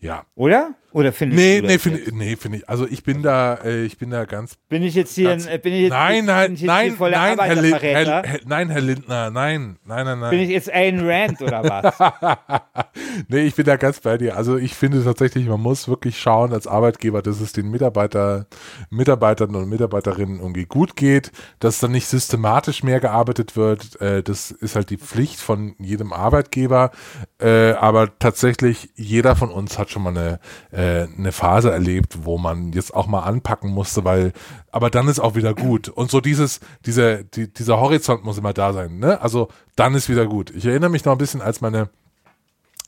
Ja. 0.00 0.24
Oder? 0.34 0.74
Oder 0.98 1.12
findest 1.12 1.40
nee, 1.40 1.60
du 1.60 1.68
nee, 1.68 1.78
finde 1.78 2.00
nee, 2.12 2.34
finde 2.34 2.58
ich. 2.58 2.68
Also 2.68 2.84
ich 2.84 3.04
bin 3.04 3.22
da, 3.22 3.54
äh, 3.64 3.84
ich 3.84 3.98
bin 3.98 4.10
da 4.10 4.24
ganz. 4.24 4.56
Bin 4.68 4.82
ich 4.82 4.96
jetzt 4.96 5.14
hier, 5.14 5.28
ganz, 5.28 5.46
ein, 5.46 5.60
bin 5.60 5.72
ich 5.72 5.82
jetzt, 5.82 5.90
nein, 5.92 6.24
nein, 6.24 6.54
ich 6.54 6.62
nein, 6.62 6.96
nein, 6.98 7.38
Herr, 7.38 7.80
Herr, 7.80 8.22
Herr, 8.24 8.40
nein, 8.46 8.68
Herr 8.68 8.80
Lindner, 8.80 9.30
nein, 9.30 9.78
nein, 9.84 10.06
nein, 10.06 10.18
nein. 10.18 10.30
Bin 10.30 10.40
ich 10.40 10.48
jetzt 10.48 10.68
Ayn 10.68 11.08
Rand 11.08 11.40
oder 11.40 11.62
was? 11.62 12.60
nee, 13.28 13.42
ich 13.42 13.54
bin 13.54 13.64
da 13.64 13.76
ganz 13.76 14.00
bei 14.00 14.18
dir. 14.18 14.36
Also 14.36 14.56
ich 14.56 14.74
finde 14.74 15.04
tatsächlich, 15.04 15.46
man 15.46 15.60
muss 15.60 15.86
wirklich 15.86 16.18
schauen 16.18 16.52
als 16.52 16.66
Arbeitgeber, 16.66 17.22
dass 17.22 17.40
es 17.40 17.52
den 17.52 17.70
Mitarbeiter, 17.70 18.48
Mitarbeitern 18.90 19.54
und 19.54 19.68
Mitarbeiterinnen 19.68 20.40
irgendwie 20.40 20.66
gut 20.66 20.96
geht, 20.96 21.30
dass 21.60 21.78
dann 21.78 21.92
nicht 21.92 22.08
systematisch 22.08 22.82
mehr 22.82 22.98
gearbeitet 22.98 23.56
wird. 23.56 24.00
Äh, 24.00 24.24
das 24.24 24.50
ist 24.50 24.74
halt 24.74 24.90
die 24.90 24.98
Pflicht 24.98 25.38
von 25.38 25.76
jedem 25.78 26.12
Arbeitgeber. 26.12 26.90
Äh, 27.40 27.74
aber 27.74 28.18
tatsächlich, 28.18 28.90
jeder 28.96 29.36
von 29.36 29.50
uns 29.50 29.78
hat 29.78 29.90
schon 29.90 30.02
mal 30.02 30.10
eine, 30.10 30.40
äh, 30.72 30.87
eine 30.88 31.32
Phase 31.32 31.70
erlebt, 31.70 32.24
wo 32.24 32.38
man 32.38 32.72
jetzt 32.72 32.94
auch 32.94 33.06
mal 33.06 33.20
anpacken 33.20 33.70
musste, 33.70 34.04
weil, 34.04 34.32
aber 34.70 34.90
dann 34.90 35.08
ist 35.08 35.20
auch 35.20 35.34
wieder 35.34 35.54
gut. 35.54 35.88
Und 35.88 36.10
so 36.10 36.20
dieses, 36.20 36.60
diese, 36.86 37.24
die, 37.24 37.52
dieser 37.52 37.80
Horizont 37.80 38.24
muss 38.24 38.38
immer 38.38 38.52
da 38.52 38.72
sein, 38.72 38.98
ne? 38.98 39.20
Also 39.20 39.48
dann 39.76 39.94
ist 39.94 40.08
wieder 40.08 40.26
gut. 40.26 40.50
Ich 40.50 40.66
erinnere 40.66 40.90
mich 40.90 41.04
noch 41.04 41.12
ein 41.12 41.18
bisschen, 41.18 41.42
als 41.42 41.60
meine 41.60 41.90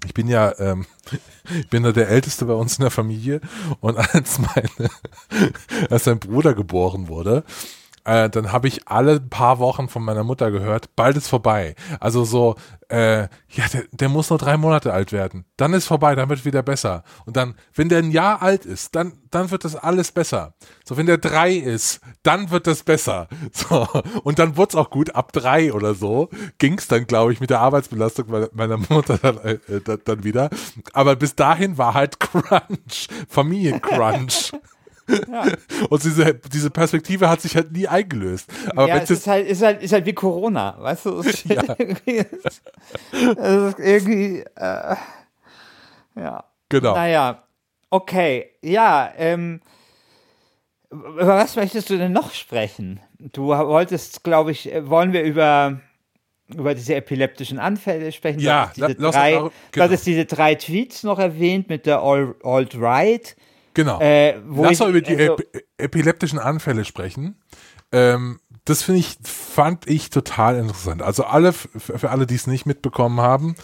ich 0.06 0.14
bin 0.14 0.28
ja, 0.28 0.58
ähm, 0.58 0.86
ich 1.58 1.68
bin 1.68 1.84
ja 1.84 1.92
der 1.92 2.08
Älteste 2.08 2.46
bei 2.46 2.54
uns 2.54 2.78
in 2.78 2.82
der 2.82 2.90
Familie 2.90 3.40
und 3.80 3.96
als 3.98 4.38
meine, 4.38 4.90
als 5.90 6.04
sein 6.04 6.18
Bruder 6.18 6.54
geboren 6.54 7.08
wurde, 7.08 7.44
äh, 8.04 8.30
dann 8.30 8.52
habe 8.52 8.68
ich 8.68 8.88
alle 8.88 9.20
paar 9.20 9.58
Wochen 9.58 9.88
von 9.88 10.02
meiner 10.02 10.24
Mutter 10.24 10.50
gehört, 10.50 10.94
bald 10.96 11.16
ist 11.16 11.28
vorbei. 11.28 11.74
Also 11.98 12.24
so, 12.24 12.56
äh, 12.88 13.22
ja, 13.48 13.68
der, 13.72 13.84
der 13.92 14.08
muss 14.08 14.30
nur 14.30 14.38
drei 14.38 14.56
Monate 14.56 14.92
alt 14.92 15.12
werden. 15.12 15.44
Dann 15.56 15.74
ist 15.74 15.86
vorbei, 15.86 16.14
dann 16.14 16.28
wird 16.28 16.44
wieder 16.44 16.62
besser. 16.62 17.04
Und 17.24 17.36
dann, 17.36 17.54
wenn 17.74 17.88
der 17.88 17.98
ein 17.98 18.10
Jahr 18.10 18.42
alt 18.42 18.66
ist, 18.66 18.96
dann, 18.96 19.12
dann 19.30 19.50
wird 19.50 19.64
das 19.64 19.76
alles 19.76 20.12
besser. 20.12 20.54
So, 20.84 20.96
wenn 20.96 21.06
der 21.06 21.18
drei 21.18 21.54
ist, 21.54 22.00
dann 22.22 22.50
wird 22.50 22.66
das 22.66 22.82
besser. 22.82 23.28
So, 23.52 23.86
und 24.22 24.38
dann 24.38 24.56
wurde 24.56 24.70
es 24.70 24.74
auch 24.76 24.90
gut. 24.90 25.14
Ab 25.14 25.32
drei 25.32 25.72
oder 25.72 25.94
so 25.94 26.30
ging 26.58 26.78
es 26.78 26.88
dann, 26.88 27.06
glaube 27.06 27.32
ich, 27.32 27.40
mit 27.40 27.50
der 27.50 27.60
Arbeitsbelastung 27.60 28.26
meiner 28.52 28.78
Mutter 28.78 29.18
dann, 29.18 29.38
äh, 29.38 29.58
äh 29.68 29.98
dann 30.04 30.24
wieder. 30.24 30.50
Aber 30.92 31.16
bis 31.16 31.34
dahin 31.34 31.76
war 31.76 31.94
halt 31.94 32.20
Crunch, 32.20 33.08
Familiencrunch. 33.28 34.52
Ja. 35.30 35.44
Und 35.90 36.04
diese, 36.04 36.34
diese 36.34 36.70
Perspektive 36.70 37.28
hat 37.28 37.40
sich 37.40 37.56
halt 37.56 37.72
nie 37.72 37.86
eingelöst. 37.86 38.50
Aber 38.70 38.88
ja, 38.88 38.96
es 38.96 39.10
ist 39.10 39.26
halt, 39.26 39.46
ist, 39.46 39.62
halt, 39.62 39.82
ist 39.82 39.92
halt 39.92 40.06
wie 40.06 40.12
Corona, 40.12 40.76
weißt 40.78 41.06
du? 41.06 41.18
Es 41.20 41.26
ist, 41.26 41.44
ja. 41.48 41.62
irgendwie, 41.78 42.18
es 42.18 42.60
ist 43.12 43.78
irgendwie, 43.78 44.44
äh, 44.56 44.96
ja. 46.16 46.44
Genau. 46.68 46.94
Naja, 46.94 47.42
okay, 47.90 48.50
ja, 48.62 49.12
ähm, 49.16 49.60
über 50.90 51.26
was 51.26 51.56
möchtest 51.56 51.90
du 51.90 51.98
denn 51.98 52.12
noch 52.12 52.32
sprechen? 52.32 53.00
Du 53.18 53.48
wolltest, 53.48 54.24
glaube 54.24 54.52
ich, 54.52 54.72
äh, 54.72 54.88
wollen 54.88 55.12
wir 55.12 55.22
über 55.22 55.80
über 56.54 56.74
diese 56.74 56.94
epileptischen 56.96 57.58
Anfälle 57.58 58.12
sprechen. 58.12 58.40
Ja, 58.40 58.72
du 58.74 58.86
diese 58.86 58.94
drei, 58.96 59.38
auch, 59.38 59.52
genau. 59.72 59.88
du 59.88 59.96
diese 59.96 60.24
drei 60.24 60.54
Tweets 60.54 61.02
noch 61.02 61.18
erwähnt 61.18 61.68
mit 61.68 61.86
der 61.86 62.02
Alt-Right. 62.02 63.36
Genau. 63.74 64.00
Äh, 64.00 64.38
Lass 64.54 64.80
mal 64.80 64.90
über 64.90 65.00
die 65.00 65.16
also, 65.16 65.36
ep 65.36 65.64
epileptischen 65.78 66.38
Anfälle 66.38 66.84
sprechen. 66.84 67.40
Ähm, 67.92 68.40
das 68.64 68.82
finde 68.82 69.00
ich, 69.00 69.16
fand 69.22 69.88
ich 69.88 70.10
total 70.10 70.56
interessant. 70.56 71.02
Also 71.02 71.24
alle, 71.24 71.52
für 71.52 72.10
alle, 72.10 72.26
die 72.26 72.34
es 72.34 72.46
nicht 72.46 72.66
mitbekommen 72.66 73.20
haben, 73.20 73.56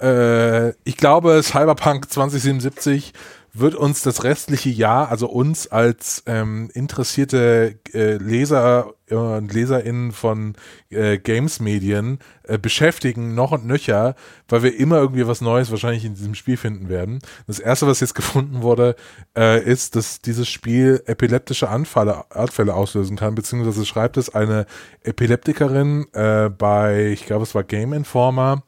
äh, 0.00 0.70
ich 0.84 0.96
glaube, 0.96 1.42
Cyberpunk 1.42 2.10
2077 2.10 3.12
wird 3.54 3.74
uns 3.74 4.02
das 4.02 4.24
restliche 4.24 4.70
Jahr, 4.70 5.10
also 5.10 5.28
uns 5.28 5.66
als 5.66 6.22
ähm, 6.26 6.70
interessierte 6.74 7.78
äh, 7.92 8.16
Leser 8.16 8.94
und 9.12 9.52
LeserInnen 9.52 10.12
von 10.12 10.54
äh, 10.90 11.18
Games-Medien 11.18 12.18
äh, 12.44 12.58
beschäftigen, 12.58 13.34
noch 13.34 13.52
und 13.52 13.66
nöcher, 13.66 14.14
weil 14.48 14.62
wir 14.62 14.78
immer 14.78 14.98
irgendwie 14.98 15.26
was 15.26 15.40
Neues 15.40 15.70
wahrscheinlich 15.70 16.04
in 16.04 16.14
diesem 16.14 16.34
Spiel 16.34 16.56
finden 16.56 16.88
werden. 16.88 17.20
Das 17.46 17.58
erste, 17.58 17.86
was 17.86 18.00
jetzt 18.00 18.14
gefunden 18.14 18.62
wurde, 18.62 18.96
äh, 19.36 19.62
ist, 19.62 19.96
dass 19.96 20.20
dieses 20.20 20.48
Spiel 20.48 21.02
epileptische 21.06 21.68
Anfälle, 21.68 22.30
Anfälle 22.30 22.74
auslösen 22.74 23.16
kann, 23.16 23.34
beziehungsweise 23.34 23.86
schreibt 23.86 24.16
es 24.16 24.34
eine 24.34 24.66
Epileptikerin 25.02 26.06
äh, 26.12 26.48
bei, 26.50 27.10
ich 27.12 27.26
glaube, 27.26 27.44
es 27.44 27.54
war 27.54 27.64
Game 27.64 27.92
Informer, 27.92 28.62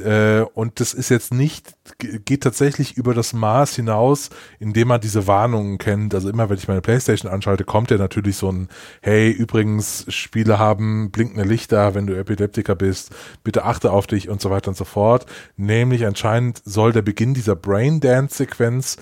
äh, 0.00 0.40
und 0.40 0.80
das 0.80 0.94
ist 0.94 1.10
jetzt 1.10 1.32
nicht, 1.32 1.74
geht 1.98 2.42
tatsächlich 2.42 2.96
über 2.96 3.14
das 3.14 3.32
Maß 3.32 3.76
hinaus, 3.76 4.30
indem 4.58 4.88
man 4.88 5.00
diese 5.00 5.26
Warnungen 5.26 5.78
kennt. 5.78 6.14
Also 6.14 6.28
immer, 6.28 6.48
wenn 6.48 6.58
ich 6.58 6.68
meine 6.68 6.80
Playstation 6.80 7.30
anschalte, 7.30 7.64
kommt 7.64 7.90
ja 7.90 7.98
natürlich 7.98 8.36
so 8.36 8.50
ein, 8.50 8.68
hey, 9.02 9.30
übrigens, 9.30 9.65
Spiele 10.08 10.58
haben 10.58 11.10
blinkende 11.10 11.44
Lichter, 11.44 11.94
wenn 11.94 12.06
du 12.06 12.16
Epileptiker 12.16 12.74
bist, 12.74 13.10
bitte 13.44 13.64
achte 13.64 13.92
auf 13.92 14.06
dich 14.06 14.28
und 14.28 14.40
so 14.40 14.50
weiter 14.50 14.68
und 14.68 14.76
so 14.76 14.84
fort. 14.84 15.26
Nämlich 15.56 16.06
anscheinend 16.06 16.62
soll 16.64 16.92
der 16.92 17.02
Beginn 17.02 17.34
dieser 17.34 17.56
Braindance-Sequenz 17.56 18.96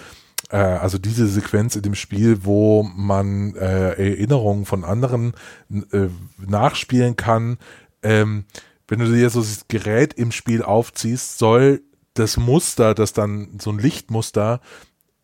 äh, 0.50 0.56
also 0.56 0.98
diese 0.98 1.26
Sequenz 1.26 1.76
in 1.76 1.82
dem 1.82 1.94
Spiel, 1.94 2.44
wo 2.44 2.82
man 2.82 3.54
äh, 3.56 3.92
Erinnerungen 3.92 4.66
von 4.66 4.84
anderen 4.84 5.32
äh, 5.70 6.08
nachspielen 6.38 7.16
kann, 7.16 7.58
ähm, 8.02 8.44
wenn 8.88 8.98
du 8.98 9.06
dir 9.06 9.30
so 9.30 9.40
das 9.40 9.66
Gerät 9.68 10.14
im 10.14 10.30
Spiel 10.30 10.62
aufziehst, 10.62 11.38
soll 11.38 11.80
das 12.14 12.36
Muster, 12.36 12.94
das 12.94 13.12
dann 13.12 13.58
so 13.60 13.70
ein 13.70 13.78
Lichtmuster, 13.78 14.60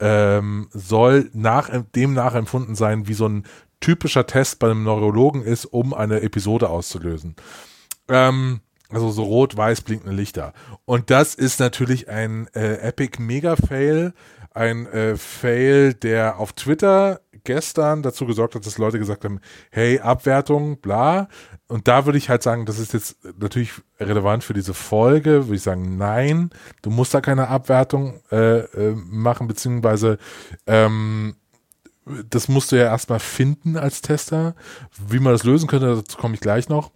ähm, 0.00 0.68
soll 0.72 1.30
nach, 1.34 1.70
dem 1.94 2.14
nachempfunden 2.14 2.74
sein, 2.74 3.06
wie 3.06 3.14
so 3.14 3.28
ein 3.28 3.44
typischer 3.80 4.26
Test 4.26 4.58
bei 4.58 4.70
einem 4.70 4.84
Neurologen 4.84 5.42
ist, 5.42 5.64
um 5.64 5.94
eine 5.94 6.22
Episode 6.22 6.68
auszulösen. 6.68 7.36
Ähm, 8.08 8.60
also 8.90 9.10
so 9.10 9.22
rot-weiß 9.22 9.82
blinkende 9.82 10.14
Lichter. 10.14 10.52
Und 10.84 11.10
das 11.10 11.34
ist 11.34 11.60
natürlich 11.60 12.08
ein 12.08 12.48
äh, 12.54 12.74
Epic 12.80 13.22
Mega-Fail, 13.22 14.12
ein 14.52 14.86
äh, 14.86 15.16
Fail, 15.16 15.94
der 15.94 16.38
auf 16.38 16.52
Twitter 16.52 17.20
gestern 17.44 18.02
dazu 18.02 18.26
gesorgt 18.26 18.54
hat, 18.54 18.66
dass 18.66 18.78
Leute 18.78 18.98
gesagt 18.98 19.24
haben, 19.24 19.40
hey, 19.70 20.00
Abwertung, 20.00 20.78
bla. 20.80 21.28
Und 21.68 21.88
da 21.88 22.04
würde 22.04 22.18
ich 22.18 22.28
halt 22.28 22.42
sagen, 22.42 22.66
das 22.66 22.78
ist 22.78 22.92
jetzt 22.92 23.16
natürlich 23.38 23.72
relevant 23.98 24.44
für 24.44 24.52
diese 24.52 24.74
Folge, 24.74 25.46
würde 25.46 25.54
ich 25.54 25.62
sagen, 25.62 25.96
nein, 25.96 26.50
du 26.82 26.90
musst 26.90 27.14
da 27.14 27.20
keine 27.20 27.48
Abwertung 27.48 28.20
äh, 28.30 28.58
äh, 28.58 28.94
machen, 28.94 29.46
beziehungsweise 29.46 30.18
ähm, 30.66 31.36
das 32.28 32.48
musst 32.48 32.72
du 32.72 32.76
ja 32.76 32.84
erstmal 32.84 33.20
finden 33.20 33.76
als 33.76 34.00
Tester. 34.00 34.54
Wie 35.08 35.18
man 35.18 35.32
das 35.32 35.44
lösen 35.44 35.68
könnte, 35.68 35.94
dazu 35.96 36.16
komme 36.18 36.34
ich 36.34 36.40
gleich 36.40 36.68
noch. 36.68 36.90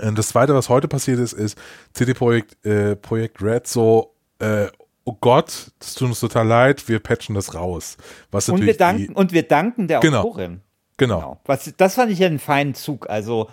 Und 0.00 0.16
das 0.16 0.28
zweite, 0.28 0.54
was 0.54 0.68
heute 0.68 0.88
passiert 0.88 1.18
ist, 1.18 1.32
ist 1.34 1.58
CD 1.92 2.14
Projekt, 2.14 2.64
äh, 2.64 2.96
Projekt 2.96 3.42
Red 3.42 3.66
so 3.66 4.14
äh, 4.38 4.68
oh 5.04 5.16
Gott, 5.20 5.70
das 5.78 5.94
tut 5.94 6.08
uns 6.08 6.20
total 6.20 6.46
leid, 6.46 6.88
wir 6.88 7.00
patchen 7.00 7.34
das 7.34 7.54
raus. 7.54 7.96
Was 8.30 8.48
und, 8.48 8.62
wir 8.62 8.76
danken, 8.76 9.14
und 9.14 9.32
wir 9.32 9.42
danken 9.42 9.88
der 9.88 10.00
genau, 10.00 10.22
Autorin. 10.22 10.60
Genau. 10.96 11.18
genau. 11.18 11.40
Was, 11.44 11.72
das 11.76 11.94
fand 11.94 12.12
ich 12.12 12.18
ja 12.18 12.26
einen 12.26 12.38
feinen 12.38 12.74
Zug. 12.74 13.08
Also, 13.10 13.48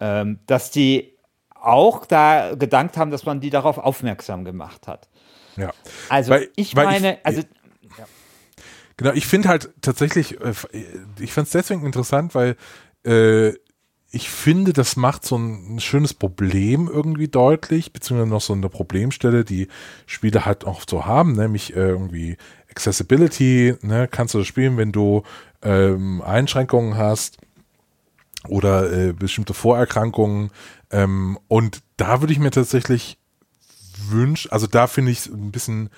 ähm, 0.00 0.38
dass 0.46 0.70
die 0.70 1.14
auch 1.54 2.06
da 2.06 2.54
gedankt 2.54 2.96
haben, 2.96 3.10
dass 3.10 3.24
man 3.24 3.40
die 3.40 3.50
darauf 3.50 3.78
aufmerksam 3.78 4.44
gemacht 4.44 4.86
hat. 4.86 5.08
Ja. 5.56 5.72
Also 6.08 6.32
Weil- 6.32 6.50
ich 6.54 6.74
meine, 6.74 7.18
also 7.24 7.42
Genau, 8.96 9.12
ich 9.12 9.26
finde 9.26 9.48
halt 9.48 9.70
tatsächlich, 9.82 10.40
äh, 10.40 10.54
ich 11.18 11.32
fand 11.32 11.46
es 11.46 11.52
deswegen 11.52 11.84
interessant, 11.84 12.34
weil 12.34 12.56
äh, 13.04 13.52
ich 14.10 14.30
finde, 14.30 14.72
das 14.72 14.96
macht 14.96 15.24
so 15.26 15.36
ein, 15.36 15.76
ein 15.76 15.80
schönes 15.80 16.14
Problem 16.14 16.88
irgendwie 16.88 17.28
deutlich, 17.28 17.92
beziehungsweise 17.92 18.30
noch 18.30 18.40
so 18.40 18.54
eine 18.54 18.68
Problemstelle, 18.70 19.44
die 19.44 19.68
Spiele 20.06 20.46
halt 20.46 20.64
auch 20.64 20.82
so 20.88 21.04
haben, 21.04 21.32
nämlich 21.32 21.76
äh, 21.76 21.88
irgendwie 21.88 22.36
Accessibility, 22.70 23.74
ne, 23.82 24.08
kannst 24.10 24.34
du 24.34 24.38
das 24.38 24.46
spielen, 24.46 24.76
wenn 24.78 24.92
du 24.92 25.22
ähm, 25.62 26.22
Einschränkungen 26.22 26.96
hast 26.96 27.38
oder 28.48 28.90
äh, 28.92 29.12
bestimmte 29.12 29.54
Vorerkrankungen. 29.54 30.50
Ähm, 30.90 31.38
und 31.48 31.82
da 31.96 32.20
würde 32.22 32.32
ich 32.32 32.38
mir 32.38 32.50
tatsächlich 32.50 33.18
wünschen, 34.08 34.52
also 34.52 34.66
da 34.66 34.86
finde 34.86 35.10
ich 35.10 35.18
es 35.20 35.26
ein 35.26 35.50
bisschen, 35.50 35.90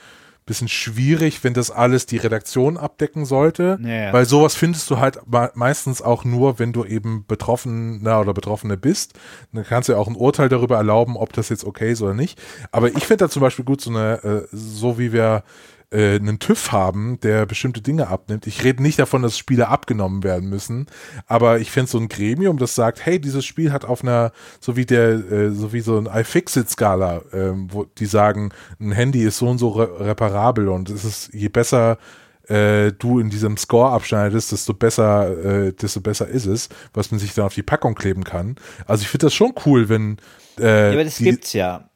bisschen 0.49 0.67
schwierig, 0.69 1.45
wenn 1.45 1.55
das 1.55 1.71
alles 1.71 2.07
die 2.07 2.17
Redaktion 2.17 2.77
abdecken 2.77 3.25
sollte, 3.25 3.79
Ja, 3.83 4.13
weil 4.13 4.25
sowas 4.25 4.55
findest 4.57 4.91
du 4.91 4.99
halt 4.99 5.21
me- 5.31 5.51
meistens 5.55 6.03
auch 6.03 6.25
nur, 6.25 6.59
wenn 6.59 6.73
du 6.73 6.85
eben 6.85 7.25
Betroffener 7.29 8.21
oder 8.21 8.35
Betroffene 8.35 8.77
bist. 8.77 9.13
Dann 9.53 9.65
kannst 9.65 9.89
du 9.89 9.93
ja 9.93 9.99
auch 9.99 10.09
ein 10.09 10.17
Urteil 10.17 10.49
darüber 10.49 10.77
erlauben, 10.77 11.17
ob 11.17 11.33
das 11.33 11.49
jetzt 11.49 11.65
okay 11.65 11.93
ist 11.93 12.03
oder 12.03 12.15
nicht. 12.15 12.41
Aber 12.73 12.89
ich 12.89 13.05
finde 13.05 13.25
da 13.27 13.29
zum 13.31 13.43
Beispiel 13.43 13.65
gut 13.65 13.81
so 13.81 13.91
eine, 13.91 14.23
äh, 14.25 14.47
so 14.51 14.99
wie 14.99 15.13
wir 15.13 15.45
äh, 15.91 16.17
einen 16.17 16.39
TÜV 16.39 16.73
haben, 16.73 17.19
der 17.21 17.47
bestimmte 17.47 17.81
Dinge 17.81 18.09
abnimmt. 18.09 18.47
Ich 18.47 18.65
rede 18.65 18.83
nicht 18.83 18.99
davon, 18.99 19.23
dass 19.23 19.39
Spiele 19.39 19.69
abgenommen 19.69 20.23
werden 20.23 20.49
müssen, 20.49 20.87
aber 21.27 21.61
ich 21.61 21.71
finde 21.71 21.91
so 21.91 21.99
ein 21.99 22.09
Gremium, 22.09 22.59
das 22.59 22.75
sagt, 22.75 23.05
hey, 23.05 23.21
dieses 23.21 23.45
Spiel 23.45 23.73
hat 23.73 23.85
auf 23.85 24.03
einer, 24.03 24.33
so 24.61 24.77
wie 24.77 24.87
der, 24.87 25.09
äh, 25.09 25.51
so 25.51 25.73
wie 25.73 25.81
so 25.81 25.99
ein 25.99 26.07
iFixit-Skala, 26.07 27.23
ähm, 27.33 27.69
wo 27.71 27.85
die 27.85 28.07
sagen, 28.07 28.51
ein 28.81 28.93
Handy 28.93 29.23
ist 29.23 29.39
so 29.39 29.49
und 29.49 29.59
so 29.59 29.71
re 29.71 30.09
reparabel 30.09 30.69
und 30.69 30.91
es 30.91 31.05
ist, 31.05 31.33
je 31.33 31.49
besser 31.49 31.99
äh, 32.49 32.93
du 32.93 33.19
in 33.19 33.31
diesem 33.31 33.57
Score 33.57 33.91
abschneidest, 33.93 34.53
desto 34.53 34.75
besser, 34.75 35.67
äh, 35.67 35.73
desto 35.73 36.01
besser 36.01 36.29
ist 36.29 36.47
es, 36.47 36.69
was 36.95 37.11
man 37.11 37.21
sich 37.21 37.35
dann 37.35 37.45
auf 37.45 37.55
die 37.55 37.63
Packung 37.63 37.95
kleben 37.95 38.25
kann. 38.25 38.57
Also 38.87 39.03
ich 39.03 39.09
finde 39.09 39.27
das 39.27 39.35
schon 39.35 39.55
cool, 39.67 39.89
wenn 39.89 40.19
äh, 40.59 40.89
Ja, 40.89 40.93
aber 40.95 41.05
das 41.05 41.17
die, 41.17 41.25
gibt's 41.25 41.53
ja. 41.53 41.89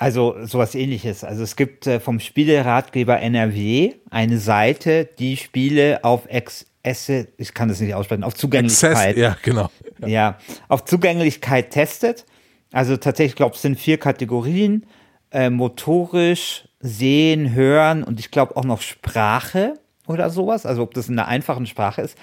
Also 0.00 0.34
sowas 0.46 0.74
ähnliches. 0.74 1.24
Also 1.24 1.42
es 1.42 1.56
gibt 1.56 1.86
äh, 1.86 2.00
vom 2.00 2.20
Spieleratgeber 2.20 3.20
NRW 3.20 3.92
eine 4.08 4.38
Seite, 4.38 5.06
die 5.18 5.36
Spiele 5.36 6.02
auf 6.04 6.22
Ex 6.26 6.64
Esse, 6.82 7.28
ich 7.36 7.52
kann 7.52 7.68
das 7.68 7.80
nicht 7.80 7.92
aussprechen, 7.92 8.24
auf 8.24 8.34
Zugänglichkeit. 8.34 8.96
Access, 8.96 9.16
ja, 9.18 9.36
genau. 9.42 9.70
Ja, 10.06 10.38
auf 10.68 10.86
Zugänglichkeit 10.86 11.72
testet. 11.72 12.24
Also 12.72 12.96
tatsächlich, 12.96 13.32
ich 13.32 13.36
glaube, 13.36 13.56
es 13.56 13.60
sind 13.60 13.78
vier 13.78 13.98
Kategorien. 13.98 14.86
Äh, 15.32 15.50
motorisch, 15.50 16.64
sehen, 16.80 17.52
hören 17.52 18.02
und 18.02 18.18
ich 18.18 18.30
glaube 18.30 18.56
auch 18.56 18.64
noch 18.64 18.80
Sprache 18.80 19.74
oder 20.06 20.30
sowas. 20.30 20.64
Also 20.64 20.82
ob 20.82 20.94
das 20.94 21.10
in 21.10 21.18
einer 21.18 21.28
einfachen 21.28 21.66
Sprache 21.66 22.00
ist. 22.00 22.16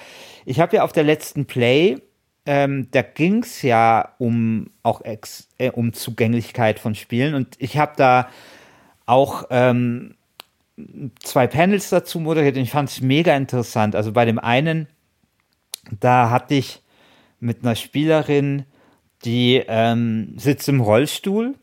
Ich 0.45 0.59
habe 0.59 0.77
ja 0.77 0.83
auf 0.83 0.93
der 0.93 1.03
letzten 1.03 1.45
Play, 1.45 1.99
ähm, 2.47 2.87
da 2.91 3.01
ging 3.01 3.43
es 3.43 3.61
ja 3.61 4.13
um 4.17 4.71
auch 4.81 5.01
ex, 5.01 5.49
äh, 5.57 5.69
um 5.69 5.93
Zugänglichkeit 5.93 6.79
von 6.79 6.95
Spielen 6.95 7.35
und 7.35 7.55
ich 7.59 7.77
habe 7.77 7.93
da 7.97 8.29
auch 9.05 9.45
ähm, 9.49 10.15
zwei 11.21 11.45
Panels 11.47 11.89
dazu 11.89 12.19
moderiert 12.19 12.55
und 12.55 12.63
ich 12.63 12.71
fand 12.71 12.89
es 12.89 13.01
mega 13.01 13.35
interessant. 13.35 13.95
Also 13.95 14.13
bei 14.13 14.25
dem 14.25 14.39
einen, 14.39 14.87
da 15.99 16.29
hatte 16.29 16.55
ich 16.55 16.81
mit 17.39 17.63
einer 17.63 17.75
Spielerin, 17.75 18.63
die 19.25 19.61
ähm, 19.67 20.33
sitzt 20.37 20.69
im 20.69 20.81
Rollstuhl 20.81 21.55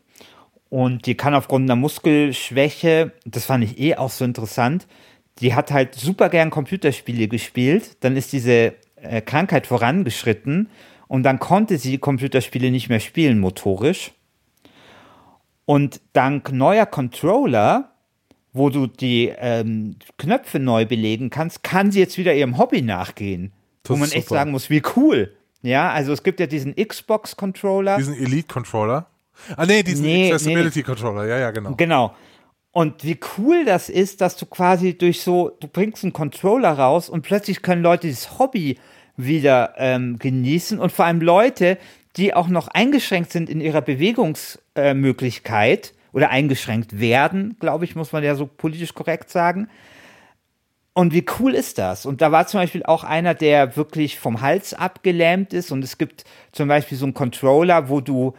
und 0.69 1.07
die 1.07 1.15
kann 1.15 1.33
aufgrund 1.33 1.65
einer 1.65 1.75
Muskelschwäche, 1.75 3.13
das 3.25 3.45
fand 3.45 3.63
ich 3.63 3.79
eh 3.79 3.95
auch 3.95 4.11
so 4.11 4.23
interessant, 4.23 4.87
die 5.39 5.55
hat 5.55 5.71
halt 5.71 5.95
super 5.95 6.29
gern 6.29 6.49
Computerspiele 6.49 7.27
gespielt, 7.27 7.97
dann 8.01 8.15
ist 8.15 8.33
diese 8.33 8.75
äh, 9.09 9.21
Krankheit 9.21 9.67
vorangeschritten 9.67 10.69
und 11.07 11.23
dann 11.23 11.39
konnte 11.39 11.77
sie 11.77 11.97
Computerspiele 11.97 12.71
nicht 12.71 12.89
mehr 12.89 12.99
spielen 12.99 13.39
motorisch. 13.39 14.11
Und 15.65 16.01
dank 16.13 16.51
neuer 16.51 16.85
Controller, 16.85 17.91
wo 18.53 18.69
du 18.69 18.87
die 18.87 19.33
ähm, 19.37 19.97
Knöpfe 20.17 20.59
neu 20.59 20.85
belegen 20.85 21.29
kannst, 21.29 21.63
kann 21.63 21.91
sie 21.91 21.99
jetzt 21.99 22.17
wieder 22.17 22.33
ihrem 22.33 22.57
Hobby 22.57 22.81
nachgehen. 22.81 23.51
Das 23.83 23.91
wo 23.91 23.99
man 23.99 24.11
echt 24.11 24.29
sagen 24.29 24.51
muss, 24.51 24.69
wie 24.69 24.81
cool. 24.95 25.35
Ja, 25.61 25.91
also 25.91 26.13
es 26.13 26.21
gibt 26.21 26.39
ja 26.39 26.45
diesen 26.45 26.75
Xbox-Controller. 26.75 27.97
Diesen 27.97 28.15
Elite-Controller. 28.15 29.07
Ah, 29.57 29.65
nee, 29.65 29.83
diesen 29.83 30.05
Nee, 30.05 30.15
nee, 30.15 30.33
Accessibility-Controller, 30.33 31.25
ja, 31.25 31.39
ja, 31.39 31.51
genau. 31.51 31.73
Genau. 31.75 32.15
Und 32.71 33.03
wie 33.03 33.17
cool 33.37 33.65
das 33.65 33.89
ist, 33.89 34.21
dass 34.21 34.35
du 34.37 34.45
quasi 34.45 34.97
durch 34.97 35.21
so, 35.21 35.51
du 35.59 35.67
bringst 35.67 36.03
einen 36.03 36.13
Controller 36.13 36.71
raus 36.71 37.09
und 37.09 37.21
plötzlich 37.21 37.61
können 37.61 37.81
Leute 37.81 38.07
dieses 38.07 38.37
Hobby 38.37 38.77
wieder 39.17 39.73
ähm, 39.77 40.19
genießen 40.19 40.79
und 40.79 40.91
vor 40.91 41.05
allem 41.05 41.21
Leute, 41.21 41.77
die 42.17 42.33
auch 42.33 42.47
noch 42.47 42.67
eingeschränkt 42.67 43.31
sind 43.31 43.49
in 43.49 43.61
ihrer 43.61 43.81
Bewegungsmöglichkeit 43.81 44.95
Möglichkeit 44.95 45.93
oder 46.15 46.29
eingeschränkt 46.29 46.99
werden, 46.99 47.57
glaube 47.59 47.83
ich, 47.83 47.95
muss 47.95 48.13
man 48.13 48.23
ja 48.23 48.35
so 48.35 48.45
politisch 48.45 48.93
korrekt 48.93 49.29
sagen. 49.29 49.67
Und 50.93 51.13
wie 51.13 51.25
cool 51.39 51.53
ist 51.53 51.77
das? 51.77 52.05
Und 52.05 52.21
da 52.21 52.31
war 52.31 52.47
zum 52.47 52.61
Beispiel 52.61 52.83
auch 52.83 53.03
einer, 53.03 53.33
der 53.33 53.75
wirklich 53.75 54.17
vom 54.17 54.39
Hals 54.39 54.73
abgelähmt 54.73 55.51
ist. 55.51 55.73
Und 55.73 55.83
es 55.83 55.97
gibt 55.97 56.23
zum 56.53 56.69
Beispiel 56.69 56.97
so 56.97 57.05
einen 57.05 57.13
Controller, 57.13 57.89
wo 57.89 57.99
du 57.99 58.33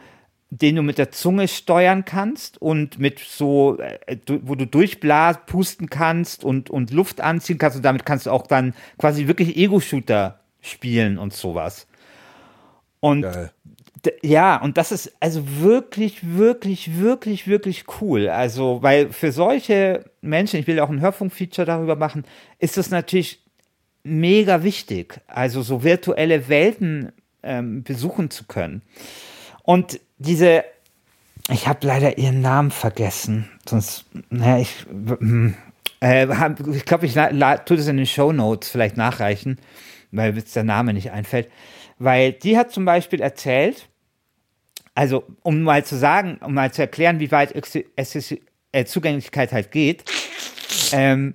den 0.51 0.77
du 0.77 0.83
mit 0.83 0.97
der 0.97 1.11
Zunge 1.11 1.49
steuern 1.49 2.05
kannst 2.05 2.62
und 2.62 2.99
mit 2.99 3.18
so, 3.18 3.79
äh, 3.79 4.16
wo 4.43 4.55
du 4.55 4.64
durchblas, 4.64 5.41
pusten 5.47 5.91
kannst 5.91 6.45
und, 6.45 6.70
und 6.70 6.93
Luft 6.93 7.20
anziehen 7.20 7.59
kannst 7.59 7.77
und 7.77 7.85
damit 7.85 8.07
kannst 8.07 8.27
du 8.27 8.31
auch 8.31 8.47
dann 8.47 8.72
quasi 8.97 9.27
wirklich 9.27 9.57
Ego-Shooter 9.57 10.39
spielen 10.66 11.18
und 11.18 11.32
sowas. 11.32 11.86
Und 13.00 13.22
Geil. 13.22 13.50
Ja, 14.22 14.56
und 14.60 14.76
das 14.76 14.92
ist 14.92 15.14
also 15.20 15.42
wirklich, 15.60 16.36
wirklich, 16.36 16.98
wirklich, 16.98 17.48
wirklich 17.48 17.84
cool. 18.00 18.28
Also, 18.28 18.78
weil 18.82 19.12
für 19.12 19.32
solche 19.32 20.04
Menschen, 20.20 20.60
ich 20.60 20.66
will 20.66 20.80
auch 20.80 20.90
ein 20.90 21.00
Hörfunkfeature 21.00 21.66
darüber 21.66 21.96
machen, 21.96 22.24
ist 22.58 22.76
das 22.76 22.90
natürlich 22.90 23.42
mega 24.04 24.62
wichtig, 24.62 25.20
also 25.26 25.62
so 25.62 25.82
virtuelle 25.82 26.48
Welten 26.48 27.12
ähm, 27.42 27.82
besuchen 27.82 28.30
zu 28.30 28.44
können. 28.44 28.82
Und 29.62 30.00
diese, 30.18 30.64
ich 31.50 31.66
habe 31.66 31.84
leider 31.86 32.18
ihren 32.18 32.40
Namen 32.40 32.70
vergessen, 32.70 33.50
sonst, 33.68 34.04
naja, 34.30 34.58
ich, 34.58 34.86
hm, 34.88 35.54
äh, 36.00 36.26
ich 36.72 36.84
glaube, 36.84 37.06
ich 37.06 37.14
tue 37.14 37.76
das 37.76 37.88
in 37.88 37.96
den 37.96 38.06
Show 38.06 38.32
Notes 38.32 38.68
vielleicht 38.68 38.96
nachreichen, 38.96 39.58
weil 40.11 40.36
jetzt 40.36 40.57
der 40.57 40.64
Name 40.64 40.92
nicht 40.92 41.11
einfällt. 41.11 41.50
Weil 41.98 42.32
die 42.32 42.57
hat 42.57 42.72
zum 42.72 42.84
Beispiel 42.84 43.20
erzählt, 43.20 43.88
also 44.94 45.24
um 45.42 45.62
mal 45.62 45.84
zu 45.84 45.96
sagen, 45.96 46.38
um 46.42 46.54
mal 46.54 46.72
zu 46.72 46.82
erklären, 46.82 47.20
wie 47.20 47.30
weit 47.30 47.54
äh, 48.72 48.84
Zugänglichkeit 48.84 49.52
halt 49.52 49.70
geht. 49.70 50.04
Ähm, 50.92 51.34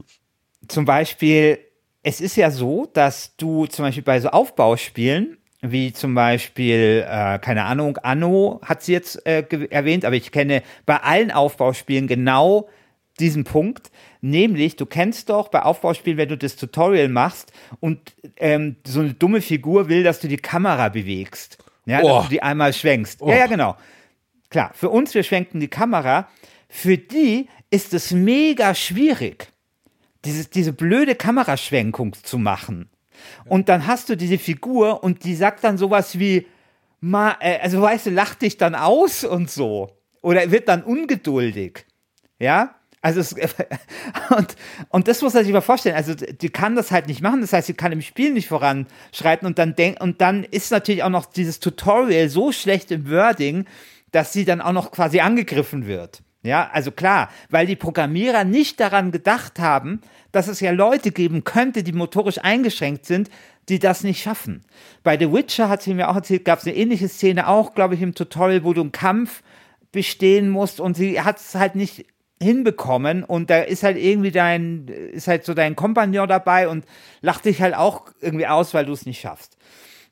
zum 0.67 0.86
Beispiel, 0.86 1.59
es 2.03 2.22
ist 2.22 2.36
ja 2.36 2.51
so, 2.51 2.88
dass 2.91 3.36
du 3.38 3.67
zum 3.67 3.86
Beispiel 3.86 4.03
bei 4.03 4.19
so 4.19 4.30
Aufbauspielen, 4.30 5.38
wie 5.61 5.93
zum 5.93 6.15
Beispiel, 6.15 7.05
äh, 7.07 7.38
keine 7.39 7.65
Ahnung, 7.65 7.97
Anno 7.97 8.59
hat 8.63 8.82
sie 8.82 8.93
jetzt 8.93 9.26
äh, 9.28 9.43
erwähnt, 9.69 10.05
aber 10.05 10.15
ich 10.15 10.32
kenne 10.32 10.63
bei 10.86 10.97
allen 10.97 11.30
Aufbauspielen 11.30 12.07
genau 12.07 12.67
diesen 13.19 13.43
Punkt, 13.43 13.91
nämlich 14.22 14.76
du 14.76 14.86
kennst 14.86 15.30
doch 15.30 15.49
bei 15.49 15.63
Aufbauspielen, 15.63 16.17
wenn 16.17 16.30
du 16.30 16.38
das 16.38 16.55
Tutorial 16.55 17.09
machst 17.09 17.51
und 17.80 18.13
ähm, 18.38 18.78
so 18.86 19.01
eine 19.01 19.13
dumme 19.13 19.41
Figur 19.41 19.89
will, 19.89 20.03
dass 20.03 20.19
du 20.19 20.28
die 20.28 20.38
Kamera 20.38 20.89
bewegst, 20.89 21.57
ja, 21.86 22.01
Oh. 22.03 22.07
dass 22.07 22.24
du 22.26 22.30
die 22.30 22.43
einmal 22.43 22.74
schwenkst. 22.74 23.22
Ja, 23.22 23.36
ja, 23.36 23.47
genau. 23.47 23.76
Klar, 24.49 24.72
für 24.74 24.89
uns, 24.89 25.13
wir 25.13 25.24
schwenken 25.24 25.59
die 25.59 25.67
Kamera, 25.67 26.28
für 26.69 26.97
die 26.97 27.47
ist 27.69 27.93
es 27.93 28.11
mega 28.11 28.76
schwierig, 28.76 29.47
dieses, 30.26 30.49
diese 30.49 30.74
blöde 30.74 31.15
Kameraschwenkung 31.15 32.13
zu 32.22 32.38
machen. 32.38 32.89
Und 33.45 33.69
dann 33.69 33.88
hast 33.88 34.09
du 34.09 34.17
diese 34.17 34.38
Figur 34.38 35.03
und 35.03 35.24
die 35.24 35.36
sagt 35.36 35.63
dann 35.63 35.78
sowas 35.78 36.17
wie, 36.19 36.47
ma, 36.99 37.36
äh, 37.39 37.59
also 37.59 37.82
weißt 37.82 38.07
du, 38.07 38.09
lacht 38.11 38.41
dich 38.41 38.57
dann 38.57 38.76
aus 38.76 39.24
und 39.24 39.49
so. 39.49 39.95
Oder 40.22 40.51
wird 40.51 40.67
dann 40.67 40.84
ungeduldig. 40.84 41.86
Ja? 42.39 42.76
Also 43.02 43.20
es, 43.20 43.34
und, 44.38 44.56
und 44.89 45.08
das 45.08 45.22
muss 45.22 45.34
man 45.34 45.43
sich 45.43 45.54
mal 45.54 45.62
vorstellen. 45.62 45.95
Also 45.95 46.14
die 46.14 46.49
kann 46.49 46.76
das 46.76 46.91
halt 46.91 47.08
nicht 47.08 47.22
machen. 47.22 47.41
Das 47.41 47.54
heißt, 47.54 47.68
sie 47.68 47.74
kann 47.74 47.91
im 47.91 48.02
Spiel 48.02 48.34
nicht 48.34 48.47
voranschreiten 48.47 49.47
und 49.47 49.58
dann 49.58 49.76
denk, 49.76 50.02
und 50.02 50.22
dann 50.22 50.43
ist 50.43 50.72
natürlich 50.72 51.04
auch 51.04 51.10
noch 51.10 51.26
dieses 51.26 51.60
Tutorial 51.60 52.30
so 52.30 52.52
schlecht 52.52 52.91
im 52.91 53.10
Wording, 53.10 53.66
dass 54.12 54.34
sie 54.34 54.45
dann 54.45 54.62
auch 54.62 54.74
noch 54.74 54.91
quasi 54.91 55.20
angegriffen 55.20 55.88
wird. 55.88 56.22
Ja, 56.43 56.70
also 56.74 56.91
klar, 56.91 57.30
weil 57.49 57.68
die 57.68 57.76
Programmierer 57.76 58.43
nicht 58.45 58.80
daran 58.80 59.12
gedacht 59.12 59.60
haben, 59.60 60.02
dass 60.32 60.47
es 60.47 60.60
ja 60.60 60.72
Leute 60.72 61.12
geben 61.12 61.43
könnte, 61.43 61.84
die 61.84 61.91
motorisch 61.91 62.39
eingeschränkt 62.39 63.06
sind, 63.06 63.30
die 63.70 63.78
das 63.78 64.04
nicht 64.04 64.24
schaffen. 64.24 64.64
Bei 65.04 65.20
The 65.20 65.32
Witcher 65.32 65.70
hat 65.70 65.84
sie 65.84 65.93
mir 65.93 66.10
auch 66.10 66.16
erzählt, 66.16 66.45
gab 66.45 66.60
es 66.60 66.66
eine 66.66 66.76
ähnliche 66.76 67.10
Szene 67.10 67.47
auch, 67.47 67.76
glaube 67.76 67.93
ich, 67.93 68.02
im 68.02 68.16
Tutorial, 68.16 68.64
wo 68.64 68.74
du 68.74 68.82
einen 68.82 68.91
Kampf 68.91 69.43
bestehen 69.91 70.49
musst 70.49 70.80
und 70.80 70.97
sie 70.97 71.22
hat 71.22 71.38
es 71.38 71.54
halt 71.54 71.76
nicht 71.76 72.06
hinbekommen 72.42 73.24
und 73.24 73.50
da 73.50 73.62
ist 73.62 73.84
halt 73.84 73.98
irgendwie 73.98 74.32
dein, 74.32 74.88
ist 74.88 75.28
halt 75.28 75.46
so 75.46 75.54
dein 75.54 75.76
Kompagnon 75.76 76.28
dabei 76.28 76.68
und 76.68 76.86
lacht 77.22 77.46
dich 77.46 77.62
halt 77.62 77.76
auch 77.76 78.06
irgendwie 78.20 78.48
aus, 78.48 78.74
weil 78.74 78.86
du 78.86 78.94
es 78.94 79.06
nicht 79.06 79.22
schaffst. 79.22 79.58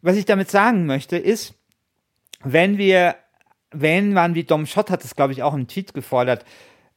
Was 0.02 0.16
ich 0.16 0.26
damit 0.26 0.50
sagen 0.50 0.86
möchte, 0.86 1.18
ist, 1.18 1.56
wenn 2.44 2.78
wir, 2.78 3.16
wenn 3.72 4.14
man, 4.14 4.36
wie 4.36 4.44
Dom 4.44 4.66
Schott 4.66 4.90
hat 4.90 5.04
es, 5.04 5.16
glaube 5.16 5.34
ich, 5.34 5.44
auch 5.44 5.54
im 5.54 5.68
Tweet 5.68 5.94
gefordert, 5.94 6.46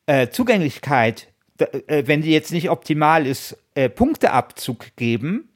äh, 0.07 0.29
Zugänglichkeit, 0.29 1.29
äh, 1.59 2.05
wenn 2.07 2.23
die 2.23 2.31
jetzt 2.31 2.53
nicht 2.53 2.71
optimal 2.71 3.27
ist, 3.27 3.57
äh, 3.75 3.89
Punkteabzug 3.89 4.97
geben 4.97 5.49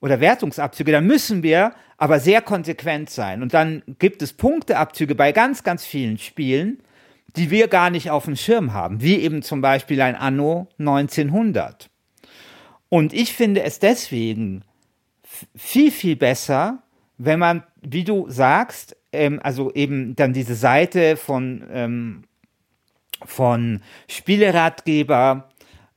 oder 0.00 0.20
Wertungsabzüge, 0.20 0.92
dann 0.92 1.06
müssen 1.06 1.42
wir 1.42 1.72
aber 1.96 2.20
sehr 2.20 2.40
konsequent 2.42 3.10
sein. 3.10 3.42
Und 3.42 3.52
dann 3.54 3.82
gibt 3.98 4.22
es 4.22 4.32
Punkteabzüge 4.32 5.14
bei 5.14 5.32
ganz, 5.32 5.62
ganz 5.62 5.84
vielen 5.84 6.18
Spielen, 6.18 6.82
die 7.36 7.50
wir 7.50 7.68
gar 7.68 7.90
nicht 7.90 8.10
auf 8.10 8.24
dem 8.24 8.36
Schirm 8.36 8.72
haben, 8.72 9.00
wie 9.00 9.16
eben 9.16 9.42
zum 9.42 9.60
Beispiel 9.60 10.00
ein 10.00 10.16
Anno 10.16 10.68
1900. 10.78 11.90
Und 12.88 13.12
ich 13.12 13.34
finde 13.34 13.62
es 13.62 13.78
deswegen 13.78 14.64
viel, 15.54 15.90
viel 15.90 16.16
besser, 16.16 16.82
wenn 17.18 17.38
man, 17.38 17.62
wie 17.82 18.04
du 18.04 18.28
sagst, 18.28 18.96
ähm, 19.12 19.40
also 19.42 19.72
eben 19.74 20.16
dann 20.16 20.32
diese 20.32 20.54
Seite 20.54 21.16
von, 21.16 21.64
ähm, 21.72 22.24
von 23.24 23.80
Spieleratgeber, 24.08 25.50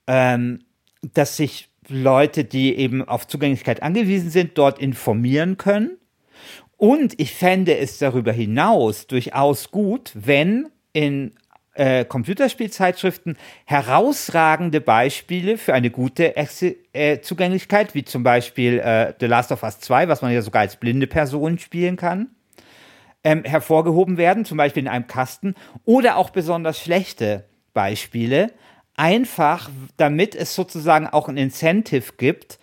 ähm, 0.08 0.60
dass 1.02 1.38
sich 1.38 1.70
Leute, 1.88 2.44
die 2.44 2.76
eben 2.76 3.08
auf 3.08 3.28
Zugänglichkeit 3.28 3.82
angewiesen 3.82 4.30
sind, 4.30 4.58
dort 4.58 4.80
informieren 4.80 5.58
können. 5.58 5.98
Und 6.78 7.20
ich 7.20 7.34
fände 7.34 7.78
es 7.78 7.98
darüber 7.98 8.32
hinaus 8.32 9.08
durchaus 9.08 9.72
gut, 9.72 10.12
wenn 10.14 10.70
in 10.94 11.34
äh, 11.76 12.06
Computerspielzeitschriften 12.06 13.38
herausragende 13.66 14.80
Beispiele 14.80 15.58
für 15.58 15.74
eine 15.74 15.90
gute 15.90 16.36
Ex 16.36 16.64
äh, 16.94 17.20
Zugänglichkeit, 17.22 17.96
wie 17.96 18.06
zum 18.06 18.24
Beispiel 18.24 18.80
äh, 18.80 19.14
The 19.20 19.26
Last 19.26 19.52
of 19.52 19.64
Us 19.64 19.80
2, 19.80 20.08
was 20.08 20.22
man 20.22 20.32
ja 20.32 20.42
sogar 20.42 20.62
als 20.62 20.76
blinde 20.76 21.08
Person 21.08 21.58
spielen 21.58 21.96
kann, 21.96 22.30
ähm, 23.24 23.44
hervorgehoben 23.44 24.18
werden, 24.18 24.46
zum 24.46 24.58
Beispiel 24.58 24.84
in 24.84 24.90
einem 24.90 25.08
Kasten, 25.08 25.56
oder 25.84 26.18
auch 26.18 26.30
besonders 26.30 26.80
schlechte 26.80 27.46
Beispiele, 27.74 28.52
einfach 28.96 29.70
damit 29.98 30.36
es 30.36 30.54
sozusagen 30.54 31.08
auch 31.08 31.28
ein 31.28 31.38
Incentive 31.38 32.14
gibt, 32.18 32.60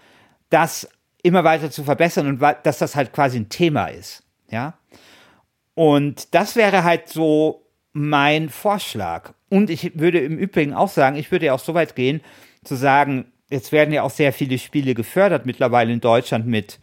das 0.50 0.88
immer 1.22 1.44
weiter 1.44 1.70
zu 1.70 1.84
verbessern 1.84 2.26
und 2.28 2.40
dass 2.62 2.78
das 2.78 2.94
halt 2.94 3.12
quasi 3.12 3.38
ein 3.38 3.48
Thema 3.48 3.86
ist. 3.86 4.22
Ja. 4.48 4.74
Und 5.74 6.34
das 6.34 6.56
wäre 6.56 6.84
halt 6.84 7.08
so 7.08 7.66
mein 7.92 8.48
Vorschlag. 8.48 9.32
Und 9.48 9.70
ich 9.70 9.98
würde 9.98 10.20
im 10.20 10.38
Übrigen 10.38 10.74
auch 10.74 10.88
sagen, 10.88 11.16
ich 11.16 11.30
würde 11.30 11.46
ja 11.46 11.54
auch 11.54 11.60
so 11.60 11.74
weit 11.74 11.96
gehen, 11.96 12.20
zu 12.64 12.74
sagen, 12.76 13.26
jetzt 13.50 13.72
werden 13.72 13.92
ja 13.92 14.02
auch 14.02 14.10
sehr 14.10 14.32
viele 14.32 14.58
Spiele 14.58 14.94
gefördert 14.94 15.46
mittlerweile 15.46 15.92
in 15.92 16.00
Deutschland 16.00 16.46
mit 16.46 16.78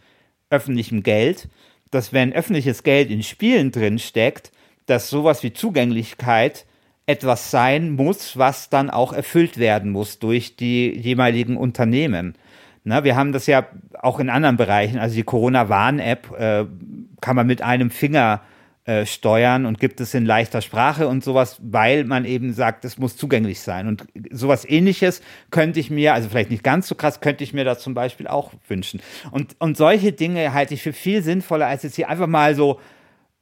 öffentlichem 0.50 1.02
Geld, 1.02 1.48
dass 1.90 2.12
wenn 2.12 2.32
öffentliches 2.32 2.82
Geld 2.82 3.10
in 3.10 3.22
Spielen 3.22 3.72
drin 3.72 3.98
steckt, 3.98 4.52
dass 4.86 5.10
sowas 5.10 5.42
wie 5.42 5.52
Zugänglichkeit 5.52 6.66
etwas 7.06 7.50
sein 7.50 7.92
muss, 7.92 8.36
was 8.36 8.68
dann 8.68 8.90
auch 8.90 9.14
erfüllt 9.14 9.56
werden 9.58 9.92
muss 9.92 10.18
durch 10.18 10.56
die 10.56 10.94
jeweiligen 10.94 11.56
Unternehmen. 11.56 12.34
Na, 12.84 13.04
wir 13.04 13.16
haben 13.16 13.32
das 13.32 13.46
ja 13.46 13.66
auch 13.98 14.20
in 14.20 14.28
anderen 14.28 14.58
Bereichen, 14.58 14.98
also 14.98 15.14
die 15.14 15.22
Corona-Warn-App 15.22 16.38
äh, 16.38 16.64
kann 17.20 17.36
man 17.36 17.46
mit 17.46 17.62
einem 17.62 17.90
Finger 17.90 18.42
äh, 18.42 18.57
steuern 19.04 19.66
und 19.66 19.80
gibt 19.80 20.00
es 20.00 20.14
in 20.14 20.24
leichter 20.24 20.62
Sprache 20.62 21.08
und 21.08 21.22
sowas, 21.22 21.58
weil 21.62 22.04
man 22.04 22.24
eben 22.24 22.52
sagt, 22.52 22.84
es 22.84 22.98
muss 22.98 23.16
zugänglich 23.16 23.60
sein. 23.60 23.86
Und 23.86 24.06
sowas 24.30 24.64
ähnliches 24.68 25.20
könnte 25.50 25.80
ich 25.80 25.90
mir, 25.90 26.14
also 26.14 26.28
vielleicht 26.28 26.50
nicht 26.50 26.64
ganz 26.64 26.88
so 26.88 26.94
krass, 26.94 27.20
könnte 27.20 27.44
ich 27.44 27.52
mir 27.52 27.64
da 27.64 27.76
zum 27.76 27.94
Beispiel 27.94 28.26
auch 28.26 28.52
wünschen. 28.66 29.00
Und, 29.30 29.56
und 29.58 29.76
solche 29.76 30.12
Dinge 30.12 30.54
halte 30.54 30.74
ich 30.74 30.82
für 30.82 30.92
viel 30.92 31.22
sinnvoller, 31.22 31.66
als 31.66 31.82
jetzt 31.82 31.96
hier 31.96 32.08
einfach 32.08 32.26
mal 32.26 32.54
so, 32.54 32.80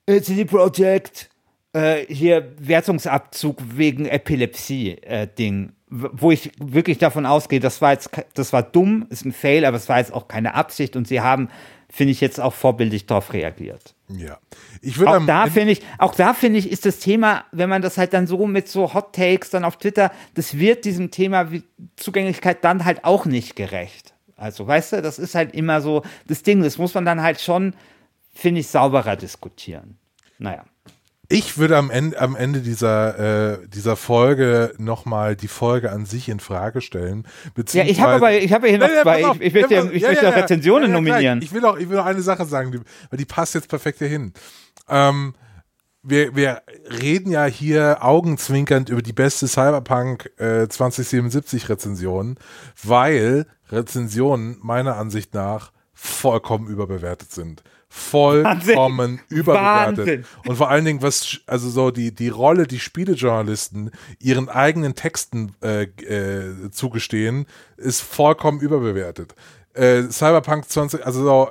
CD 0.09 0.45
Projekt, 0.45 1.31
äh, 1.73 2.07
hier 2.09 2.53
Wertungsabzug 2.59 3.59
wegen 3.75 4.07
Epilepsie-Ding. 4.07 5.65
Äh, 5.65 5.73
wo 5.89 6.33
ich 6.33 6.51
wirklich 6.59 6.99
davon 6.99 7.27
ausgehe, 7.27 7.61
das 7.61 7.81
war 7.81 7.93
jetzt, 7.93 8.11
das 8.35 8.53
war 8.53 8.65
dumm, 8.65 9.07
ist 9.09 9.25
ein 9.25 9.33
Fail, 9.33 9.65
aber 9.65 9.77
es 9.77 9.89
war 9.89 9.99
jetzt 9.99 10.13
auch 10.13 10.27
keine 10.27 10.55
Absicht 10.55 10.97
und 10.97 11.07
sie 11.07 11.21
haben, 11.21 11.49
finde 11.89 12.13
ich, 12.13 12.21
jetzt 12.21 12.41
auch 12.41 12.55
vorbildlich 12.55 13.07
darauf 13.07 13.33
reagiert. 13.33 13.95
Ja. 14.09 14.39
Ich 14.83 14.99
würde 14.99 15.19
auch 15.19 15.27
da 15.27 15.47
finde 15.47 15.73
ich, 15.73 15.83
auch 15.99 16.15
da 16.15 16.35
finde 16.35 16.59
ich, 16.59 16.71
ist 16.71 16.87
das 16.87 16.99
Thema, 16.99 17.45
wenn 17.53 17.69
man 17.69 17.83
das 17.83 17.99
halt 17.99 18.13
dann 18.13 18.27
so 18.27 18.47
mit 18.47 18.69
so 18.69 18.95
Hot 18.95 19.15
Takes 19.15 19.51
dann 19.51 19.65
auf 19.65 19.77
Twitter, 19.79 20.13
das 20.35 20.59
wird 20.59 20.85
diesem 20.85 21.11
Thema 21.11 21.51
wie 21.51 21.65
Zugänglichkeit 21.97 22.65
dann 22.65 22.85
halt 22.85 23.05
auch 23.05 23.25
nicht 23.25 23.57
gerecht. 23.57 24.15
Also, 24.37 24.67
weißt 24.67 24.93
du, 24.93 25.03
das 25.03 25.19
ist 25.19 25.35
halt 25.35 25.55
immer 25.55 25.81
so 25.81 26.03
das 26.27 26.43
Ding, 26.43 26.63
das 26.63 26.79
muss 26.79 26.95
man 26.95 27.05
dann 27.05 27.23
halt 27.23 27.41
schon, 27.41 27.75
finde 28.35 28.61
ich, 28.61 28.69
sauberer 28.69 29.17
diskutieren. 29.17 29.99
Naja. 30.39 30.65
Ich 31.29 31.59
würde 31.59 31.77
am 31.77 31.91
Ende, 31.91 32.21
am 32.21 32.37
Ende 32.37 32.61
dieser, 32.61 33.55
äh, 33.55 33.69
dieser 33.69 33.97
Folge 33.97 34.73
nochmal 34.79 35.35
die 35.35 35.49
Folge 35.49 35.91
an 35.91 36.07
sich 36.07 36.29
in 36.29 36.39
Frage 36.39 36.81
stellen. 36.81 37.27
Ja, 37.73 37.85
ich 37.85 38.01
habe 38.01 38.13
aber, 38.13 38.33
ich 38.33 38.53
habe 38.53 38.69
hier 38.69 38.79
noch 38.79 38.89
ja, 38.89 39.03
zwei, 39.03 39.21
ich, 39.21 39.41
ich 39.41 39.55
will 39.55 39.67
ja, 39.69 39.85
ich 39.91 40.03
ja, 40.03 40.13
ja, 40.13 40.31
Rezensionen 40.31 40.93
nominieren. 40.93 41.43
Ich 41.43 41.53
will 41.53 41.65
auch, 41.65 41.77
ich 41.77 41.89
will 41.89 41.99
auch 41.99 42.07
eine 42.07 42.23
Sache 42.23 42.45
sagen, 42.45 42.71
die, 42.73 42.81
weil 43.11 43.19
die 43.19 43.25
passt 43.25 43.55
jetzt 43.55 43.69
perfekt 43.69 43.99
hier 43.99 44.09
hin. 44.09 44.33
Ähm, 44.89 45.35
wir, 46.03 46.37
wir 46.37 46.63
reden 47.03 47.33
ja 47.33 47.47
hier 47.47 47.99
augenzwinkernd 48.05 48.89
über 48.89 49.03
die 49.03 49.13
beste 49.13 49.49
Cyberpunk 49.49 50.31
äh, 50.39 50.69
2077 50.69 51.69
Rezension, 51.69 52.37
weil 52.85 53.47
Rezensionen 53.71 54.59
meiner 54.63 54.97
Ansicht 54.97 55.35
nach 55.35 55.73
vollkommen 55.93 56.69
überbewertet 56.69 57.33
sind 57.33 57.65
vollkommen 57.97 58.59
Wahnsinn. 58.77 59.21
überbewertet. 59.31 59.99
Wahnsinn. 59.99 60.25
Und 60.47 60.57
vor 60.57 60.71
allen 60.71 60.85
Dingen, 60.85 61.03
was, 61.03 61.41
also 61.47 61.71
so 61.71 61.91
die, 61.91 62.15
die 62.15 62.29
Rolle, 62.29 62.67
die 62.67 62.79
Spielejournalisten 62.79 63.91
ihren 64.21 64.49
eigenen 64.49 64.95
Texten 64.95 65.55
äh, 65.63 65.85
äh, 65.85 66.71
zugestehen, 66.71 67.47
ist 67.77 68.03
vollkommen 68.03 68.61
überbewertet. 68.61 69.35
Äh, 69.73 70.05
Cyberpunk 70.11 70.69
20, 70.69 71.05
also 71.05 71.25
so, 71.25 71.51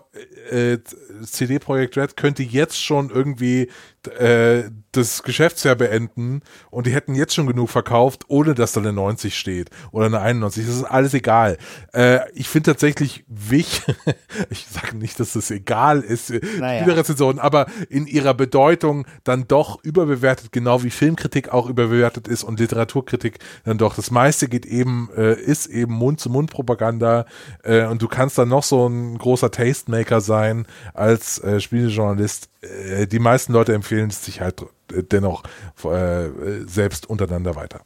äh, 0.49 0.77
CD 1.23 1.59
Projekt 1.59 1.97
Red 1.97 2.15
könnte 2.15 2.43
jetzt 2.43 2.81
schon 2.81 3.09
irgendwie 3.09 3.69
äh, 4.07 4.69
das 4.95 5.23
Geschäftsjahr 5.23 5.75
beenden 5.75 6.41
und 6.69 6.87
die 6.87 6.93
hätten 6.93 7.15
jetzt 7.15 7.33
schon 7.33 7.47
genug 7.47 7.69
verkauft, 7.69 8.25
ohne 8.27 8.53
dass 8.53 8.73
da 8.73 8.81
eine 8.81 8.93
90 8.93 9.37
steht 9.37 9.69
oder 9.91 10.05
eine 10.05 10.19
91. 10.19 10.65
Das 10.65 10.75
ist 10.75 10.83
alles 10.83 11.13
egal. 11.13 11.57
Äh, 11.93 12.19
ich 12.33 12.47
finde 12.47 12.71
tatsächlich 12.71 13.25
wichtig, 13.27 13.95
ich 14.49 14.67
sage 14.67 14.97
nicht, 14.97 15.19
dass 15.19 15.33
das 15.33 15.51
egal 15.51 16.01
ist, 16.01 16.31
äh, 16.31 16.41
naja. 16.59 16.85
Rezensionen, 16.85 17.39
aber 17.39 17.65
in 17.89 18.07
ihrer 18.07 18.33
Bedeutung 18.33 19.05
dann 19.23 19.47
doch 19.47 19.83
überbewertet, 19.83 20.51
genau 20.51 20.83
wie 20.83 20.89
Filmkritik 20.89 21.49
auch 21.49 21.67
überbewertet 21.67 22.27
ist 22.27 22.43
und 22.43 22.59
Literaturkritik 22.59 23.39
dann 23.65 23.77
doch. 23.77 23.95
Das 23.95 24.11
meiste 24.11 24.47
geht 24.47 24.65
eben, 24.65 25.09
äh, 25.15 25.33
ist 25.33 25.67
eben 25.67 25.93
Mund-zu-Mund-Propaganda 25.93 27.25
äh, 27.63 27.85
und 27.85 28.01
du 28.01 28.07
kannst 28.07 28.37
dann 28.37 28.49
noch 28.49 28.63
so 28.63 28.87
ein 28.87 29.17
großer 29.17 29.51
Tastemaker 29.51 30.21
sein 30.21 30.65
als 30.93 31.41
Spielejournalist. 31.59 32.49
Äh, 32.65 33.07
die 33.07 33.19
meisten 33.19 33.53
Leute 33.53 33.73
empfehlen 33.73 34.09
es 34.09 34.25
sich 34.25 34.41
halt 34.41 34.65
dennoch 34.89 35.43
äh, 35.83 36.29
selbst 36.65 37.09
untereinander 37.09 37.55
weiter. 37.55 37.81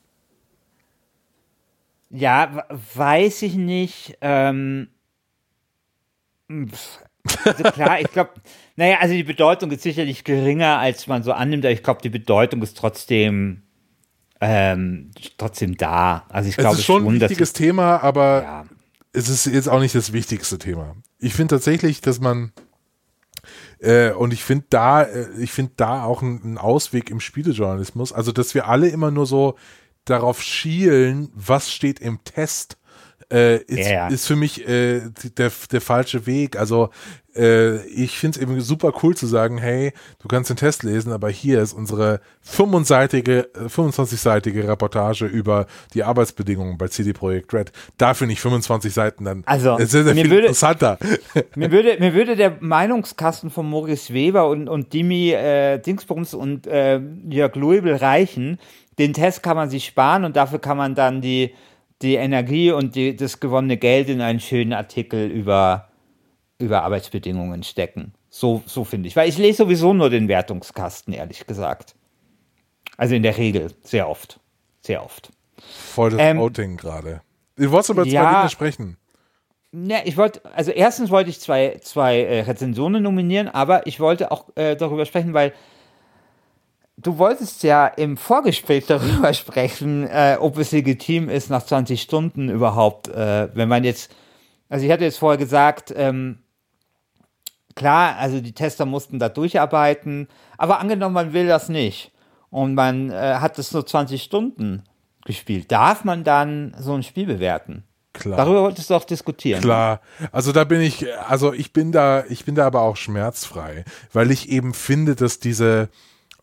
Ja, 2.10 2.66
weiß 2.96 3.44
ich 3.44 3.56
nicht. 3.56 4.18
Ähm, 4.22 4.90
also 6.48 7.64
klar, 7.64 8.02
ich 8.02 8.12
glaube, 8.12 8.32
naja, 8.76 8.98
also 9.00 9.14
die 9.14 9.24
Bedeutung 9.24 9.72
ist 9.72 9.84
sicherlich 9.84 10.24
geringer, 10.24 10.80
als 10.80 11.08
man 11.08 11.22
so 11.22 11.32
annimmt, 11.34 11.66
aber 11.66 11.74
ich 11.74 11.84
glaube, 11.84 12.02
die 12.02 12.10
Bedeutung 12.10 12.64
ist 12.64 12.78
trotzdem 12.78 13.64
ähm, 14.42 15.12
trotzdem 15.38 15.76
da. 15.78 16.26
Also 16.30 16.50
ich 16.50 16.58
glaube 16.58 16.74
es 16.74 16.80
ist 16.80 16.86
schon 16.86 17.06
ein 17.06 17.20
wichtiges 17.20 17.54
Thema, 17.54 18.02
aber 18.02 18.42
ja. 18.42 18.66
es 19.12 19.30
ist 19.30 19.46
jetzt 19.46 19.68
auch 19.68 19.80
nicht 19.80 19.96
das 19.96 20.14
wichtigste 20.14 20.58
Thema. 20.58 20.96
Ich 21.20 21.34
finde 21.34 21.56
tatsächlich, 21.56 22.02
dass 22.02 22.20
man 22.20 22.54
äh, 23.80 24.12
und 24.12 24.34
ich 24.34 24.44
finde 24.44 24.66
da, 24.70 25.04
äh, 25.04 25.28
ich 25.40 25.52
finde 25.52 25.74
da 25.78 26.04
auch 26.04 26.22
einen 26.22 26.58
Ausweg 26.58 27.10
im 27.10 27.20
Spielejournalismus. 27.20 28.14
Also, 28.14 28.32
dass 28.32 28.54
wir 28.54 28.68
alle 28.68 28.90
immer 28.90 29.12
nur 29.12 29.26
so 29.26 29.56
darauf 30.06 30.42
schielen, 30.42 31.32
was 31.34 31.72
steht 31.72 32.00
im 32.00 32.24
Test 32.24 32.78
äh, 33.32 33.58
ist, 33.64 33.90
ja. 33.90 34.08
ist 34.08 34.26
für 34.26 34.36
mich 34.36 34.68
äh, 34.68 35.02
der, 35.38 35.52
der 35.72 35.82
falsche 35.82 36.26
Weg. 36.26 36.58
Also 36.58 36.90
äh, 37.40 37.86
ich 37.88 38.18
finde 38.20 38.38
es 38.38 38.44
eben 38.44 38.60
super 38.62 38.92
cool 39.02 39.16
zu 39.16 39.26
sagen, 39.26 39.58
hey, 39.58 39.94
du 40.22 40.28
kannst 40.28 40.50
den 40.50 40.58
Test 40.58 40.84
lesen, 40.84 41.12
aber 41.14 41.30
hier 41.30 41.62
ist 41.62 41.74
unsere 41.74 42.20
25-seitige 42.46 43.48
äh, 43.56 43.68
25-seitige 43.68 44.68
Reportage 44.68 45.26
über 45.26 45.66
die 45.94 46.04
Arbeitsbedingungen 46.04 46.78
bei 46.78 46.88
CD 46.90 47.14
Projekt 47.14 47.54
Red. 47.54 47.72
Dafür 47.98 48.28
nicht 48.28 48.42
25 48.42 48.94
Seiten 48.94 49.26
dann. 49.26 49.44
Also, 49.46 49.78
äh, 49.80 49.86
sehr, 49.86 50.04
sehr 50.04 50.14
mir 50.14 50.22
viel 50.24 50.32
würde- 50.32 50.42
interessanter. 50.48 50.98
Mir 51.56 51.72
würde, 51.72 51.98
mir 52.00 52.14
würde 52.14 52.36
der 52.36 52.58
Meinungskasten 52.60 53.50
von 53.50 53.70
Maurice 53.70 54.14
Weber 54.14 54.48
und, 54.50 54.68
und 54.68 54.94
Dimi 54.94 55.32
äh, 55.32 55.78
Dingsbums 55.80 56.34
und 56.34 56.68
äh, 56.68 57.00
Jörg 57.30 57.56
Luibel 57.56 57.96
reichen. 57.96 58.60
Den 58.98 59.14
Test 59.14 59.44
kann 59.44 59.56
man 59.56 59.70
sich 59.70 59.86
sparen 59.86 60.26
und 60.26 60.36
dafür 60.36 60.60
kann 60.60 60.78
man 60.78 60.96
dann 60.96 61.22
die, 61.22 61.54
die 62.02 62.16
Energie 62.16 62.72
und 62.72 62.96
die, 62.96 63.16
das 63.16 63.40
gewonnene 63.40 63.78
Geld 63.78 64.10
in 64.10 64.22
einen 64.22 64.40
schönen 64.40 64.74
Artikel 64.74 65.28
über, 65.30 65.89
über 66.60 66.84
Arbeitsbedingungen 66.84 67.64
stecken. 67.64 68.14
So, 68.30 68.62
so 68.66 68.84
finde 68.84 69.08
ich. 69.08 69.16
Weil 69.16 69.30
ich 69.30 69.38
lese 69.38 69.64
sowieso 69.64 69.94
nur 69.94 70.10
den 70.10 70.28
Wertungskasten, 70.28 71.14
ehrlich 71.14 71.48
gesagt. 71.48 71.96
Also 72.98 73.16
in 73.16 73.24
der 73.24 73.38
Regel, 73.38 73.72
sehr 73.84 74.10
oft. 74.10 74.40
Sehr 74.82 75.04
oft. 75.04 75.32
Voll 75.58 76.12
das 76.12 76.20
Ähm, 76.22 76.38
Outing 76.40 76.78
gerade. 76.78 77.22
Du 77.56 77.72
wolltest 77.72 77.90
über 77.90 78.04
zwei 78.04 78.10
ja. 78.12 78.40
Dinge 78.40 78.50
sprechen. 78.50 78.98
Ne, 79.72 80.02
ich 80.06 80.18
wollte, 80.18 80.42
also 80.56 80.72
erstens 80.72 81.12
wollte 81.12 81.30
ich 81.30 81.40
zwei, 81.40 81.78
zwei 81.82 82.22
äh, 82.22 82.42
Rezensionen 82.42 83.04
nominieren, 83.04 83.48
aber 83.48 83.86
ich 83.86 84.00
wollte 84.00 84.32
auch 84.32 84.46
äh, 84.56 84.76
darüber 84.76 85.06
sprechen, 85.06 85.34
weil 85.34 85.54
du 86.98 87.18
wolltest 87.18 87.62
ja 87.64 87.88
im 87.88 88.18
Vorgespräch 88.18 88.86
darüber 88.88 89.34
sprechen, 89.34 90.08
äh, 90.08 90.38
ob 90.40 90.58
es 90.58 90.72
legitim 90.72 91.30
ist, 91.30 91.50
nach 91.50 91.64
20 91.64 92.02
Stunden 92.02 92.50
überhaupt, 92.50 93.10
äh, 93.10 93.50
wenn 93.56 93.70
man 93.70 93.84
jetzt, 93.84 94.12
also 94.70 94.86
ich 94.86 94.92
hatte 94.92 95.04
jetzt 95.04 95.20
vorher 95.20 95.38
gesagt, 95.38 95.94
ähm, 95.96 96.40
klar, 97.80 98.18
also 98.18 98.42
die 98.42 98.52
Tester 98.52 98.86
mussten 98.86 99.18
da 99.18 99.30
durcharbeiten, 99.30 100.28
aber 100.58 100.80
angenommen, 100.80 101.16
man 101.16 101.34
will 101.34 101.48
das 101.48 101.70
nicht 101.70 102.12
und 102.52 102.76
man 102.76 103.10
äh, 103.10 103.38
hat 103.40 103.58
es 103.58 103.72
nur 103.72 103.86
20 103.86 104.22
Stunden 104.22 104.84
gespielt, 105.26 105.72
darf 105.72 106.04
man 106.04 106.24
dann 106.24 106.76
so 106.80 106.94
ein 106.94 107.04
Spiel 107.04 107.26
bewerten? 107.26 107.84
Klar. 108.14 108.38
Darüber 108.38 108.64
wolltest 108.64 108.90
du 108.90 108.96
auch 108.96 109.06
diskutieren. 109.06 109.62
Klar, 109.62 110.02
also 110.32 110.52
da 110.52 110.64
bin 110.64 110.82
ich, 110.82 111.06
also 111.28 111.54
ich 111.54 111.74
bin 111.74 111.92
da, 111.92 112.26
ich 112.28 112.44
bin 112.44 112.56
da 112.56 112.66
aber 112.66 112.82
auch 112.82 112.98
schmerzfrei, 112.98 113.86
weil 114.12 114.32
ich 114.32 114.50
eben 114.50 114.74
finde, 114.74 115.16
dass 115.16 115.40
diese, 115.40 115.90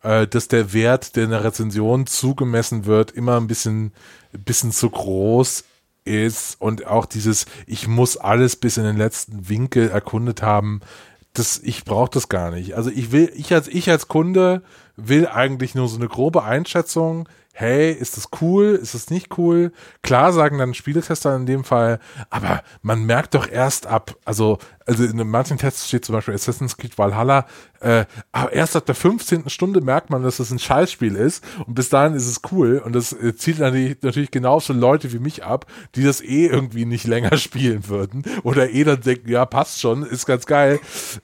äh, 0.01 0.25
dass 0.25 0.47
der 0.47 0.73
Wert, 0.73 1.15
der 1.15 1.25
in 1.25 1.29
der 1.29 1.43
Rezension 1.43 2.07
zugemessen 2.07 2.85
wird, 2.85 3.11
immer 3.11 3.37
ein 3.37 3.47
bisschen, 3.47 3.93
ein 4.33 4.43
bisschen 4.43 4.71
zu 4.71 4.89
groß 4.89 5.65
ist 6.05 6.59
und 6.59 6.87
auch 6.87 7.05
dieses, 7.05 7.45
ich 7.67 7.87
muss 7.87 8.17
alles 8.17 8.55
bis 8.55 8.77
in 8.77 8.83
den 8.83 8.97
letzten 8.97 9.49
Winkel 9.49 9.89
erkundet 9.89 10.41
haben, 10.41 10.81
das, 11.37 11.59
ich 11.59 11.85
brauche 11.85 12.09
das 12.11 12.29
gar 12.29 12.51
nicht. 12.51 12.73
Also 12.75 12.89
ich 12.89 13.11
will, 13.11 13.31
ich 13.35 13.53
als, 13.53 13.67
ich 13.67 13.89
als 13.89 14.07
Kunde 14.07 14.63
will 14.95 15.27
eigentlich 15.27 15.75
nur 15.75 15.87
so 15.87 15.97
eine 15.97 16.07
grobe 16.07 16.43
Einschätzung. 16.43 17.29
Hey, 17.59 17.91
ist 17.91 18.17
das 18.17 18.29
cool? 18.39 18.79
Ist 18.79 18.93
das 18.93 19.09
nicht 19.09 19.35
cool? 19.39 19.71
Klar 20.03 20.31
sagen 20.31 20.59
dann 20.59 20.75
Spieletester 20.75 21.35
in 21.35 21.47
dem 21.47 21.63
Fall, 21.63 21.97
aber 22.29 22.61
man 22.83 23.03
merkt 23.03 23.33
doch 23.33 23.49
erst 23.49 23.87
ab, 23.87 24.15
also, 24.25 24.59
also 24.85 25.03
in 25.03 25.27
manchen 25.27 25.57
Tests 25.57 25.87
steht 25.87 26.05
zum 26.05 26.13
Beispiel 26.13 26.35
Assassin's 26.35 26.77
Creed 26.77 26.99
Valhalla, 26.99 27.47
äh, 27.79 28.05
aber 28.31 28.53
erst 28.53 28.75
ab 28.75 28.85
der 28.85 28.93
15. 28.93 29.49
Stunde 29.49 29.81
merkt 29.81 30.11
man, 30.11 30.21
dass 30.21 30.37
das 30.37 30.51
ein 30.51 30.59
Scheißspiel 30.59 31.15
ist 31.15 31.43
und 31.65 31.73
bis 31.73 31.89
dahin 31.89 32.13
ist 32.13 32.27
es 32.27 32.41
cool 32.51 32.77
und 32.77 32.93
das 32.93 33.11
äh, 33.11 33.35
zielt 33.35 33.57
natürlich, 33.57 33.97
natürlich 34.03 34.29
genauso 34.29 34.73
Leute 34.73 35.11
wie 35.11 35.17
mich 35.17 35.43
ab, 35.43 35.65
die 35.95 36.03
das 36.03 36.21
eh 36.21 36.45
irgendwie 36.45 36.85
nicht 36.85 37.07
länger 37.07 37.37
spielen 37.39 37.87
würden 37.87 38.21
oder 38.43 38.69
eh 38.69 38.83
dann 38.83 39.01
denken, 39.01 39.31
ja, 39.31 39.47
passt 39.47 39.81
schon, 39.81 40.03
ist 40.03 40.27
ganz 40.27 40.45
geil. 40.45 40.79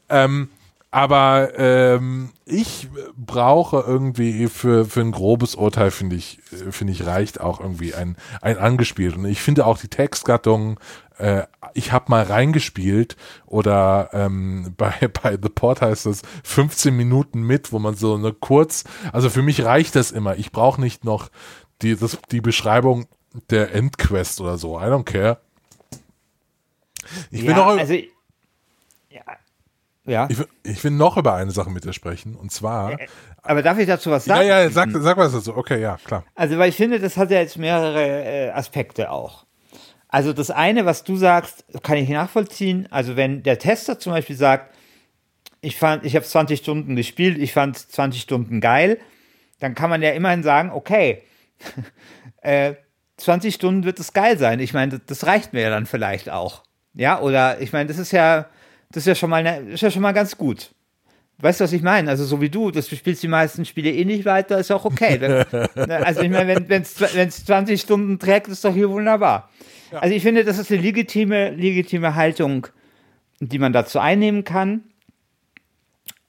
Ähm, 0.10 0.50
aber 0.94 1.58
ähm, 1.58 2.30
ich 2.46 2.88
brauche 3.18 3.80
irgendwie 3.80 4.46
für, 4.48 4.86
für 4.86 5.02
ein 5.02 5.12
grobes 5.12 5.56
Urteil, 5.56 5.90
finde 5.90 6.16
ich, 6.16 6.38
äh, 6.52 6.72
finde 6.72 6.94
ich, 6.94 7.08
reicht 7.08 7.42
auch 7.42 7.60
irgendwie 7.60 7.96
ein, 7.96 8.16
ein 8.44 8.60
angespielt. 8.60 9.16
Und 9.16 9.26
ich 9.26 9.42
finde 9.42 9.66
auch 9.66 9.80
die 9.80 9.88
Textgattung, 9.88 10.80
äh, 11.18 11.46
ich 11.74 11.92
habe 11.92 12.06
mal 12.10 12.22
reingespielt 12.22 13.18
oder 13.48 14.12
ähm, 14.14 14.76
bei, 14.78 14.94
bei 15.08 15.32
The 15.32 15.50
Port 15.50 15.82
heißt 15.82 16.06
das 16.06 16.22
15 16.44 16.96
Minuten 16.96 17.42
mit, 17.42 17.72
wo 17.72 17.80
man 17.80 17.96
so 17.96 18.14
eine 18.14 18.32
kurz, 18.32 18.84
also 19.12 19.32
für 19.32 19.42
mich 19.42 19.66
reicht 19.66 19.96
das 19.96 20.12
immer. 20.12 20.38
Ich 20.38 20.52
brauche 20.52 20.80
nicht 20.80 21.06
noch 21.06 21.30
die, 21.82 21.96
das, 21.96 22.20
die 22.30 22.42
Beschreibung 22.42 23.08
der 23.50 23.74
Endquest 23.74 24.42
oder 24.42 24.60
so. 24.60 24.80
I 24.80 24.84
don't 24.84 25.06
care. 25.06 25.40
Ich 27.32 27.42
ja, 27.42 27.48
will 27.48 27.56
noch, 27.56 27.66
also, 27.80 27.94
ja, 27.94 28.04
ja. 30.06 30.28
ich, 30.30 30.38
will- 30.40 30.48
ich 30.64 30.84
will 30.84 30.92
noch 30.92 31.18
über 31.18 31.34
eine 31.36 31.52
Sache 31.52 31.70
mit 31.70 31.84
dir 31.86 31.94
sprechen. 31.94 32.36
Und 32.36 32.52
zwar, 32.52 32.98
aber 33.42 33.62
darf 33.62 33.78
ich 33.78 33.88
dazu 33.88 34.12
was 34.12 34.26
ja, 34.26 34.36
sagen? 34.36 34.48
ja, 34.48 34.70
sag, 34.70 34.90
sag 34.94 35.18
was 35.18 35.34
dazu. 35.34 35.56
Okay, 35.56 35.82
ja, 35.82 35.98
klar. 36.04 36.24
Also, 36.36 36.58
weil 36.58 36.70
ich 36.70 36.76
finde, 36.76 37.00
das 37.00 37.18
hat 37.18 37.32
ja 37.32 37.40
jetzt 37.40 37.58
mehrere 37.58 38.24
äh, 38.24 38.50
Aspekte 38.52 39.12
auch. 39.12 39.46
Also, 40.08 40.34
das 40.34 40.52
eine, 40.52 40.86
was 40.86 41.04
du 41.04 41.16
sagst, 41.16 41.66
kann 41.82 41.98
ich 41.98 42.10
nachvollziehen. 42.10 42.88
Also, 42.92 43.16
wenn 43.16 43.44
der 43.44 43.60
Tester 43.60 44.00
zum 44.00 44.14
Beispiel 44.14 44.36
sagt, 44.36 44.76
ich 45.62 45.78
fand, 45.78 46.06
ich 46.06 46.16
habe 46.16 46.26
20 46.26 46.60
Stunden 46.60 46.96
gespielt, 46.96 47.38
ich 47.38 47.54
fand 47.54 47.78
20 47.78 48.22
Stunden 48.22 48.60
geil, 48.62 49.00
dann 49.60 49.76
kann 49.76 49.90
man 49.90 50.02
ja 50.02 50.12
immerhin 50.12 50.44
sagen, 50.44 50.72
okay, 50.72 51.24
äh, 52.42 52.74
20 53.18 53.56
Stunden 53.56 53.86
wird 53.86 54.00
es 54.00 54.14
geil 54.14 54.38
sein. 54.38 54.60
Ich 54.60 54.74
meine, 54.74 55.00
das 55.00 55.26
reicht 55.26 55.54
mir 55.54 55.62
ja 55.62 55.70
dann 55.70 55.86
vielleicht 55.86 56.30
auch. 56.30 56.64
Ja, 56.94 57.22
oder 57.22 57.62
ich 57.62 57.72
meine, 57.72 57.88
das 57.88 57.98
ist 57.98 58.12
ja, 58.12 58.48
das 58.94 59.04
ist 59.04 59.08
ja 59.08 59.16
schon 59.16 59.30
mal, 59.30 59.44
ne, 59.44 59.72
ist 59.74 59.82
ja 59.82 59.92
schon 59.92 60.02
mal 60.02 60.14
ganz 60.14 60.38
gut. 60.38 60.72
Weißt 61.40 61.60
du, 61.60 61.64
was 61.66 61.74
ich 61.74 61.82
meine? 61.82 62.10
Also 62.10 62.24
so 62.26 62.40
wie 62.42 62.50
du, 62.50 62.72
dass 62.72 62.88
du 62.88 62.96
spielst 62.96 63.24
die 63.24 63.28
meisten 63.28 63.66
Spiele 63.66 63.92
eh 63.92 64.06
nicht 64.06 64.24
weiter, 64.24 64.60
ist 64.60 64.72
auch 64.72 64.86
okay. 64.86 65.20
Wenn, 65.20 65.92
also 65.92 66.22
ich 66.22 66.30
meine, 66.30 66.70
wenn 66.70 66.82
es 66.84 66.96
20 67.46 67.82
Stunden 67.82 68.20
trägt, 68.20 68.48
ist 68.48 68.64
doch 68.64 68.74
hier 68.74 68.90
wunderbar. 68.90 69.50
Also 69.92 70.16
ich 70.16 70.24
finde, 70.24 70.46
das 70.46 70.58
ist 70.58 70.72
eine 70.72 70.82
legitime, 70.82 71.50
legitime 71.50 72.16
Haltung, 72.16 72.68
die 73.40 73.60
man 73.60 73.74
dazu 73.74 74.00
einnehmen 74.00 74.44
kann. 74.44 74.84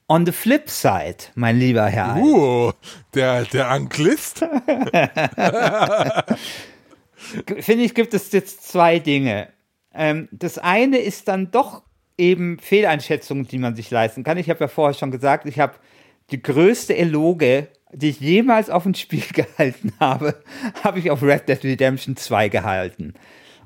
On 0.07 0.25
the 0.25 0.31
flip 0.31 0.69
side, 0.69 1.17
mein 1.33 1.57
lieber 1.57 1.85
Herr, 1.85 2.17
Uh, 2.17 2.71
der, 3.13 3.43
der 3.45 3.69
Anglist. 3.69 4.39
finde 7.59 7.83
ich, 7.83 7.95
gibt 7.95 8.13
es 8.13 8.31
jetzt 8.31 8.67
zwei 8.67 8.99
Dinge. 8.99 9.49
Ähm, 9.93 10.27
das 10.31 10.57
eine 10.57 10.97
ist 10.97 11.27
dann 11.27 11.51
doch 11.51 11.83
eben 12.17 12.59
Fehleinschätzungen, 12.59 13.47
die 13.47 13.57
man 13.57 13.75
sich 13.75 13.91
leisten 13.91 14.23
kann. 14.23 14.37
Ich 14.37 14.49
habe 14.49 14.61
ja 14.61 14.67
vorher 14.67 14.93
schon 14.93 15.11
gesagt, 15.11 15.45
ich 15.45 15.59
habe 15.59 15.75
die 16.31 16.41
größte 16.41 16.95
Eloge, 16.95 17.67
die 17.91 18.09
ich 18.09 18.19
jemals 18.19 18.69
auf 18.69 18.85
ein 18.85 18.95
Spiel 18.95 19.23
gehalten 19.33 19.93
habe, 19.99 20.35
habe 20.83 20.99
ich 20.99 21.11
auf 21.11 21.21
Red 21.21 21.47
Dead 21.49 21.63
Redemption 21.63 22.15
2 22.15 22.49
gehalten. 22.49 23.13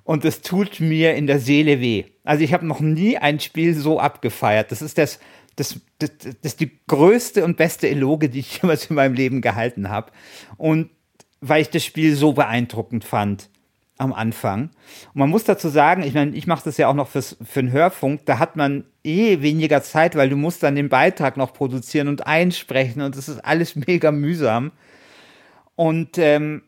Und 0.04 0.26
das 0.26 0.42
tut 0.42 0.80
mir 0.80 1.14
in 1.14 1.28
der 1.28 1.40
Seele 1.40 1.80
weh. 1.80 2.06
Also 2.24 2.44
ich 2.44 2.54
habe 2.54 2.66
noch 2.66 2.80
nie 2.80 3.18
ein 3.18 3.40
Spiel 3.40 3.76
so 3.76 4.00
abgefeiert. 4.00 4.72
Das 4.72 4.82
ist 4.82 4.98
das, 4.98 5.20
das, 5.56 5.80
das, 6.00 6.12
das 6.18 6.36
ist 6.42 6.60
die 6.60 6.72
größte 6.88 7.44
und 7.44 7.58
beste 7.58 7.88
Eloge, 7.88 8.30
die 8.30 8.40
ich 8.40 8.58
jemals 8.62 8.88
in 8.88 8.96
meinem 8.96 9.14
Leben 9.14 9.42
gehalten 9.42 9.90
habe. 9.90 10.12
Und 10.58 10.90
weil 11.42 11.62
ich 11.62 11.70
das 11.70 11.86
Spiel 11.86 12.16
so 12.16 12.34
beeindruckend 12.34 13.06
fand 13.06 13.50
am 14.00 14.14
Anfang. 14.14 14.72
Und 15.14 15.20
man 15.20 15.30
muss 15.30 15.44
dazu 15.44 15.70
sagen, 15.70 16.02
ich 16.02 16.14
meine, 16.14 16.36
ich 16.36 16.48
mache 16.48 16.64
das 16.66 16.78
ja 16.78 16.88
auch 16.88 16.96
noch 16.96 17.10
fürs, 17.10 17.38
für 17.44 17.62
den 17.62 17.72
Hörfunk, 17.72 18.26
da 18.26 18.40
hat 18.40 18.56
man 18.56 18.86
eh 19.04 19.42
weniger 19.42 19.84
Zeit, 19.84 20.16
weil 20.16 20.30
du 20.30 20.36
musst 20.36 20.64
dann 20.64 20.76
den 20.76 20.90
Beitrag 20.90 21.38
noch 21.38 21.54
produzieren 21.54 22.08
und 22.08 22.26
einsprechen 22.26 23.02
und 23.02 23.16
das 23.16 23.30
ist 23.30 23.40
alles 23.40 23.76
mega 23.88 24.12
mühsam. 24.12 24.72
Und 25.76 26.18
ähm, 26.18 26.64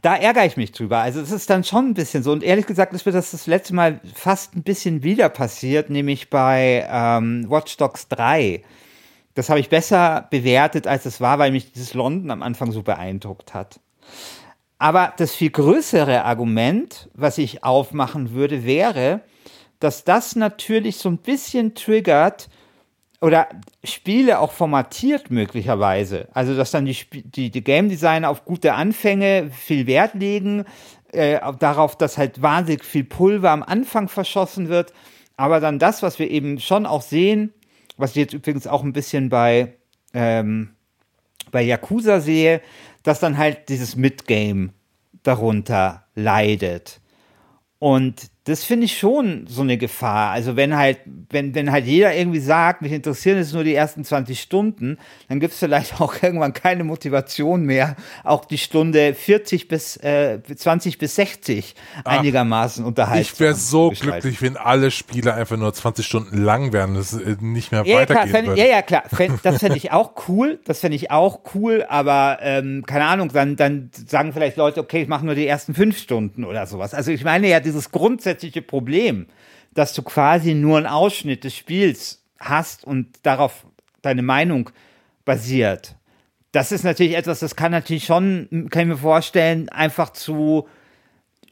da 0.00 0.16
ärgere 0.16 0.46
ich 0.46 0.56
mich 0.56 0.72
drüber. 0.72 0.98
Also 0.98 1.20
es 1.20 1.30
ist 1.30 1.50
dann 1.50 1.64
schon 1.64 1.90
ein 1.90 1.94
bisschen 1.94 2.22
so. 2.22 2.32
Und 2.32 2.42
ehrlich 2.42 2.66
gesagt 2.66 2.92
ist 2.94 3.04
mir 3.04 3.12
das 3.12 3.32
das 3.32 3.46
letzte 3.46 3.74
Mal 3.74 4.00
fast 4.14 4.56
ein 4.56 4.62
bisschen 4.62 5.02
wieder 5.02 5.28
passiert, 5.28 5.90
nämlich 5.90 6.30
bei 6.30 6.86
ähm, 6.90 7.46
Watch 7.48 7.76
Dogs 7.76 8.08
3. 8.08 8.62
Das 9.34 9.48
habe 9.48 9.60
ich 9.60 9.68
besser 9.68 10.26
bewertet, 10.30 10.86
als 10.86 11.06
es 11.06 11.20
war, 11.20 11.38
weil 11.38 11.52
mich 11.52 11.72
dieses 11.72 11.94
London 11.94 12.30
am 12.30 12.42
Anfang 12.42 12.72
so 12.72 12.82
beeindruckt 12.82 13.54
hat. 13.54 13.80
Aber 14.82 15.14
das 15.16 15.32
viel 15.36 15.50
größere 15.50 16.24
Argument, 16.24 17.08
was 17.14 17.38
ich 17.38 17.62
aufmachen 17.62 18.32
würde, 18.32 18.64
wäre, 18.64 19.20
dass 19.78 20.02
das 20.02 20.34
natürlich 20.34 20.96
so 20.96 21.08
ein 21.08 21.18
bisschen 21.18 21.76
triggert 21.76 22.50
oder 23.20 23.46
Spiele 23.84 24.40
auch 24.40 24.50
formatiert 24.50 25.30
möglicherweise. 25.30 26.26
Also 26.34 26.56
dass 26.56 26.72
dann 26.72 26.84
die, 26.84 26.96
die, 27.12 27.52
die 27.52 27.62
Game 27.62 27.90
Designer 27.90 28.28
auf 28.28 28.44
gute 28.44 28.74
Anfänge 28.74 29.52
viel 29.52 29.86
Wert 29.86 30.14
legen, 30.14 30.64
äh, 31.12 31.38
darauf, 31.60 31.96
dass 31.96 32.18
halt 32.18 32.42
wahnsinnig 32.42 32.84
viel 32.84 33.04
Pulver 33.04 33.52
am 33.52 33.62
Anfang 33.62 34.08
verschossen 34.08 34.68
wird. 34.68 34.92
Aber 35.36 35.60
dann 35.60 35.78
das, 35.78 36.02
was 36.02 36.18
wir 36.18 36.28
eben 36.28 36.58
schon 36.58 36.86
auch 36.86 37.02
sehen, 37.02 37.54
was 37.98 38.16
jetzt 38.16 38.34
übrigens 38.34 38.66
auch 38.66 38.82
ein 38.82 38.92
bisschen 38.92 39.28
bei, 39.28 39.74
ähm, 40.12 40.70
bei 41.52 41.62
Yakuza 41.62 42.20
sehe, 42.20 42.60
dass 43.04 43.20
dann 43.20 43.38
halt 43.38 43.68
dieses 43.68 43.94
Midgame 43.94 44.70
darunter 45.22 46.06
leidet. 46.16 47.00
Und 47.78 48.31
das 48.44 48.64
finde 48.64 48.86
ich 48.86 48.98
schon 48.98 49.46
so 49.46 49.62
eine 49.62 49.78
Gefahr. 49.78 50.32
Also 50.32 50.56
wenn 50.56 50.76
halt, 50.76 50.98
wenn, 51.30 51.54
wenn 51.54 51.70
halt 51.70 51.86
jeder 51.86 52.12
irgendwie 52.12 52.40
sagt, 52.40 52.82
mich 52.82 52.90
interessieren 52.90 53.38
jetzt 53.38 53.54
nur 53.54 53.62
die 53.62 53.74
ersten 53.74 54.04
20 54.04 54.40
Stunden, 54.40 54.98
dann 55.28 55.38
gibt 55.38 55.52
es 55.52 55.60
vielleicht 55.60 56.00
auch 56.00 56.14
irgendwann 56.20 56.52
keine 56.52 56.82
Motivation 56.82 57.64
mehr, 57.64 57.94
auch 58.24 58.44
die 58.44 58.58
Stunde 58.58 59.14
40 59.14 59.68
bis 59.68 59.96
äh, 59.98 60.40
20 60.42 60.98
bis 60.98 61.14
60 61.14 61.76
Ach, 62.02 62.18
einigermaßen 62.18 62.84
unterhalten. 62.84 63.22
Ich 63.22 63.38
wäre 63.38 63.54
so 63.54 63.90
glücklich, 63.90 64.42
wenn 64.42 64.56
alle 64.56 64.90
Spiele 64.90 65.34
einfach 65.34 65.56
nur 65.56 65.72
20 65.72 66.04
Stunden 66.04 66.42
lang 66.42 66.72
wären, 66.72 66.94
das 66.94 67.12
äh, 67.12 67.36
nicht 67.40 67.70
mehr 67.70 67.84
ja, 67.86 67.98
weitergehen 67.98 68.30
klar, 68.30 68.46
würde. 68.46 68.60
Ja, 68.60 68.66
ja, 68.66 68.82
klar. 68.82 69.04
Das 69.44 69.60
fände 69.60 69.76
ich 69.76 69.92
auch 69.92 70.14
cool. 70.26 70.58
Das 70.64 70.80
fände 70.80 70.96
ich 70.96 71.12
auch 71.12 71.40
cool, 71.54 71.84
aber 71.88 72.38
ähm, 72.42 72.82
keine 72.86 73.04
Ahnung, 73.04 73.30
dann, 73.32 73.54
dann 73.54 73.90
sagen 74.08 74.32
vielleicht 74.32 74.56
Leute, 74.56 74.80
okay, 74.80 75.02
ich 75.02 75.08
mache 75.08 75.24
nur 75.24 75.36
die 75.36 75.46
ersten 75.46 75.74
fünf 75.74 75.96
Stunden 75.96 76.42
oder 76.42 76.66
sowas. 76.66 76.92
Also 76.92 77.12
ich 77.12 77.22
meine 77.22 77.46
ja, 77.48 77.60
dieses 77.60 77.92
grundsätzliche 77.92 78.31
Problem, 78.62 79.26
dass 79.74 79.94
du 79.94 80.02
quasi 80.02 80.54
nur 80.54 80.78
einen 80.78 80.86
Ausschnitt 80.86 81.44
des 81.44 81.56
Spiels 81.56 82.22
hast 82.38 82.84
und 82.84 83.08
darauf 83.22 83.66
deine 84.02 84.22
Meinung 84.22 84.70
basiert. 85.24 85.94
Das 86.52 86.72
ist 86.72 86.84
natürlich 86.84 87.16
etwas, 87.16 87.40
das 87.40 87.56
kann 87.56 87.72
natürlich 87.72 88.04
schon, 88.04 88.68
kann 88.70 88.82
ich 88.82 88.88
mir 88.88 88.96
vorstellen, 88.98 89.68
einfach 89.70 90.10
zu 90.10 90.68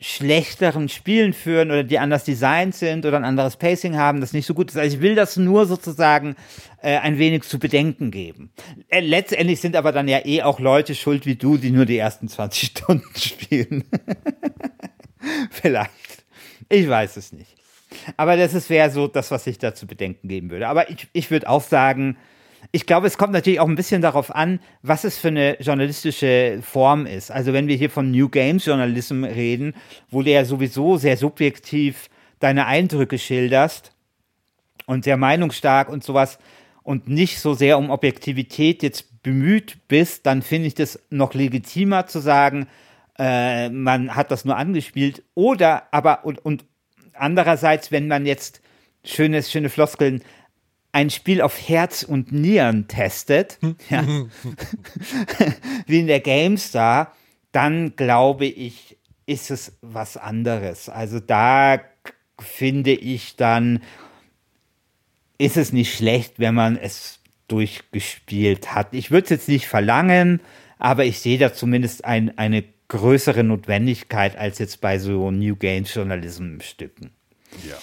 schlechteren 0.03 0.89
Spielen 0.89 1.35
führen 1.35 1.70
oder 1.70 1.85
die 1.85 1.99
anders 1.99 2.24
designt 2.24 2.74
sind 2.74 3.05
oder 3.05 3.18
ein 3.18 3.24
anderes 3.24 3.57
Pacing 3.57 3.97
haben, 3.97 4.20
das 4.22 4.33
nicht 4.33 4.47
so 4.47 4.55
gut 4.55 4.70
ist. 4.70 4.78
Also 4.78 4.97
ich 4.97 5.03
will 5.03 5.14
das 5.14 5.37
nur 5.37 5.66
sozusagen 5.66 6.37
äh, 6.83 6.97
ein 6.97 7.18
wenig 7.18 7.43
zu 7.43 7.59
bedenken 7.59 8.11
geben. 8.11 8.51
Äh, 8.89 9.01
letztendlich 9.01 9.61
sind 9.61 9.76
aber 9.76 9.93
dann 9.93 10.09
ja 10.09 10.24
eh 10.24 10.43
auch 10.43 10.59
Leute 10.59 10.95
schuld 10.95 11.26
wie 11.26 11.37
du, 11.37 11.59
die 11.59 11.70
nur 11.70 11.85
die 11.85 11.99
ersten 11.99 12.28
20 12.28 12.68
Stunden 12.78 13.14
spielen. 13.14 13.85
Vielleicht. 15.51 15.91
Ich 16.71 16.89
weiß 16.89 17.16
es 17.16 17.33
nicht. 17.33 17.57
Aber 18.16 18.37
das 18.37 18.71
wäre 18.71 18.91
so 18.91 19.09
das, 19.09 19.31
was 19.31 19.47
ich 19.47 19.59
da 19.59 19.75
zu 19.75 19.87
bedenken 19.87 20.29
geben 20.29 20.51
würde. 20.51 20.68
Aber 20.68 20.89
ich, 20.89 21.09
ich 21.12 21.31
würde 21.31 21.49
auch 21.49 21.62
sagen, 21.62 22.16
ich 22.73 22.87
glaube, 22.87 23.09
es 23.09 23.18
kommt 23.18 23.33
natürlich 23.33 23.59
auch 23.59 23.68
ein 23.68 23.75
bisschen 23.75 24.03
darauf 24.03 24.33
an, 24.35 24.61
was 24.83 25.03
es 25.03 25.18
für 25.18 25.29
eine 25.29 25.61
journalistische 25.61 26.61
Form 26.62 27.07
ist. 27.07 27.33
Also 27.33 27.53
wenn 27.53 27.66
wir 27.66 27.77
hier 27.77 27.91
von 27.91 28.12
New 28.12 28.29
Games 28.29 28.64
Journalism 28.64 29.25
reden, 29.25 29.75
wo 30.11 30.23
du 30.23 30.31
ja 30.31 30.45
sowieso 30.45 30.97
sehr 30.97 31.16
subjektiv 31.16 32.09
deine 32.39 32.66
Eindrücke 32.66 33.18
schilderst 33.18 33.93
und 34.87 35.05
sehr 35.05 35.16
meinungsstark 35.16 35.89
und 35.89 36.05
sowas 36.05 36.39
und 36.85 37.09
nicht 37.09 37.41
so 37.41 37.55
sehr 37.55 37.79
um 37.79 37.91
Objektivität 37.91 38.83
jetzt 38.85 39.23
bemüht 39.23 39.79
bist, 39.89 40.27
dann 40.27 40.43
finde 40.43 40.68
ich 40.68 40.75
das 40.75 41.01
noch 41.11 41.35
legitimer 41.35 42.07
zu 42.07 42.21
sagen, 42.21 42.68
äh, 43.21 43.68
man 43.68 44.16
hat 44.16 44.31
das 44.31 44.47
nur 44.47 44.57
angespielt. 44.57 45.23
Oder 45.35 45.93
aber 45.93 46.25
und, 46.25 46.39
und 46.39 46.64
andererseits, 47.12 47.93
wenn 47.93 48.09
man 48.09 48.25
jetzt 48.25 48.62
schönes, 49.05 49.53
schöne 49.53 49.68
Floskeln 49.68 50.23
ein 50.93 51.11
Spiel 51.11 51.43
auf 51.43 51.68
Herz 51.68 52.03
und 52.03 52.33
Nieren 52.33 52.89
testet, 52.89 53.59
ja, 53.91 54.03
wie 55.87 56.01
in 56.01 56.07
der 56.07 56.21
GameStar, 56.21 57.14
dann 57.53 57.95
glaube 57.95 58.47
ich, 58.47 58.97
ist 59.27 59.51
es 59.51 59.79
was 59.83 60.16
anderes. 60.16 60.89
Also 60.89 61.21
da 61.21 61.79
finde 62.41 62.93
ich 62.93 63.37
dann, 63.37 63.83
ist 65.37 65.59
es 65.59 65.73
nicht 65.73 65.95
schlecht, 65.95 66.39
wenn 66.39 66.55
man 66.55 66.77
es 66.77 67.21
durchgespielt 67.49 68.75
hat. 68.75 68.95
Ich 68.95 69.11
würde 69.11 69.25
es 69.25 69.31
jetzt 69.31 69.49
nicht 69.49 69.68
verlangen, 69.68 70.41
aber 70.79 71.05
ich 71.05 71.18
sehe 71.21 71.39
da 71.39 71.53
zumindest 71.53 72.05
ein, 72.05 72.37
eine 72.39 72.64
größere 72.91 73.43
Notwendigkeit 73.43 74.36
als 74.36 74.59
jetzt 74.59 74.80
bei 74.82 74.99
so 74.99 75.30
New 75.30 75.57
Games 75.57 75.95
Journalism 75.95 76.61
Stücken. 76.61 77.11
Ja. 77.68 77.76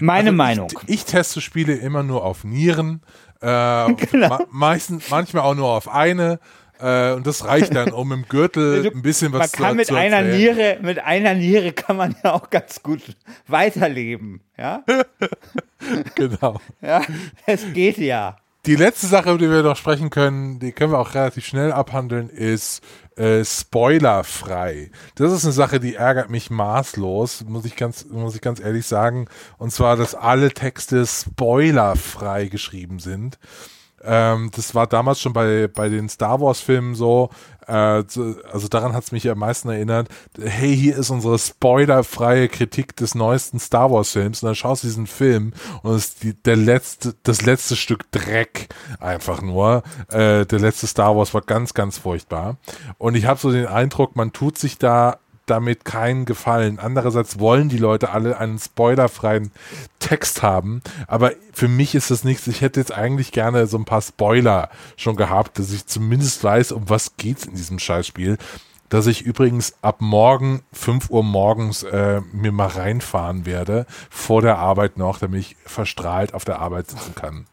Meine 0.00 0.28
Also 0.30 0.36
Meinung. 0.36 0.68
Ich, 0.86 0.94
ich 0.96 1.04
teste 1.06 1.40
Spiele 1.40 1.74
immer 1.74 2.02
nur 2.02 2.24
auf 2.24 2.44
Nieren, 2.44 3.00
äh, 3.40 3.92
Genau. 4.10 4.28
ma 4.28 4.40
meistens, 4.50 5.08
manchmal 5.10 5.42
auch 5.44 5.54
nur 5.54 5.68
auf 5.68 5.88
eine. 5.88 6.38
Äh, 6.80 7.12
und 7.14 7.26
das 7.26 7.44
reicht 7.44 7.74
dann, 7.74 7.90
um 7.90 8.12
im 8.12 8.22
Gürtel 8.28 8.84
Du- 8.84 8.90
ein 8.94 9.02
bisschen 9.02 9.32
was 9.32 9.38
man 9.40 9.48
zu 9.50 9.56
kann 9.56 9.76
mit 9.76 9.86
zu 9.88 9.96
einer. 9.96 10.22
Niere, 10.22 10.78
mit 10.80 11.00
einer 11.00 11.34
Niere 11.34 11.72
kann 11.72 11.96
man 11.96 12.14
ja 12.22 12.34
auch 12.34 12.50
ganz 12.50 12.82
gut 12.84 13.02
weiterleben. 13.48 14.40
Ja, 14.56 14.84
Genau. 16.14 16.60
ja, 16.80 17.02
es 17.46 17.64
geht 17.72 17.98
ja. 17.98 18.36
Die 18.66 18.76
letzte 18.76 19.06
Sache, 19.06 19.30
über 19.30 19.38
die 19.38 19.50
wir 19.50 19.62
noch 19.62 19.76
sprechen 19.76 20.10
können, 20.10 20.58
die 20.58 20.72
können 20.72 20.92
wir 20.92 20.98
auch 20.98 21.14
relativ 21.14 21.46
schnell 21.46 21.72
abhandeln, 21.72 22.28
ist 22.28 22.82
äh, 23.16 23.44
spoilerfrei. 23.44 24.90
Das 25.14 25.32
ist 25.32 25.44
eine 25.44 25.52
Sache, 25.52 25.80
die 25.80 25.94
ärgert 25.94 26.28
mich 26.28 26.50
maßlos, 26.50 27.44
muss 27.46 27.64
ich 27.64 27.76
ganz, 27.76 28.06
muss 28.06 28.34
ich 28.34 28.40
ganz 28.40 28.60
ehrlich 28.60 28.86
sagen. 28.86 29.26
Und 29.58 29.72
zwar, 29.72 29.96
dass 29.96 30.14
alle 30.14 30.52
Texte 30.52 31.06
spoilerfrei 31.06 32.46
geschrieben 32.46 32.98
sind. 32.98 33.38
Ähm, 34.02 34.50
das 34.54 34.74
war 34.74 34.86
damals 34.86 35.20
schon 35.20 35.32
bei, 35.32 35.68
bei 35.68 35.88
den 35.88 36.08
Star 36.08 36.40
Wars-Filmen 36.40 36.94
so. 36.94 37.30
Äh, 37.68 38.04
so- 38.08 38.34
also 38.50 38.66
daran 38.68 38.94
hat 38.94 39.04
es 39.04 39.12
mich 39.12 39.28
am 39.30 39.38
meisten 39.38 39.68
erinnert. 39.68 40.08
Hey, 40.40 40.74
hier 40.74 40.96
ist 40.96 41.10
unsere 41.10 41.38
spoilerfreie 41.38 42.48
Kritik 42.48 42.96
des 42.96 43.14
neuesten 43.14 43.60
Star 43.60 43.90
Wars-Films. 43.90 44.42
Und 44.42 44.46
dann 44.48 44.54
schaust 44.54 44.82
du 44.82 44.86
diesen 44.88 45.06
Film 45.06 45.52
und 45.82 45.94
es 45.94 46.06
ist 46.06 46.22
die, 46.22 46.34
der 46.34 46.56
letzte, 46.56 47.14
das 47.22 47.42
letzte 47.42 47.76
Stück 47.76 48.10
Dreck 48.10 48.68
einfach 49.00 49.42
nur. 49.42 49.82
Äh, 50.08 50.46
der 50.46 50.58
letzte 50.58 50.86
Star 50.86 51.16
Wars 51.16 51.34
war 51.34 51.42
ganz, 51.42 51.74
ganz 51.74 51.98
furchtbar. 51.98 52.56
Und 52.96 53.14
ich 53.14 53.26
habe 53.26 53.38
so 53.38 53.52
den 53.52 53.66
Eindruck, 53.66 54.16
man 54.16 54.32
tut 54.32 54.58
sich 54.58 54.78
da 54.78 55.18
damit 55.50 55.84
keinen 55.84 56.24
Gefallen. 56.24 56.78
Andererseits 56.78 57.38
wollen 57.38 57.68
die 57.68 57.78
Leute 57.78 58.10
alle 58.10 58.38
einen 58.38 58.58
spoilerfreien 58.58 59.50
Text 59.98 60.42
haben, 60.42 60.82
aber 61.06 61.32
für 61.52 61.68
mich 61.68 61.94
ist 61.94 62.10
das 62.10 62.24
nichts. 62.24 62.46
Ich 62.46 62.60
hätte 62.60 62.80
jetzt 62.80 62.92
eigentlich 62.92 63.32
gerne 63.32 63.66
so 63.66 63.76
ein 63.78 63.84
paar 63.84 64.02
Spoiler 64.02 64.70
schon 64.96 65.16
gehabt, 65.16 65.58
dass 65.58 65.72
ich 65.72 65.86
zumindest 65.86 66.42
weiß, 66.44 66.72
um 66.72 66.88
was 66.88 67.16
geht's 67.16 67.46
in 67.46 67.54
diesem 67.54 67.78
Scheißspiel. 67.78 68.38
Dass 68.88 69.06
ich 69.06 69.20
übrigens 69.20 69.74
ab 69.82 69.96
morgen, 70.00 70.62
5 70.72 71.10
Uhr 71.10 71.22
morgens, 71.22 71.82
äh, 71.82 72.22
mir 72.32 72.52
mal 72.52 72.68
reinfahren 72.68 73.44
werde, 73.44 73.84
vor 74.08 74.40
der 74.40 74.56
Arbeit 74.56 74.96
noch, 74.96 75.18
damit 75.18 75.40
ich 75.40 75.56
verstrahlt 75.66 76.32
auf 76.32 76.46
der 76.46 76.60
Arbeit 76.60 76.88
sitzen 76.88 77.14
kann. 77.14 77.46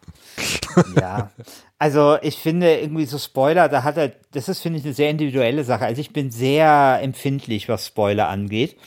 Ja, 0.95 1.31
also 1.77 2.17
ich 2.21 2.37
finde 2.37 2.79
irgendwie 2.79 3.05
so 3.05 3.17
Spoiler, 3.17 3.67
da 3.67 3.83
hat 3.83 3.97
er, 3.97 4.13
das 4.31 4.47
ist 4.47 4.61
finde 4.61 4.79
ich 4.79 4.85
eine 4.85 4.93
sehr 4.93 5.09
individuelle 5.09 5.63
Sache. 5.63 5.85
Also 5.85 6.01
ich 6.01 6.11
bin 6.13 6.31
sehr 6.31 6.99
empfindlich, 7.01 7.67
was 7.67 7.87
Spoiler 7.87 8.29
angeht. 8.29 8.77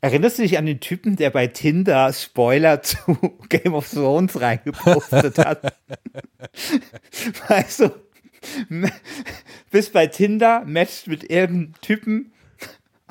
Erinnerst 0.00 0.38
du 0.38 0.42
dich 0.42 0.56
an 0.56 0.64
den 0.64 0.80
Typen, 0.80 1.16
der 1.16 1.28
bei 1.28 1.46
Tinder 1.46 2.12
Spoiler 2.12 2.80
zu 2.82 2.96
Game 3.48 3.74
of 3.74 3.90
Thrones 3.90 4.40
reingepostet 4.40 5.38
hat? 5.38 5.74
weißt 7.48 7.80
du, 7.80 7.90
bist 9.70 9.92
bei 9.92 10.06
Tinder, 10.06 10.62
matcht 10.64 11.06
mit 11.06 11.30
irgendeinem 11.30 11.74
Typen 11.82 12.32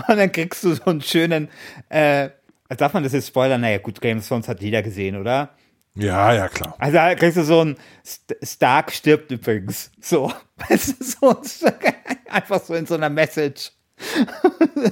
und 0.08 0.18
dann 0.18 0.32
kriegst 0.32 0.64
du 0.64 0.74
so 0.74 0.86
einen 0.86 1.02
schönen, 1.02 1.50
äh, 1.90 2.30
darf 2.70 2.94
man 2.94 3.04
das 3.04 3.14
jetzt 3.14 3.28
spoilern? 3.28 3.62
Naja, 3.62 3.78
gut, 3.78 4.02
Game 4.02 4.18
of 4.18 4.28
Thrones 4.28 4.48
hat 4.48 4.62
jeder 4.62 4.82
gesehen, 4.82 5.18
oder? 5.18 5.50
Ja, 5.96 6.34
ja, 6.34 6.48
klar. 6.48 6.76
Also 6.78 6.94
da 6.94 7.16
kriegst 7.16 7.38
du 7.38 7.44
so 7.44 7.62
ein 7.62 7.78
St 8.06 8.36
Stark 8.44 8.92
stirbt 8.92 9.32
übrigens. 9.32 9.92
So. 10.02 10.32
So 10.78 11.42
einfach 12.30 12.62
so 12.62 12.76
in 12.76 12.86
so 12.86 12.96
einer 12.96 13.10
Message. 13.10 13.72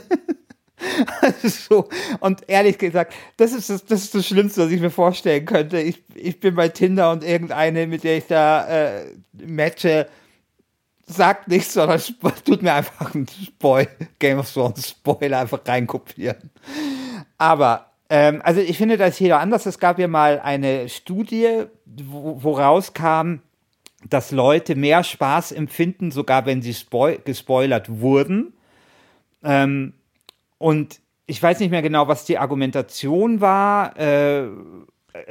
So. 1.44 1.90
Und 2.20 2.44
ehrlich 2.48 2.78
gesagt, 2.78 3.14
das 3.38 3.52
ist 3.52 3.70
das, 3.70 3.86
das 3.86 4.04
ist 4.04 4.16
das 4.16 4.28
Schlimmste, 4.28 4.66
was 4.66 4.72
ich 4.72 4.80
mir 4.80 4.92
vorstellen 4.92 5.46
könnte. 5.46 5.80
Ich, 5.80 6.04
ich 6.14 6.40
bin 6.40 6.56
bei 6.56 6.70
Tinder 6.70 7.12
und 7.12 7.24
irgendeine, 7.24 7.88
mit 7.88 8.04
der 8.04 8.18
ich 8.18 8.28
da 8.28 8.68
äh, 8.68 9.06
matche, 9.34 10.08
sagt 11.08 11.48
nichts, 11.48 11.74
sondern 11.74 12.02
tut 12.46 12.62
mir 12.62 12.74
einfach 12.74 13.14
einen 13.14 13.28
Spoil 13.28 13.88
Game 14.20 14.40
of 14.40 14.52
Thrones 14.52 14.90
Spoiler 14.90 15.40
einfach 15.40 15.62
reinkopieren. 15.66 16.52
Aber, 17.38 17.87
ähm, 18.10 18.42
also 18.44 18.62
ich 18.62 18.78
finde 18.78 18.98
das 18.98 19.18
hier 19.18 19.40
anders. 19.40 19.66
Es 19.66 19.80
gab 19.80 20.00
ja 20.00 20.08
mal 20.08 20.40
eine 20.40 20.90
Studie, 20.90 21.66
wo, 21.86 22.42
wo 22.42 22.52
rauskam, 22.54 23.40
dass 24.10 24.32
Leute 24.32 24.76
mehr 24.76 25.04
Spaß 25.04 25.52
empfinden, 25.52 26.12
sogar 26.12 26.46
wenn 26.46 26.62
sie 26.62 26.74
spoil 26.74 27.20
gespoilert 27.24 28.00
wurden. 28.00 28.54
Ähm, 29.44 29.94
und 30.58 31.00
ich 31.26 31.42
weiß 31.42 31.60
nicht 31.60 31.72
mehr 31.72 31.82
genau, 31.82 32.08
was 32.08 32.26
die 32.26 32.38
Argumentation 32.38 33.42
war. 33.42 33.98
Äh, 34.00 34.48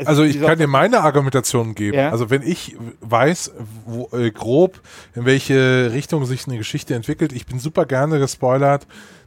Also 0.04 0.24
ich 0.24 0.40
kann 0.40 0.58
dir 0.58 0.66
meine 0.66 1.00
Argumentation 1.00 1.74
geben. 1.74 1.96
Ja. 1.96 2.10
Also 2.10 2.28
wenn 2.28 2.42
ich 2.42 2.76
weiß, 3.00 3.52
wo, 3.86 4.10
äh, 4.12 4.30
grob, 4.30 4.80
in 5.14 5.24
welche 5.24 5.92
Richtung 5.92 6.26
sich 6.26 6.46
eine 6.46 6.58
Geschichte 6.58 6.94
entwickelt, 6.94 7.32
ich 7.32 7.46
bin 7.46 7.58
super 7.58 7.86
gerne 7.86 8.18
gespoilert, 8.18 8.86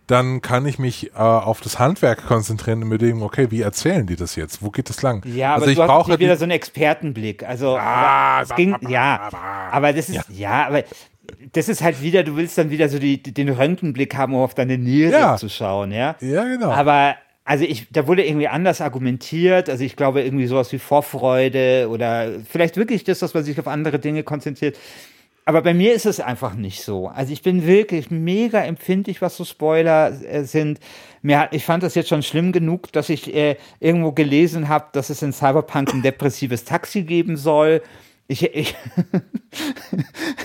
dann 0.10 0.41
kann 0.41 0.66
ich 0.66 0.80
mich 0.80 1.12
äh, 1.14 1.18
auf 1.18 1.62
das 1.62 1.78
Handwerk 1.78 2.26
konzentrieren 2.26 2.82
und 2.82 2.89
mir 2.89 2.97
denken, 2.97 3.22
okay, 3.22 3.47
wie 3.51 3.62
erzählen 3.62 4.07
die 4.07 4.16
das 4.16 4.36
jetzt? 4.36 4.64
Wo 4.64 4.70
geht 4.72 4.89
das 4.89 5.01
lang? 5.01 5.24
Ja, 5.26 5.49
aber 5.53 5.62
also 5.62 5.72
ich 5.72 5.78
du 5.78 5.86
brauche 5.86 6.20
wieder 6.20 6.36
so 6.36 6.43
einen 6.43 6.51
Expertenblick. 6.51 7.43
Also 7.47 7.78
Ah, 7.78 8.41
es 8.41 8.53
ging, 8.55 8.76
ja, 8.89 9.30
aber 9.72 9.93
das 9.93 10.10
ist, 10.10 10.26
ja. 10.30 10.68
aber 10.68 10.84
das 11.53 11.70
ist 11.70 11.84
halt 11.84 12.01
wieder, 12.01 12.24
du 12.24 12.36
willst 12.36 12.57
dann 12.57 12.72
wieder 12.72 12.89
so 12.89 12.97
die, 12.97 13.22
den 13.22 13.49
Röntgenblick 13.49 14.16
haben, 14.16 14.34
um 14.34 14.41
auf 14.41 14.55
deine 14.55 14.78
Niere 14.80 15.12
Ja. 15.12 15.38
zu 15.38 15.47
schauen, 15.47 15.91
ja. 15.91 16.16
Ja, 16.22 16.43
genau. 16.45 16.72
Aber 16.72 17.16
also 17.45 17.64
ich, 17.66 17.88
da 17.91 18.07
wurde 18.07 18.26
irgendwie 18.26 18.47
anders 18.47 18.82
argumentiert. 18.82 19.70
Also 19.70 19.84
ich 19.84 19.95
glaube 19.95 20.22
irgendwie 20.22 20.45
sowas 20.47 20.72
wie 20.72 20.80
Vorfreude 20.80 21.88
oder 21.89 22.32
vielleicht 22.49 22.78
wirklich 22.78 23.03
das, 23.03 23.20
dass 23.20 23.34
man 23.34 23.43
sich 23.43 23.60
auf 23.60 23.68
andere 23.68 23.99
Dinge 23.99 24.24
konzentriert. 24.24 24.78
Aber 25.46 25.62
bei 25.62 25.74
mir 25.74 25.94
ist 25.94 26.06
es 26.06 26.20
einfach 26.20 26.54
nicht 26.54 26.84
so. 26.84 27.08
Also 27.08 27.34
ich 27.34 27.42
bin 27.42 27.66
wirklich 27.66 28.12
mega 28.12 28.62
empfindlich, 28.62 29.22
was 29.22 29.36
so 29.36 29.46
Spoiler 29.46 30.12
äh, 30.24 30.44
sind. 30.44 30.80
Mir, 31.22 31.50
ich 31.52 31.66
fand 31.66 31.82
das 31.82 31.96
jetzt 31.96 32.10
schon 32.10 32.22
schlimm 32.22 32.52
genug, 32.52 32.92
dass 32.92 33.10
ich 33.10 33.34
äh, 33.34 33.58
irgendwo 33.80 34.12
gelesen 34.12 34.70
habe, 34.70 34.90
dass 34.92 35.10
es 35.10 35.22
in 35.22 35.34
Cyberpunk 35.34 35.94
ein 35.94 36.02
depressives 36.04 36.66
Taxi 36.66 37.02
geben 37.04 37.36
soll. 37.36 37.82
Ich, 38.28 38.44
ich 38.44 38.76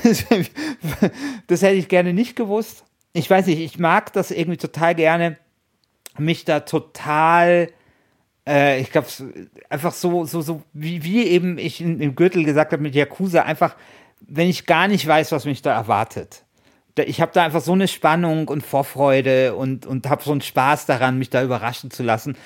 das 1.46 1.62
hätte 1.62 1.74
ich 1.74 1.88
gerne 1.88 2.14
nicht 2.14 2.34
gewusst. 2.34 2.84
Ich 3.12 3.28
weiß 3.28 3.46
nicht, 3.46 3.60
ich 3.60 3.78
mag 3.78 4.12
das 4.14 4.30
irgendwie 4.30 4.56
total 4.56 4.94
gerne, 4.94 5.36
mich 6.18 6.44
da 6.46 6.60
total, 6.60 7.68
äh, 8.46 8.80
ich 8.80 8.90
glaube, 8.90 9.08
einfach 9.68 9.92
so, 9.92 10.24
so, 10.24 10.40
so, 10.40 10.62
wie, 10.72 11.04
wie 11.04 11.24
eben 11.24 11.58
ich 11.58 11.80
im 11.80 12.14
Gürtel 12.14 12.44
gesagt 12.44 12.72
habe 12.72 12.82
mit 12.82 12.94
Yakuza, 12.94 13.42
einfach, 13.42 13.76
wenn 14.28 14.48
ich 14.48 14.66
gar 14.66 14.88
nicht 14.88 15.06
weiß, 15.06 15.32
was 15.32 15.44
mich 15.44 15.62
da 15.62 15.74
erwartet. 15.74 16.44
Ich 16.96 17.20
habe 17.20 17.32
da 17.34 17.44
einfach 17.44 17.60
so 17.60 17.72
eine 17.72 17.88
Spannung 17.88 18.48
und 18.48 18.64
Vorfreude 18.64 19.56
und, 19.56 19.84
und 19.84 20.08
habe 20.08 20.22
so 20.22 20.30
einen 20.30 20.40
Spaß 20.40 20.86
daran, 20.86 21.18
mich 21.18 21.30
da 21.30 21.42
überraschen 21.42 21.90
zu 21.90 22.02
lassen. 22.02 22.36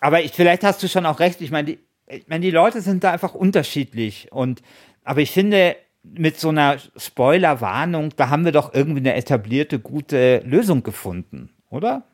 Aber 0.00 0.22
ich, 0.22 0.32
vielleicht 0.32 0.62
hast 0.62 0.82
du 0.82 0.88
schon 0.88 1.06
auch 1.06 1.18
recht. 1.18 1.40
Ich 1.40 1.50
meine, 1.50 1.72
die, 1.72 1.78
ich 2.06 2.28
meine, 2.28 2.44
die 2.44 2.50
Leute 2.50 2.80
sind 2.80 3.02
da 3.02 3.10
einfach 3.10 3.34
unterschiedlich. 3.34 4.28
Und, 4.30 4.62
aber 5.02 5.20
ich 5.20 5.32
finde, 5.32 5.76
mit 6.04 6.38
so 6.38 6.48
einer 6.48 6.76
Spoiler-Warnung, 6.96 8.14
da 8.16 8.28
haben 8.28 8.44
wir 8.44 8.52
doch 8.52 8.72
irgendwie 8.74 9.00
eine 9.00 9.14
etablierte, 9.14 9.78
gute 9.78 10.38
Lösung 10.44 10.82
gefunden, 10.82 11.50
oder? 11.68 12.04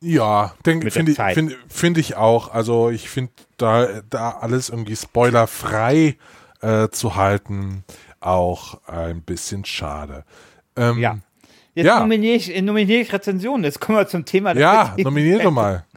Ja, 0.00 0.54
finde 0.62 0.88
ich, 0.88 0.94
find, 1.34 1.56
find 1.68 1.98
ich 1.98 2.16
auch. 2.16 2.52
Also 2.52 2.90
ich 2.90 3.08
finde 3.08 3.32
da, 3.56 4.02
da 4.08 4.30
alles 4.30 4.68
irgendwie 4.68 4.96
spoilerfrei 4.96 6.16
äh, 6.66 6.90
zu 6.90 7.14
halten, 7.14 7.84
auch 8.20 8.80
ein 8.88 9.22
bisschen 9.22 9.64
schade. 9.64 10.24
Ähm, 10.76 10.98
ja. 10.98 11.18
Jetzt 11.74 11.86
ja. 11.86 12.00
nominiere 12.00 12.36
ich, 12.36 12.62
nominiere 12.62 13.00
ich 13.02 13.12
Rezensionen. 13.12 13.64
Jetzt 13.64 13.80
kommen 13.80 13.98
wir 13.98 14.08
zum 14.08 14.24
Thema. 14.24 14.56
Ja, 14.56 14.94
nominiere 14.98 15.50
mal. 15.50 15.84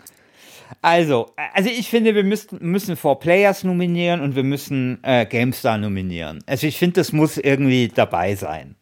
Also, 0.81 1.31
also 1.53 1.67
ich 1.67 1.89
finde, 1.89 2.15
wir 2.15 2.23
müssen, 2.23 2.59
müssen 2.61 2.95
Four 2.95 3.19
Players 3.19 3.63
nominieren 3.63 4.21
und 4.21 4.35
wir 4.35 4.43
müssen 4.43 4.99
äh, 5.01 5.25
GameStar 5.25 5.77
nominieren. 5.77 6.41
Also 6.45 6.67
ich 6.67 6.77
finde, 6.77 7.01
das 7.01 7.11
muss 7.11 7.37
irgendwie 7.37 7.89
dabei 7.89 8.35
sein. 8.35 8.75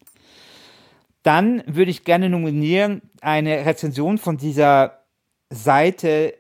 Dann 1.24 1.64
würde 1.66 1.90
ich 1.90 2.04
gerne 2.04 2.30
nominieren 2.30 3.02
eine 3.22 3.66
Rezension 3.66 4.18
von 4.18 4.38
dieser 4.38 5.00
Seite, 5.50 6.36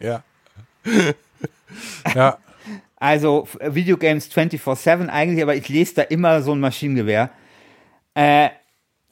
ja. 0.00 0.22
ja. 2.14 2.38
Also 2.96 3.46
Videogames 3.60 4.30
24-7 4.30 5.08
eigentlich, 5.08 5.42
aber 5.42 5.54
ich 5.54 5.68
lese 5.68 5.96
da 5.96 6.02
immer 6.02 6.42
so 6.42 6.52
ein 6.52 6.60
Maschinengewehr. 6.60 7.30
Äh, 8.14 8.50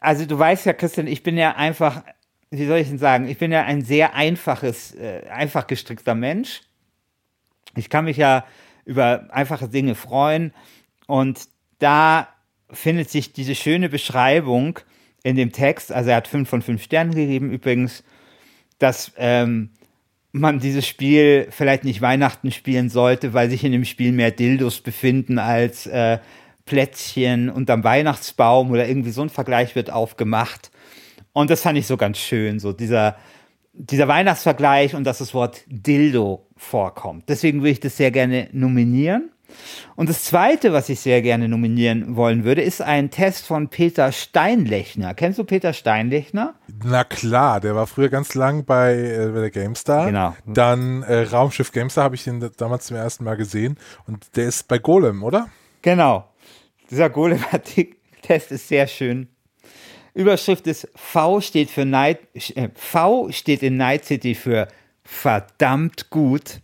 also 0.01 0.25
du 0.25 0.39
weißt 0.39 0.67
ja, 0.67 0.73
Christian, 0.73 1.07
ich 1.07 1.23
bin 1.23 1.37
ja 1.37 1.57
einfach, 1.57 2.03
wie 2.51 2.67
soll 2.67 2.79
ich 2.79 2.89
denn 2.89 2.99
sagen, 2.99 3.29
ich 3.29 3.39
bin 3.39 3.53
ja 3.53 3.65
ein 3.65 3.83
sehr 3.83 4.15
einfaches, 4.15 4.95
äh, 4.95 5.27
einfach 5.31 5.67
gestrickter 5.67 6.15
Mensch. 6.15 6.63
Ich 7.77 7.91
kann 7.91 8.07
mich 8.07 8.17
ja 8.17 8.45
über 8.85 9.29
einfache 9.31 9.69
Dinge 9.69 9.95
freuen 9.95 10.53
und 11.07 11.49
da 11.79 12.29
findet 12.71 13.11
sich 13.11 13.33
diese 13.33 13.55
schöne 13.55 13.89
Beschreibung 13.89 14.79
in 15.25 15.35
dem 15.35 15.51
Text, 15.51 15.91
also 15.91 16.11
er 16.11 16.17
hat 16.17 16.29
fünf 16.29 16.49
von 16.49 16.63
fünf 16.63 16.83
Sternen 16.85 17.15
gegeben 17.15 17.51
übrigens, 17.51 18.05
dass 18.79 19.13
ähm, 19.17 19.71
man 20.31 20.59
dieses 20.61 20.87
Spiel 20.87 21.49
vielleicht 21.51 21.85
nicht 21.85 22.03
Weihnachten 22.03 22.53
spielen 22.53 22.91
sollte, 22.91 23.33
weil 23.33 23.49
sich 23.51 23.65
in 23.65 23.73
dem 23.73 23.85
Spiel 23.85 24.13
mehr 24.13 24.31
Dildos 24.31 24.81
befinden 24.81 25.39
als 25.39 25.87
äh, 25.87 26.19
Plätzchen 26.67 27.51
unterm 27.51 27.85
Weihnachtsbaum 27.85 28.71
oder 28.71 28.87
irgendwie 28.87 29.11
so 29.11 29.23
ein 29.23 29.31
Vergleich 29.31 29.75
wird 29.75 29.91
aufgemacht. 29.91 30.71
Und 31.33 31.51
das 31.51 31.63
fand 31.63 31.79
ich 31.79 31.87
so 31.87 31.97
ganz 31.97 32.19
schön, 32.19 32.59
so 32.59 32.73
dieser, 32.73 33.17
dieser 33.73 34.09
Weihnachtsvergleich 34.09 34.95
und 34.95 35.05
dass 35.05 35.19
das 35.19 35.35
Wort 35.35 35.63
Dildo 35.69 36.47
vorkommt. 36.57 37.29
Deswegen 37.29 37.61
würde 37.61 37.71
ich 37.71 37.81
das 37.81 37.97
sehr 37.97 38.11
gerne 38.11 38.49
nominieren. 38.53 39.31
Und 39.97 40.09
das 40.09 40.25
zweite, 40.25 40.73
was 40.73 40.89
ich 40.89 41.01
sehr 41.01 41.23
gerne 41.23 41.49
nominieren 41.49 42.17
wollen 42.17 42.45
würde, 42.45 42.63
ist 42.63 42.83
ein 42.83 43.11
Test 43.11 43.47
von 43.47 43.69
Peter 43.69 44.13
Steinlechner. 44.13 45.15
Kennst 45.15 45.39
du 45.39 45.45
Peter 45.45 45.73
Steinlechner? 45.73 46.55
Na 46.85 47.05
klar, 47.05 47.61
der 47.61 47.75
war 47.75 47.87
früher 47.87 48.09
ganz 48.09 48.35
lang 48.35 48.65
bei, 48.65 48.95
äh, 48.95 49.31
bei 49.33 49.41
der 49.41 49.51
GameStar. 49.51 50.07
Genau. 50.07 50.37
Dann 50.47 51.03
äh, 51.03 51.23
Raumschiff 51.23 51.73
GameStar 51.73 52.05
habe 52.05 52.15
ich 52.15 52.27
ihn 52.27 52.51
damals 52.57 52.87
zum 52.87 52.97
ersten 52.97 53.25
Mal 53.25 53.37
gesehen. 53.37 53.79
Und 54.07 54.37
der 54.37 54.47
ist 54.47 54.69
bei 54.69 54.79
Golem, 54.79 55.23
oder? 55.23 55.49
Genau. 55.83 56.29
Dieser 56.91 57.11
Golem-Test 57.11 58.53
ist 58.53 58.69
sehr 58.69 58.87
schön. 58.87 59.29
Überschrift 60.15 60.67
ist 60.67 60.89
V 60.95 61.41
steht 61.41 61.71
für 61.71 61.85
Night, 61.85 62.21
äh, 62.55 62.69
V 62.75 63.31
steht 63.31 63.63
in 63.63 63.77
Night 63.77 64.05
City 64.05 64.35
für 64.35 64.69
verdammt 65.03 66.11
gut. 66.11 66.61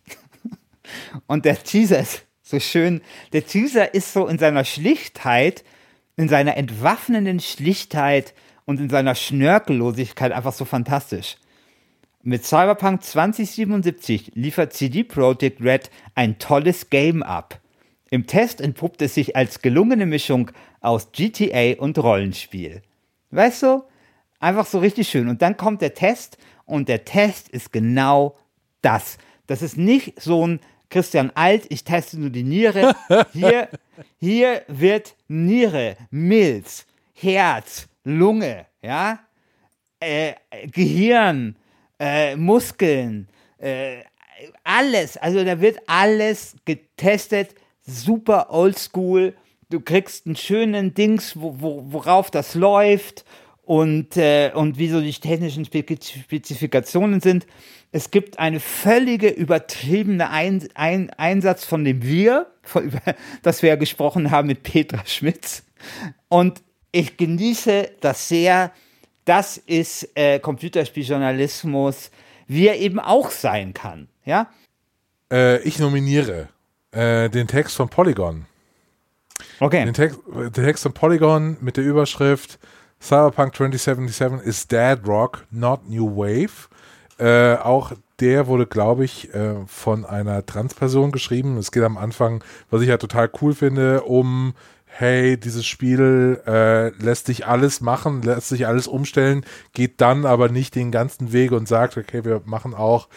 Und 1.27 1.45
der 1.45 1.63
Teaser 1.63 2.01
ist 2.01 2.25
so 2.51 2.61
schön. 2.61 3.01
Der 3.33 3.47
Teaser 3.47 3.95
ist 3.95 4.13
so 4.13 4.27
in 4.27 4.39
seiner 4.39 4.65
Schlichtheit, 4.65 5.65
in 6.17 6.29
seiner 6.29 6.57
entwaffnenden 6.57 7.41
Schlichtheit 7.41 8.35
und 8.67 8.81
in 8.81 8.91
seiner 8.91 9.15
Schnörkellosigkeit 9.15 10.33
einfach 10.33 10.53
so 10.53 10.65
fantastisch. 10.65 11.37
Mit 12.23 12.45
Cyberpunk 12.45 13.03
2077 13.03 14.33
liefert 14.35 14.75
CD 14.75 15.05
Projekt 15.05 15.63
Red 15.63 15.91
ein 16.15 16.39
tolles 16.39 16.91
Game 16.91 17.23
ab. 17.23 17.59
Im 18.11 18.27
Test 18.27 18.61
entpuppt 18.61 19.01
es 19.03 19.15
sich 19.15 19.37
als 19.37 19.63
gelungene 19.63 20.05
Mischung 20.05 20.51
aus 20.81 21.13
GTA 21.13 21.81
und 21.81 21.97
Rollenspiel. 21.99 22.83
Weißt 23.31 23.63
du? 23.63 23.85
Einfach 24.41 24.67
so 24.67 24.81
richtig 24.81 25.09
schön. 25.09 25.29
Und 25.29 25.43
dann 25.43 25.57
kommt 25.57 25.81
der 25.81 25.95
Test 25.95 26.37
und 26.67 26.89
der 26.89 27.05
Test 27.05 27.49
ist 27.49 27.73
genau 27.73 28.37
das. 28.83 29.19
Das 29.47 29.63
ist 29.63 29.77
nicht 29.77 30.21
so 30.21 30.47
ein 30.47 30.61
Christian 30.91 31.31
Alt, 31.35 31.67
ich 31.69 31.85
teste 31.85 32.19
nur 32.21 32.31
die 32.31 32.43
Niere. 32.43 32.95
Hier, 33.33 33.69
hier 34.19 34.63
wird 34.67 35.15
Niere, 35.29 35.97
Milz, 36.11 36.87
Herz, 37.15 37.89
Lunge, 38.05 38.67
ja, 38.83 39.21
äh, 40.01 40.35
Gehirn, 40.73 41.57
äh, 41.99 42.35
Muskeln, 42.37 43.29
äh, 43.59 43.99
alles, 44.65 45.17
also 45.17 45.45
da 45.45 45.61
wird 45.61 45.79
alles 45.87 46.57
getestet, 46.65 47.55
super 47.83 48.51
oldschool. 48.51 49.35
Du 49.69 49.81
kriegst 49.81 50.27
einen 50.27 50.37
schönen 50.37 50.95
Dings, 50.95 51.39
wo, 51.39 51.57
wo, 51.61 51.85
worauf 51.93 52.31
das 52.31 52.55
läuft 52.55 53.25
und, 53.63 54.17
äh, 54.17 54.51
und 54.55 54.79
wie 54.79 54.89
so 54.89 55.01
die 55.01 55.13
technischen 55.13 55.65
Spezifikationen 55.65 57.21
sind. 57.21 57.47
Es 57.93 58.11
gibt 58.11 58.39
eine 58.39 58.61
völlige 58.61 59.29
übertriebene 59.29 60.31
Ein 60.31 60.69
Ein 60.75 61.11
Einsatz 61.11 61.65
von 61.65 61.85
dem 61.85 62.03
Wir, 62.03 62.47
von, 62.63 62.85
über 62.85 63.01
das 63.43 63.63
wir 63.63 63.71
ja 63.71 63.77
gesprochen 63.77 64.31
haben 64.31 64.49
mit 64.49 64.63
Petra 64.63 65.05
Schmitz. 65.07 65.63
Und 66.29 66.63
ich 66.93 67.17
genieße 67.17 67.91
das 68.01 68.29
sehr. 68.29 68.73
Das 69.25 69.59
ist 69.59 70.09
äh, 70.15 70.39
Computerspieljournalismus, 70.39 72.11
wie 72.47 72.67
er 72.67 72.79
eben 72.79 72.99
auch 72.99 73.31
sein 73.31 73.75
kann. 73.75 74.09
Ja? 74.25 74.51
Äh, 75.33 75.61
ich 75.63 75.79
nominiere 75.79 76.49
äh, 76.93 77.29
den 77.29 77.47
Text 77.47 77.77
von 77.77 77.89
Polygon. 77.89 78.47
Okay. 79.61 79.85
Den 79.85 79.95
Text, 79.95 80.19
den 80.27 80.53
Text 80.53 80.83
von 80.83 80.93
Polygon 80.93 81.57
mit 81.61 81.77
der 81.77 81.85
Überschrift 81.85 82.59
Cyberpunk 83.01 83.57
2077 83.57 84.47
is 84.47 84.67
Dead 84.67 84.99
Rock, 85.07 85.47
not 85.51 85.89
New 85.89 86.07
Wave. 86.07 86.69
Äh, 87.21 87.57
auch 87.57 87.93
der 88.21 88.47
wurde, 88.47 88.67
glaube 88.67 89.05
ich, 89.05 89.33
äh, 89.35 89.55
von 89.67 90.05
einer 90.05 90.45
Transperson 90.45 91.13
geschrieben. 91.13 91.57
Es 91.57 91.71
geht 91.71 91.83
am 91.83 91.97
Anfang, 91.97 92.43
was 92.71 92.83
ich 92.83 92.89
ja 92.89 92.97
total 92.97 93.31
cool 93.41 93.55
finde, 93.55 94.03
um 94.03 94.55
hey, 94.93 95.39
dieses 95.39 95.67
Spiel 95.67 96.43
äh, 96.47 96.89
lässt 97.03 97.27
sich 97.27 97.47
alles 97.47 97.81
machen, 97.81 98.23
lässt 98.23 98.49
sich 98.49 98.67
alles 98.67 98.87
umstellen, 98.87 99.45
geht 99.73 100.01
dann 100.01 100.27
aber 100.27 100.49
nicht 100.49 100.75
den 100.75 100.91
ganzen 100.91 101.33
Weg 101.33 101.53
und 101.53 101.69
sagt, 101.69 101.97
okay, 101.97 102.25
wir 102.25 102.43
machen 102.45 102.75
auch 102.75 103.09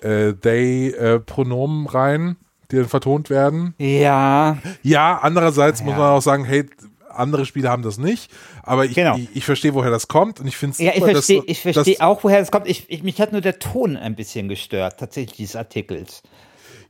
äh, 0.00 0.34
they-Pronomen 0.34 1.86
äh, 1.86 1.90
rein, 1.90 2.36
die 2.70 2.76
dann 2.76 2.88
vertont 2.88 3.30
werden. 3.30 3.74
Ja. 3.78 4.58
Ja, 4.82 5.18
andererseits 5.22 5.80
ja. 5.80 5.86
muss 5.86 5.96
man 5.96 6.10
auch 6.10 6.22
sagen, 6.22 6.44
hey, 6.44 6.66
andere 7.14 7.46
Spiele 7.46 7.68
haben 7.68 7.82
das 7.82 7.98
nicht, 7.98 8.30
aber 8.62 8.84
ich, 8.84 8.94
genau. 8.94 9.16
ich, 9.16 9.28
ich 9.34 9.44
verstehe, 9.44 9.74
woher 9.74 9.90
das 9.90 10.08
kommt 10.08 10.40
und 10.40 10.46
ich 10.46 10.56
finde 10.56 10.74
es 10.74 10.78
Ja, 10.78 10.92
ich 10.94 11.02
verstehe 11.02 11.42
ich 11.46 11.60
versteh 11.60 12.00
auch, 12.00 12.24
woher 12.24 12.40
das 12.40 12.50
kommt. 12.50 12.68
Ich, 12.68 12.84
ich, 12.88 13.02
mich 13.02 13.20
hat 13.20 13.32
nur 13.32 13.40
der 13.40 13.58
Ton 13.58 13.96
ein 13.96 14.14
bisschen 14.14 14.48
gestört, 14.48 14.98
tatsächlich, 14.98 15.36
dieses 15.36 15.56
Artikels. 15.56 16.22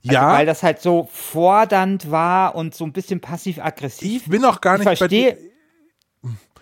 Ja. 0.02 0.22
Also, 0.22 0.38
weil 0.38 0.46
das 0.46 0.62
halt 0.62 0.80
so 0.80 1.08
fordernd 1.12 2.10
war 2.10 2.54
und 2.54 2.74
so 2.74 2.84
ein 2.84 2.92
bisschen 2.92 3.20
passiv-aggressiv. 3.20 4.22
Ich 4.24 4.30
bin 4.30 4.44
auch 4.44 4.60
gar 4.60 4.78
Ich 4.80 4.84
nicht 4.84 5.00
bei 5.00 5.08
dir. 5.08 5.36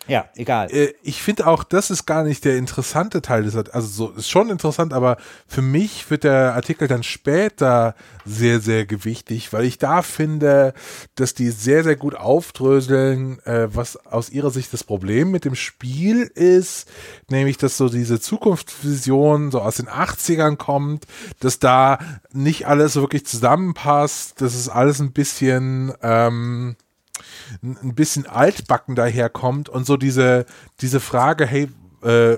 Ja, 0.07 0.29
egal. 0.35 0.73
Äh, 0.73 0.95
ich 1.03 1.23
finde 1.23 1.47
auch, 1.47 1.63
das 1.63 1.91
ist 1.91 2.07
gar 2.07 2.25
nicht 2.25 2.45
der 2.45 2.57
interessante 2.57 3.23
Teil 3.23 3.45
des 3.45 3.55
Artikels. 3.55 3.75
Also 3.75 3.89
so 3.89 4.11
ist 4.13 4.31
schon 4.31 4.51
interessant, 4.51 4.93
aber 4.93 5.19
für 5.47 5.63
mich 5.63 6.11
wird 6.11 6.25
der 6.25 6.55
Artikel 6.55 6.89
dann 6.89 7.03
später 7.03 7.95
sehr, 8.25 8.61
sehr 8.61 8.87
gewichtig, 8.87 9.53
weil 9.53 9.65
ich 9.65 9.79
da 9.79 10.03
finde, 10.03 10.75
dass 11.15 11.35
die 11.35 11.51
sehr, 11.51 11.85
sehr 11.85 11.97
gut 11.97 12.15
aufdröseln, 12.15 13.41
äh, 13.45 13.69
was 13.73 14.05
aus 14.07 14.31
ihrer 14.31 14.51
Sicht 14.51 14.73
das 14.73 14.85
Problem 14.85 15.31
mit 15.31 15.45
dem 15.45 15.55
Spiel 15.55 16.23
ist, 16.23 16.89
nämlich, 17.29 17.57
dass 17.59 17.77
so 17.77 17.89
diese 17.89 18.21
Zukunftsvision 18.21 19.51
so 19.51 19.61
aus 19.61 19.77
den 19.77 19.89
80ern 19.89 20.57
kommt, 20.57 21.07
dass 21.41 21.59
da 21.59 21.99
nicht 22.33 22.67
alles 22.67 22.97
wirklich 22.97 23.27
zusammenpasst, 23.27 24.41
dass 24.41 24.55
es 24.55 24.69
alles 24.69 25.01
ein 25.01 25.13
bisschen, 25.13 25.93
ähm, 26.03 26.77
ein 27.63 27.95
bisschen 27.95 28.27
altbacken 28.27 28.95
daherkommt 28.95 29.69
und 29.69 29.87
so 29.87 29.97
diese, 29.97 30.47
diese 30.81 31.01
Frage, 31.01 31.47
hey, 31.47 31.69
äh, 32.03 32.37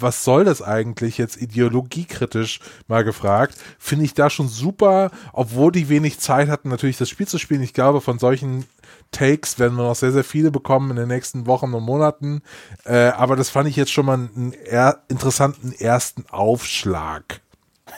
was 0.00 0.24
soll 0.24 0.44
das 0.44 0.60
eigentlich 0.60 1.18
jetzt 1.18 1.40
ideologiekritisch 1.40 2.60
mal 2.88 3.04
gefragt, 3.04 3.56
finde 3.78 4.04
ich 4.04 4.14
da 4.14 4.28
schon 4.28 4.48
super, 4.48 5.10
obwohl 5.32 5.70
die 5.72 5.88
wenig 5.88 6.18
Zeit 6.18 6.48
hatten, 6.48 6.68
natürlich 6.68 6.98
das 6.98 7.08
Spiel 7.08 7.28
zu 7.28 7.38
spielen. 7.38 7.62
Ich 7.62 7.74
glaube, 7.74 8.00
von 8.00 8.18
solchen 8.18 8.66
Takes 9.12 9.58
werden 9.58 9.76
wir 9.76 9.84
noch 9.84 9.94
sehr, 9.94 10.12
sehr 10.12 10.24
viele 10.24 10.50
bekommen 10.50 10.90
in 10.90 10.96
den 10.96 11.08
nächsten 11.08 11.46
Wochen 11.46 11.72
und 11.72 11.84
Monaten. 11.84 12.42
Äh, 12.84 13.08
aber 13.08 13.36
das 13.36 13.50
fand 13.50 13.68
ich 13.68 13.76
jetzt 13.76 13.92
schon 13.92 14.06
mal 14.06 14.14
einen 14.14 14.52
eher 14.52 15.02
interessanten 15.08 15.72
ersten 15.72 16.24
Aufschlag. 16.30 17.40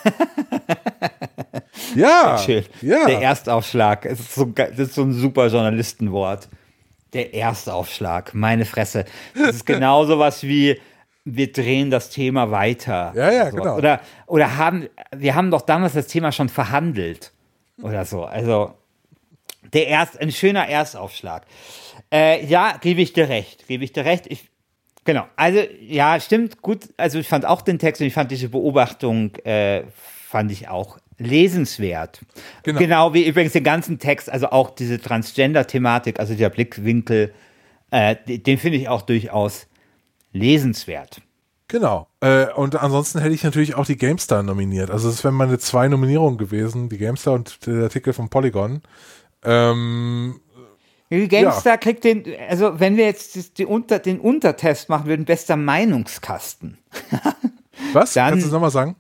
ja, 1.95 2.41
ja. 2.83 3.07
Der 3.07 3.23
Erstaufschlag. 3.23 4.07
Es 4.07 4.21
ist 4.21 4.35
so, 4.35 4.45
das 4.47 4.79
ist 4.79 4.95
so 4.95 5.03
ein 5.03 5.13
super 5.13 5.49
Journalistenwort. 5.49 6.49
Der 7.13 7.35
Erstaufschlag. 7.35 8.35
Meine 8.35 8.65
Fresse. 8.65 9.05
Das 9.35 9.57
ist 9.57 9.67
genau 9.67 10.05
sowas 10.05 10.43
wie, 10.43 10.81
wir 11.25 11.53
drehen 11.53 11.91
das 11.91 12.11
Thema 12.11 12.51
weiter. 12.51 13.13
Ja, 13.15 13.31
ja, 13.31 13.51
so. 13.51 13.57
genau. 13.57 13.77
Oder, 13.77 14.01
oder 14.27 14.57
haben, 14.57 14.89
wir 15.15 15.35
haben 15.35 15.51
doch 15.51 15.63
damals 15.63 15.95
das 15.95 16.07
Thema 16.07 16.33
schon 16.33 16.49
verhandelt. 16.49 17.33
Oder 17.83 18.05
so. 18.05 18.25
Also, 18.25 18.75
der 19.73 19.89
Erst, 19.89 20.21
ein 20.21 20.33
schöner 20.33 20.69
Erstaufschlag. 20.69 21.45
Äh, 22.13 22.47
ja, 22.47 22.77
gebe 22.81 23.03
ich 23.03 23.13
dir 23.13 23.29
recht. 23.29 23.67
Gebe 23.67 23.85
ich 23.85 23.93
dir 23.93 24.05
recht. 24.05 24.27
Ich, 24.29 24.49
genau. 25.05 25.27
Also, 25.37 25.61
ja, 25.81 26.19
stimmt. 26.21 26.63
Gut. 26.63 26.89
Also, 26.97 27.19
ich 27.19 27.29
fand 27.29 27.45
auch 27.45 27.61
den 27.61 27.79
Text 27.79 28.01
und 28.01 28.07
ich 28.07 28.15
fand 28.15 28.31
diese 28.31 28.49
Beobachtung, 28.49 29.35
äh, 29.45 29.83
fand 30.29 30.53
ich 30.53 30.69
auch 30.69 30.99
lesenswert. 31.19 32.21
Genau. 32.63 32.79
Genau. 32.79 33.15
wie 33.15 33.27
übrigens 33.27 33.53
den 33.53 33.65
ganzen 33.65 33.99
Text, 33.99 34.31
also 34.31 34.51
auch 34.51 34.71
diese 34.71 35.01
Transgender-Thematik, 35.01 36.19
also 36.21 36.35
der 36.35 36.51
Blickwinkel, 36.51 37.33
äh, 37.91 38.17
den 38.27 38.59
finde 38.59 38.79
ich 38.79 38.89
auch 38.89 39.03
durchaus 39.03 39.67
lesenswert. 40.33 41.21
Genau. 41.69 42.07
Äh, 42.21 42.47
und 42.53 42.77
ansonsten 42.81 43.19
hätte 43.21 43.35
ich 43.35 43.43
natürlich 43.43 43.75
auch 43.75 43.87
die 43.87 43.97
GameStar 43.97 44.43
nominiert. 44.43 44.91
Also 44.91 45.09
es 45.09 45.25
wären 45.25 45.35
meine 45.35 45.59
zwei 45.59 45.89
Nominierungen 45.89 46.39
gewesen, 46.39 46.89
die 46.89 46.99
GameStar 46.99 47.35
und 47.35 47.67
der 47.67 47.85
Artikel 47.85 48.13
von 48.13 48.29
Polygon. 48.29 48.83
Ähm, 49.45 50.41
Die 51.11 51.27
GameStar 51.29 51.79
kriegt 51.79 52.05
den, 52.05 52.25
also 52.49 52.79
wenn 52.79 52.97
wir 52.97 53.07
jetzt 53.07 53.61
Unter, 53.61 53.99
den 53.99 54.21
Untertest 54.21 54.89
machen 54.89 55.07
würden, 55.07 55.25
bester 55.25 55.57
Meinungskasten. 55.57 56.79
was? 57.93 58.13
Dann- 58.13 58.31
Kannst 58.31 58.45
du 58.45 58.49
es 58.49 58.53
nochmal 58.53 58.71
sagen? 58.71 58.95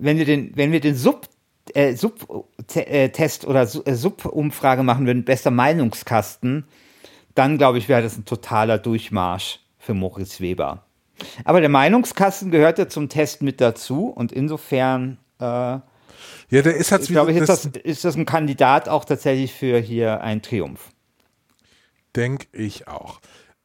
Wenn 0.00 0.18
wir 0.18 0.24
den, 0.24 0.52
wenn 0.56 0.72
wir 0.72 0.80
den 0.80 0.94
Sub, 0.96 1.28
äh, 1.74 1.94
Sub-Test 1.94 3.46
oder 3.46 3.66
Su- 3.66 3.82
äh, 3.84 3.94
Sub-Umfrage 3.94 4.82
machen 4.82 5.06
würden, 5.06 5.24
bester 5.24 5.50
Meinungskasten, 5.50 6.64
dann 7.34 7.58
glaube 7.58 7.78
ich, 7.78 7.88
wäre 7.88 8.02
das 8.02 8.16
ein 8.16 8.24
totaler 8.24 8.78
Durchmarsch 8.78 9.60
für 9.78 9.94
Moritz 9.94 10.40
Weber. 10.40 10.84
Aber 11.44 11.60
der 11.60 11.68
Meinungskasten 11.68 12.50
gehört 12.50 12.78
ja 12.78 12.88
zum 12.88 13.08
Test 13.08 13.42
mit 13.42 13.60
dazu 13.60 14.06
und 14.06 14.32
insofern 14.32 15.18
äh, 15.38 15.44
Ja, 15.44 15.82
der 16.50 16.76
ist 16.76 16.92
halt 16.92 17.06
glaube 17.06 17.30
ich, 17.32 17.36
ist 17.38 17.48
das, 17.48 17.66
ist 17.66 18.04
das 18.04 18.16
ein 18.16 18.24
Kandidat 18.26 18.88
auch 18.88 19.04
tatsächlich 19.04 19.52
für 19.52 19.78
hier 19.78 20.22
einen 20.22 20.42
Triumph. 20.42 20.90
denke 22.16 22.46
ich 22.52 22.88
auch. 22.88 23.20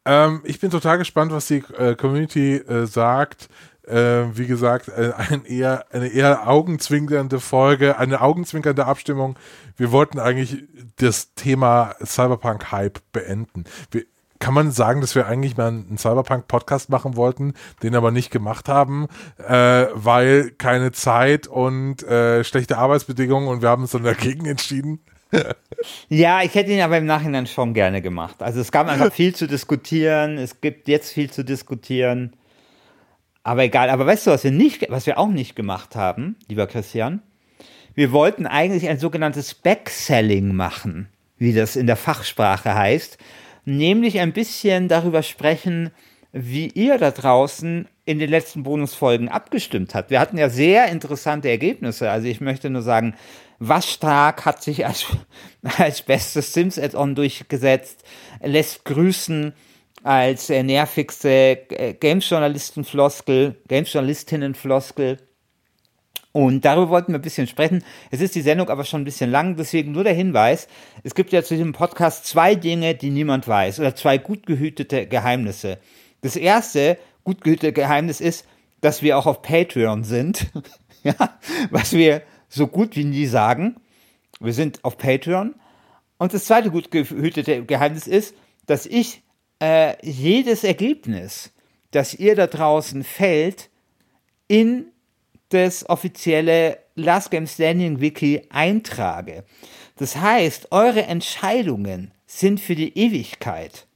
Ähm, 0.06 0.42
ich 0.44 0.60
bin 0.60 0.70
total 0.70 0.98
gespannt, 1.00 1.32
was 1.32 1.48
die 1.48 1.64
äh, 1.78 1.96
Community 1.96 2.58
äh, 2.58 2.86
sagt. 2.86 3.50
Äh, 3.88 4.38
wie 4.38 4.48
gesagt, 4.48 4.90
äh, 4.90 5.14
ein 5.16 5.46
eher, 5.46 5.86
eine 5.92 6.08
eher 6.08 6.48
augenzwinkernde 6.48 7.40
Folge, 7.40 7.98
eine 7.98 8.22
augenzwinkernde 8.22 8.86
Abstimmung. 8.86 9.38
Wir 9.78 9.92
wollten 9.92 10.20
eigentlich 10.20 10.64
das 10.98 11.34
Thema 11.36 11.96
Cyberpunk-Hype 12.04 13.00
beenden. 13.12 13.66
Wir, 13.92 14.04
kann 14.40 14.54
man 14.54 14.72
sagen, 14.72 15.02
dass 15.02 15.16
wir 15.16 15.28
eigentlich 15.28 15.58
mal 15.58 15.70
einen 15.70 15.98
Cyberpunk-Podcast 15.98 16.90
machen 16.90 17.16
wollten, 17.16 17.54
den 17.84 17.96
aber 17.96 18.12
nicht 18.12 18.32
gemacht 18.32 18.68
haben, 18.68 19.08
äh, 19.38 19.88
weil 19.94 20.52
keine 20.52 20.92
Zeit 20.92 21.48
und 21.48 22.04
äh, 22.04 22.44
schlechte 22.44 22.78
Arbeitsbedingungen 22.78 23.48
und 23.48 23.62
wir 23.62 23.70
haben 23.70 23.84
uns 23.84 23.92
dann 23.92 24.04
dagegen 24.04 24.46
entschieden. 24.46 25.00
Ja, 26.08 26.42
ich 26.42 26.56
hätte 26.56 26.72
ihn 26.72 26.82
aber 26.82 26.98
im 26.98 27.06
Nachhinein 27.06 27.46
schon 27.46 27.74
gerne 27.74 28.02
gemacht. 28.02 28.42
Also 28.42 28.62
es 28.62 28.72
gab 28.72 28.88
einfach 28.88 29.12
viel 29.14 29.36
zu 29.36 29.48
diskutieren, 29.48 30.38
es 30.38 30.62
gibt 30.62 30.88
jetzt 30.88 31.12
viel 31.12 31.30
zu 31.30 31.44
diskutieren. 31.44 32.34
Aber 33.46 33.64
egal, 33.64 33.92
aber 33.92 34.08
weißt 34.08 34.26
du, 34.26 34.32
was 34.32 34.44
wir 34.44 34.50
nicht, 34.50 34.90
was 34.90 35.06
wir 35.06 35.20
auch 35.20 35.28
nicht 35.28 35.56
gemacht 35.56 35.96
haben, 35.96 36.36
lieber 36.48 36.66
Christian? 36.66 37.22
Wir 37.94 38.12
wollten 38.12 38.48
eigentlich 38.48 38.90
ein 38.90 38.98
sogenanntes 38.98 39.54
Backselling 39.54 40.56
machen, 40.56 41.10
wie 41.38 41.54
das 41.54 41.76
in 41.76 41.86
der 41.86 41.96
Fachsprache 41.96 42.74
heißt, 42.74 43.20
nämlich 43.64 44.20
ein 44.20 44.34
bisschen 44.34 44.88
darüber 44.88 45.22
sprechen, 45.22 45.92
wie 46.32 46.70
ihr 46.70 46.98
da 46.98 47.12
draußen 47.12 47.88
in 48.06 48.18
den 48.18 48.32
letzten 48.32 48.64
Bonusfolgen 48.64 49.30
abgestimmt 49.30 49.94
habt. 49.94 50.10
Wir 50.10 50.20
hatten 50.20 50.40
ja 50.40 50.50
sehr 50.50 50.88
interessante 50.88 51.48
Ergebnisse. 51.48 52.10
Also 52.10 52.28
ich 52.28 52.42
möchte 52.42 52.72
nur 52.72 52.82
sagen, 52.82 53.14
was 53.60 53.88
stark 53.88 54.46
hat 54.46 54.64
sich 54.64 54.88
als, 54.88 55.06
als 55.78 56.02
bestes 56.02 56.52
Sims-Add-on 56.52 57.14
durchgesetzt, 57.14 58.06
lässt 58.42 58.86
grüßen 58.86 59.54
als 60.06 60.52
äh, 60.52 60.62
nervigste 60.62 61.68
äh, 61.72 61.94
Games-Journalisten-Floskel, 61.96 63.56
Games-Journalistinnen-Floskel. 63.68 65.18
Und 66.32 66.64
darüber 66.64 66.90
wollten 66.90 67.12
wir 67.12 67.18
ein 67.18 67.24
bisschen 67.24 67.48
sprechen. 67.48 67.84
Es 68.12 68.22
ist 68.22 68.36
die 68.36 68.42
Sendung 68.42 68.70
aber 68.70 68.84
schon 68.84 69.02
ein 69.02 69.06
bisschen 69.06 69.32
lang, 69.32 69.56
deswegen 69.56 69.94
nur 69.94 70.04
der 70.04 70.14
Hinweis. 70.14 70.68
Es 71.02 71.16
gibt 71.16 71.32
ja 71.32 71.42
zu 71.42 71.56
diesem 71.56 71.74
Podcast 71.74 72.28
zwei 72.28 72.54
Dinge, 72.54 72.94
die 72.94 73.10
niemand 73.10 73.48
weiß 73.48 73.80
oder 73.80 73.96
zwei 73.96 74.20
gut 74.20 74.46
gehütete 74.46 75.08
Geheimnisse. 75.08 75.80
Das 76.22 76.36
erste 76.36 77.00
gut 77.24 77.42
gehütete 77.42 77.74
Geheimnis 77.74 78.22
ist, 78.22 78.46
dass 78.82 79.02
wir 79.02 79.18
auch 79.18 79.26
auf 79.26 79.42
Patreon 79.42 80.04
sind. 80.04 80.52
ja, 81.04 81.16
was 81.72 81.94
wir 81.94 82.22
so 82.48 82.68
gut 82.68 82.96
wie 82.96 83.06
nie 83.06 83.26
sagen. 83.26 83.78
Wir 84.40 84.54
sind 84.54 84.86
auf 84.86 85.00
Patreon. 85.00 85.56
Und 86.20 86.36
das 86.36 86.46
zweite 86.46 86.70
gut 86.70 86.92
gehütete 86.92 87.66
Geheimnis 87.66 88.06
ist, 88.06 88.36
dass 88.68 88.86
ich 88.86 89.24
äh, 89.66 89.98
jedes 90.04 90.64
Ergebnis, 90.64 91.52
das 91.90 92.14
ihr 92.14 92.36
da 92.36 92.46
draußen 92.46 93.04
fällt, 93.04 93.72
in 94.48 94.92
das 95.50 95.90
offizielle 95.90 96.78
Last 96.94 97.32
Game 97.32 97.48
Standing 97.48 98.00
Wiki 98.00 98.44
eintrage. 98.50 99.44
Das 99.98 100.18
heißt, 100.18 100.72
eure 100.72 101.04
Entscheidungen 101.04 102.12
sind 102.28 102.60
für 102.60 102.76
die 102.76 102.96
Ewigkeit. 102.96 103.88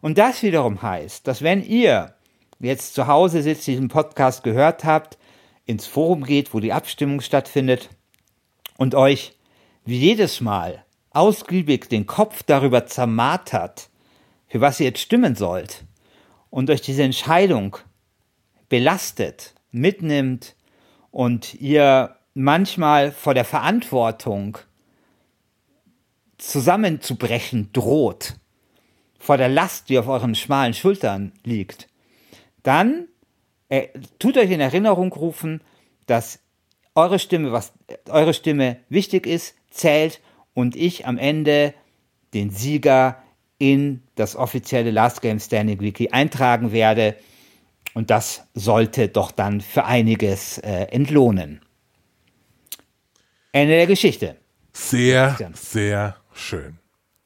Und 0.00 0.16
das 0.16 0.42
wiederum 0.42 0.80
heißt, 0.80 1.26
dass 1.26 1.42
wenn 1.42 1.62
ihr 1.62 2.14
jetzt 2.58 2.94
zu 2.94 3.06
Hause 3.06 3.42
sitzt, 3.42 3.66
diesen 3.66 3.88
Podcast 3.88 4.42
gehört 4.42 4.84
habt, 4.84 5.18
ins 5.66 5.86
Forum 5.86 6.24
geht, 6.24 6.54
wo 6.54 6.60
die 6.60 6.72
Abstimmung 6.72 7.20
stattfindet 7.20 7.90
und 8.78 8.94
euch 8.94 9.34
wie 9.84 9.98
jedes 9.98 10.40
Mal 10.40 10.84
ausgiebig 11.10 11.90
den 11.90 12.06
Kopf 12.06 12.42
darüber 12.42 12.86
zermartert, 12.86 13.90
für 14.50 14.60
was 14.60 14.80
ihr 14.80 14.86
jetzt 14.86 15.00
stimmen 15.00 15.36
sollt 15.36 15.84
und 16.50 16.68
euch 16.68 16.82
diese 16.82 17.04
Entscheidung 17.04 17.76
belastet, 18.68 19.54
mitnimmt 19.70 20.56
und 21.12 21.54
ihr 21.54 22.16
manchmal 22.34 23.12
vor 23.12 23.32
der 23.32 23.44
Verantwortung 23.44 24.58
zusammenzubrechen 26.36 27.70
droht, 27.72 28.34
vor 29.18 29.36
der 29.36 29.48
Last, 29.48 29.88
die 29.88 29.98
auf 29.98 30.08
euren 30.08 30.34
schmalen 30.34 30.74
Schultern 30.74 31.32
liegt, 31.44 31.86
dann 32.64 33.06
äh, 33.68 33.88
tut 34.18 34.36
euch 34.36 34.50
in 34.50 34.60
Erinnerung 34.60 35.12
rufen, 35.12 35.60
dass 36.06 36.40
eure 36.96 37.20
Stimme, 37.20 37.52
was 37.52 37.72
eure 38.08 38.34
Stimme 38.34 38.78
wichtig 38.88 39.26
ist, 39.26 39.54
zählt 39.70 40.20
und 40.54 40.74
ich 40.74 41.06
am 41.06 41.18
Ende 41.18 41.72
den 42.34 42.50
Sieger 42.50 43.22
in 43.60 44.02
das 44.16 44.34
offizielle 44.34 44.90
Last 44.90 45.22
Game 45.22 45.38
Standing 45.38 45.80
Wiki 45.80 46.08
eintragen 46.08 46.72
werde. 46.72 47.14
Und 47.94 48.10
das 48.10 48.42
sollte 48.54 49.08
doch 49.08 49.30
dann 49.30 49.60
für 49.60 49.84
einiges 49.84 50.58
äh, 50.58 50.86
entlohnen. 50.90 51.60
Ende 53.52 53.74
der 53.74 53.86
Geschichte. 53.86 54.36
Sehr, 54.72 55.36
sehr 55.54 56.16
schön. 56.32 56.79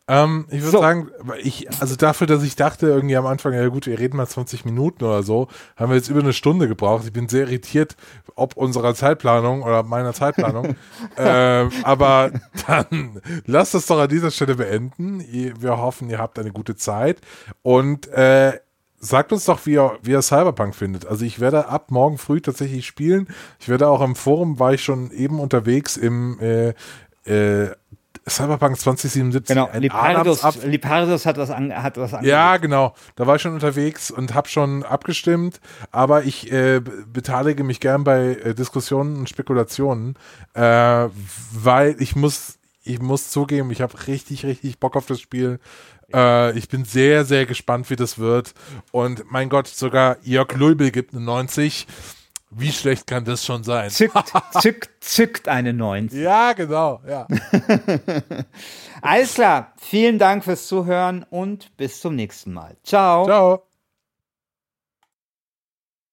Ähm, 0.07 0.47
ich 0.51 0.61
würde 0.61 0.73
So. 0.73 0.81
sagen, 0.81 1.09
ich, 1.43 1.69
also 1.81 1.97
dafür, 1.97 2.27
dass 2.27 2.43
ich 2.43 2.57
dachte 2.57 2.89
irgendwie 2.89 3.17
am 3.17 3.25
Anfang, 3.25 3.55
ja 3.55 3.67
gut, 3.69 3.87
wir 3.87 3.99
reden 3.99 4.19
mal 4.19 4.27
20 4.27 4.67
Minuten 4.67 5.03
oder 5.03 5.23
so, 5.23 5.49
haben 5.77 5.91
wir 5.91 5.97
jetzt 5.97 6.11
über 6.11 6.21
eine 6.21 6.35
Stunde 6.35 6.69
gebraucht. 6.69 7.05
Ich 7.07 7.13
bin 7.13 7.29
sehr 7.29 7.47
irritiert, 7.47 7.97
ob 8.35 8.57
unserer 8.57 8.95
Zeitplanung 8.95 9.63
oder 9.63 9.83
meiner 9.83 10.13
Zeitplanung. 10.13 10.77
ähm, 11.17 11.71
aber 11.85 12.33
dann 12.67 13.21
lasst 13.47 13.75
es 13.75 13.87
doch 13.87 13.99
an 13.99 14.09
dieser 14.09 14.31
Stelle 14.31 14.57
beenden. 14.57 15.25
Wir 15.59 15.79
hoffen, 15.79 16.11
ihr 16.11 16.19
habt 16.19 16.39
eine 16.39 16.53
gute 16.53 16.77
Zeit 16.77 17.21
und 17.63 18.07
äh, 18.09 18.59
Sagt 19.01 19.33
uns 19.35 19.45
doch, 19.45 19.67
wie 19.67 19.73
ihr, 19.75 19.99
wie 20.01 20.13
ihr 20.13 20.23
Cyberpunk 20.23 20.75
findet. 20.75 21.05
Also 21.05 21.27
ich 21.27 21.39
werde 21.39 21.69
ab 21.69 21.91
morgen 21.91 22.17
früh 22.17 22.41
tatsächlich 22.41 22.87
spielen. 22.87 23.29
Ich 23.61 23.69
werde 23.69 23.89
auch 23.89 24.01
im 24.01 24.17
Forum, 24.17 24.59
war 24.59 24.73
ich 24.73 24.83
schon 24.83 25.11
eben 25.11 25.41
unterwegs 25.41 25.99
im 25.99 26.41
äh, 26.41 26.73
äh, 27.27 27.73
Cyberpunk 28.29 28.79
2077. 28.79 29.49
Genau, 29.55 29.69
Lipardos, 29.79 30.43
Lipardos 30.65 31.27
hat 31.27 31.37
was, 31.37 31.51
an, 31.51 31.75
hat 31.83 31.97
was 31.99 32.15
an. 32.15 32.25
ja, 32.25 32.57
genau. 32.57 32.95
Da 33.17 33.27
war 33.27 33.37
ich 33.37 33.43
schon 33.43 33.53
unterwegs 33.53 34.11
und 34.11 34.33
habe 34.35 34.49
schon 34.49 34.83
abgestimmt, 34.83 35.61
aber 35.91 36.25
ich 36.25 36.51
äh, 36.51 36.81
be- 36.81 37.05
beteilige 37.07 37.65
mich 37.65 37.81
gern 37.81 38.03
bei 38.05 38.29
äh, 38.37 38.55
Diskussionen 38.55 39.17
und 39.17 39.29
Spekulationen, 39.29 40.15
äh, 40.55 40.61
weil 41.53 41.97
ich 41.99 42.17
muss, 42.17 42.59
ich 42.83 43.01
muss 43.01 43.31
zugeben, 43.31 43.71
ich 43.71 43.83
habe 43.83 44.07
richtig, 44.07 44.45
richtig 44.47 44.79
Bock 44.79 44.97
auf 44.97 45.07
das 45.07 45.21
Spiel. 45.21 45.61
Äh, 46.13 46.57
ich 46.59 46.69
bin 46.69 46.85
sehr, 46.85 47.25
sehr 47.25 47.45
gespannt, 47.47 47.91
wie 47.91 47.97
das 47.97 48.19
wird. 48.19 48.55
Und 48.91 49.31
mein 49.31 49.49
Gott, 49.51 49.67
sogar 49.69 50.17
Jörg 50.23 50.53
Lulbel 50.55 50.91
gibt 50.91 51.13
eine 51.15 51.23
90. 51.25 51.87
Wie 52.57 52.73
schlecht 52.73 53.07
kann 53.07 53.25
das 53.25 53.45
schon 53.45 53.65
sein? 53.65 53.91
Zückt, 53.91 54.33
zückt, 54.61 54.91
zückt 55.01 55.49
eine 55.49 55.73
90. 55.73 56.21
Ja, 56.21 56.53
genau, 56.53 57.01
ja. 57.07 57.27
Alles 59.03 59.35
klar. 59.35 59.73
Vielen 59.77 60.19
Dank 60.19 60.45
fürs 60.45 60.67
Zuhören 60.67 61.25
und 61.31 61.77
bis 61.77 62.01
zum 62.01 62.15
nächsten 62.15 62.53
Mal. 62.53 62.77
Ciao. 62.83 63.25
Ciao. 63.25 63.74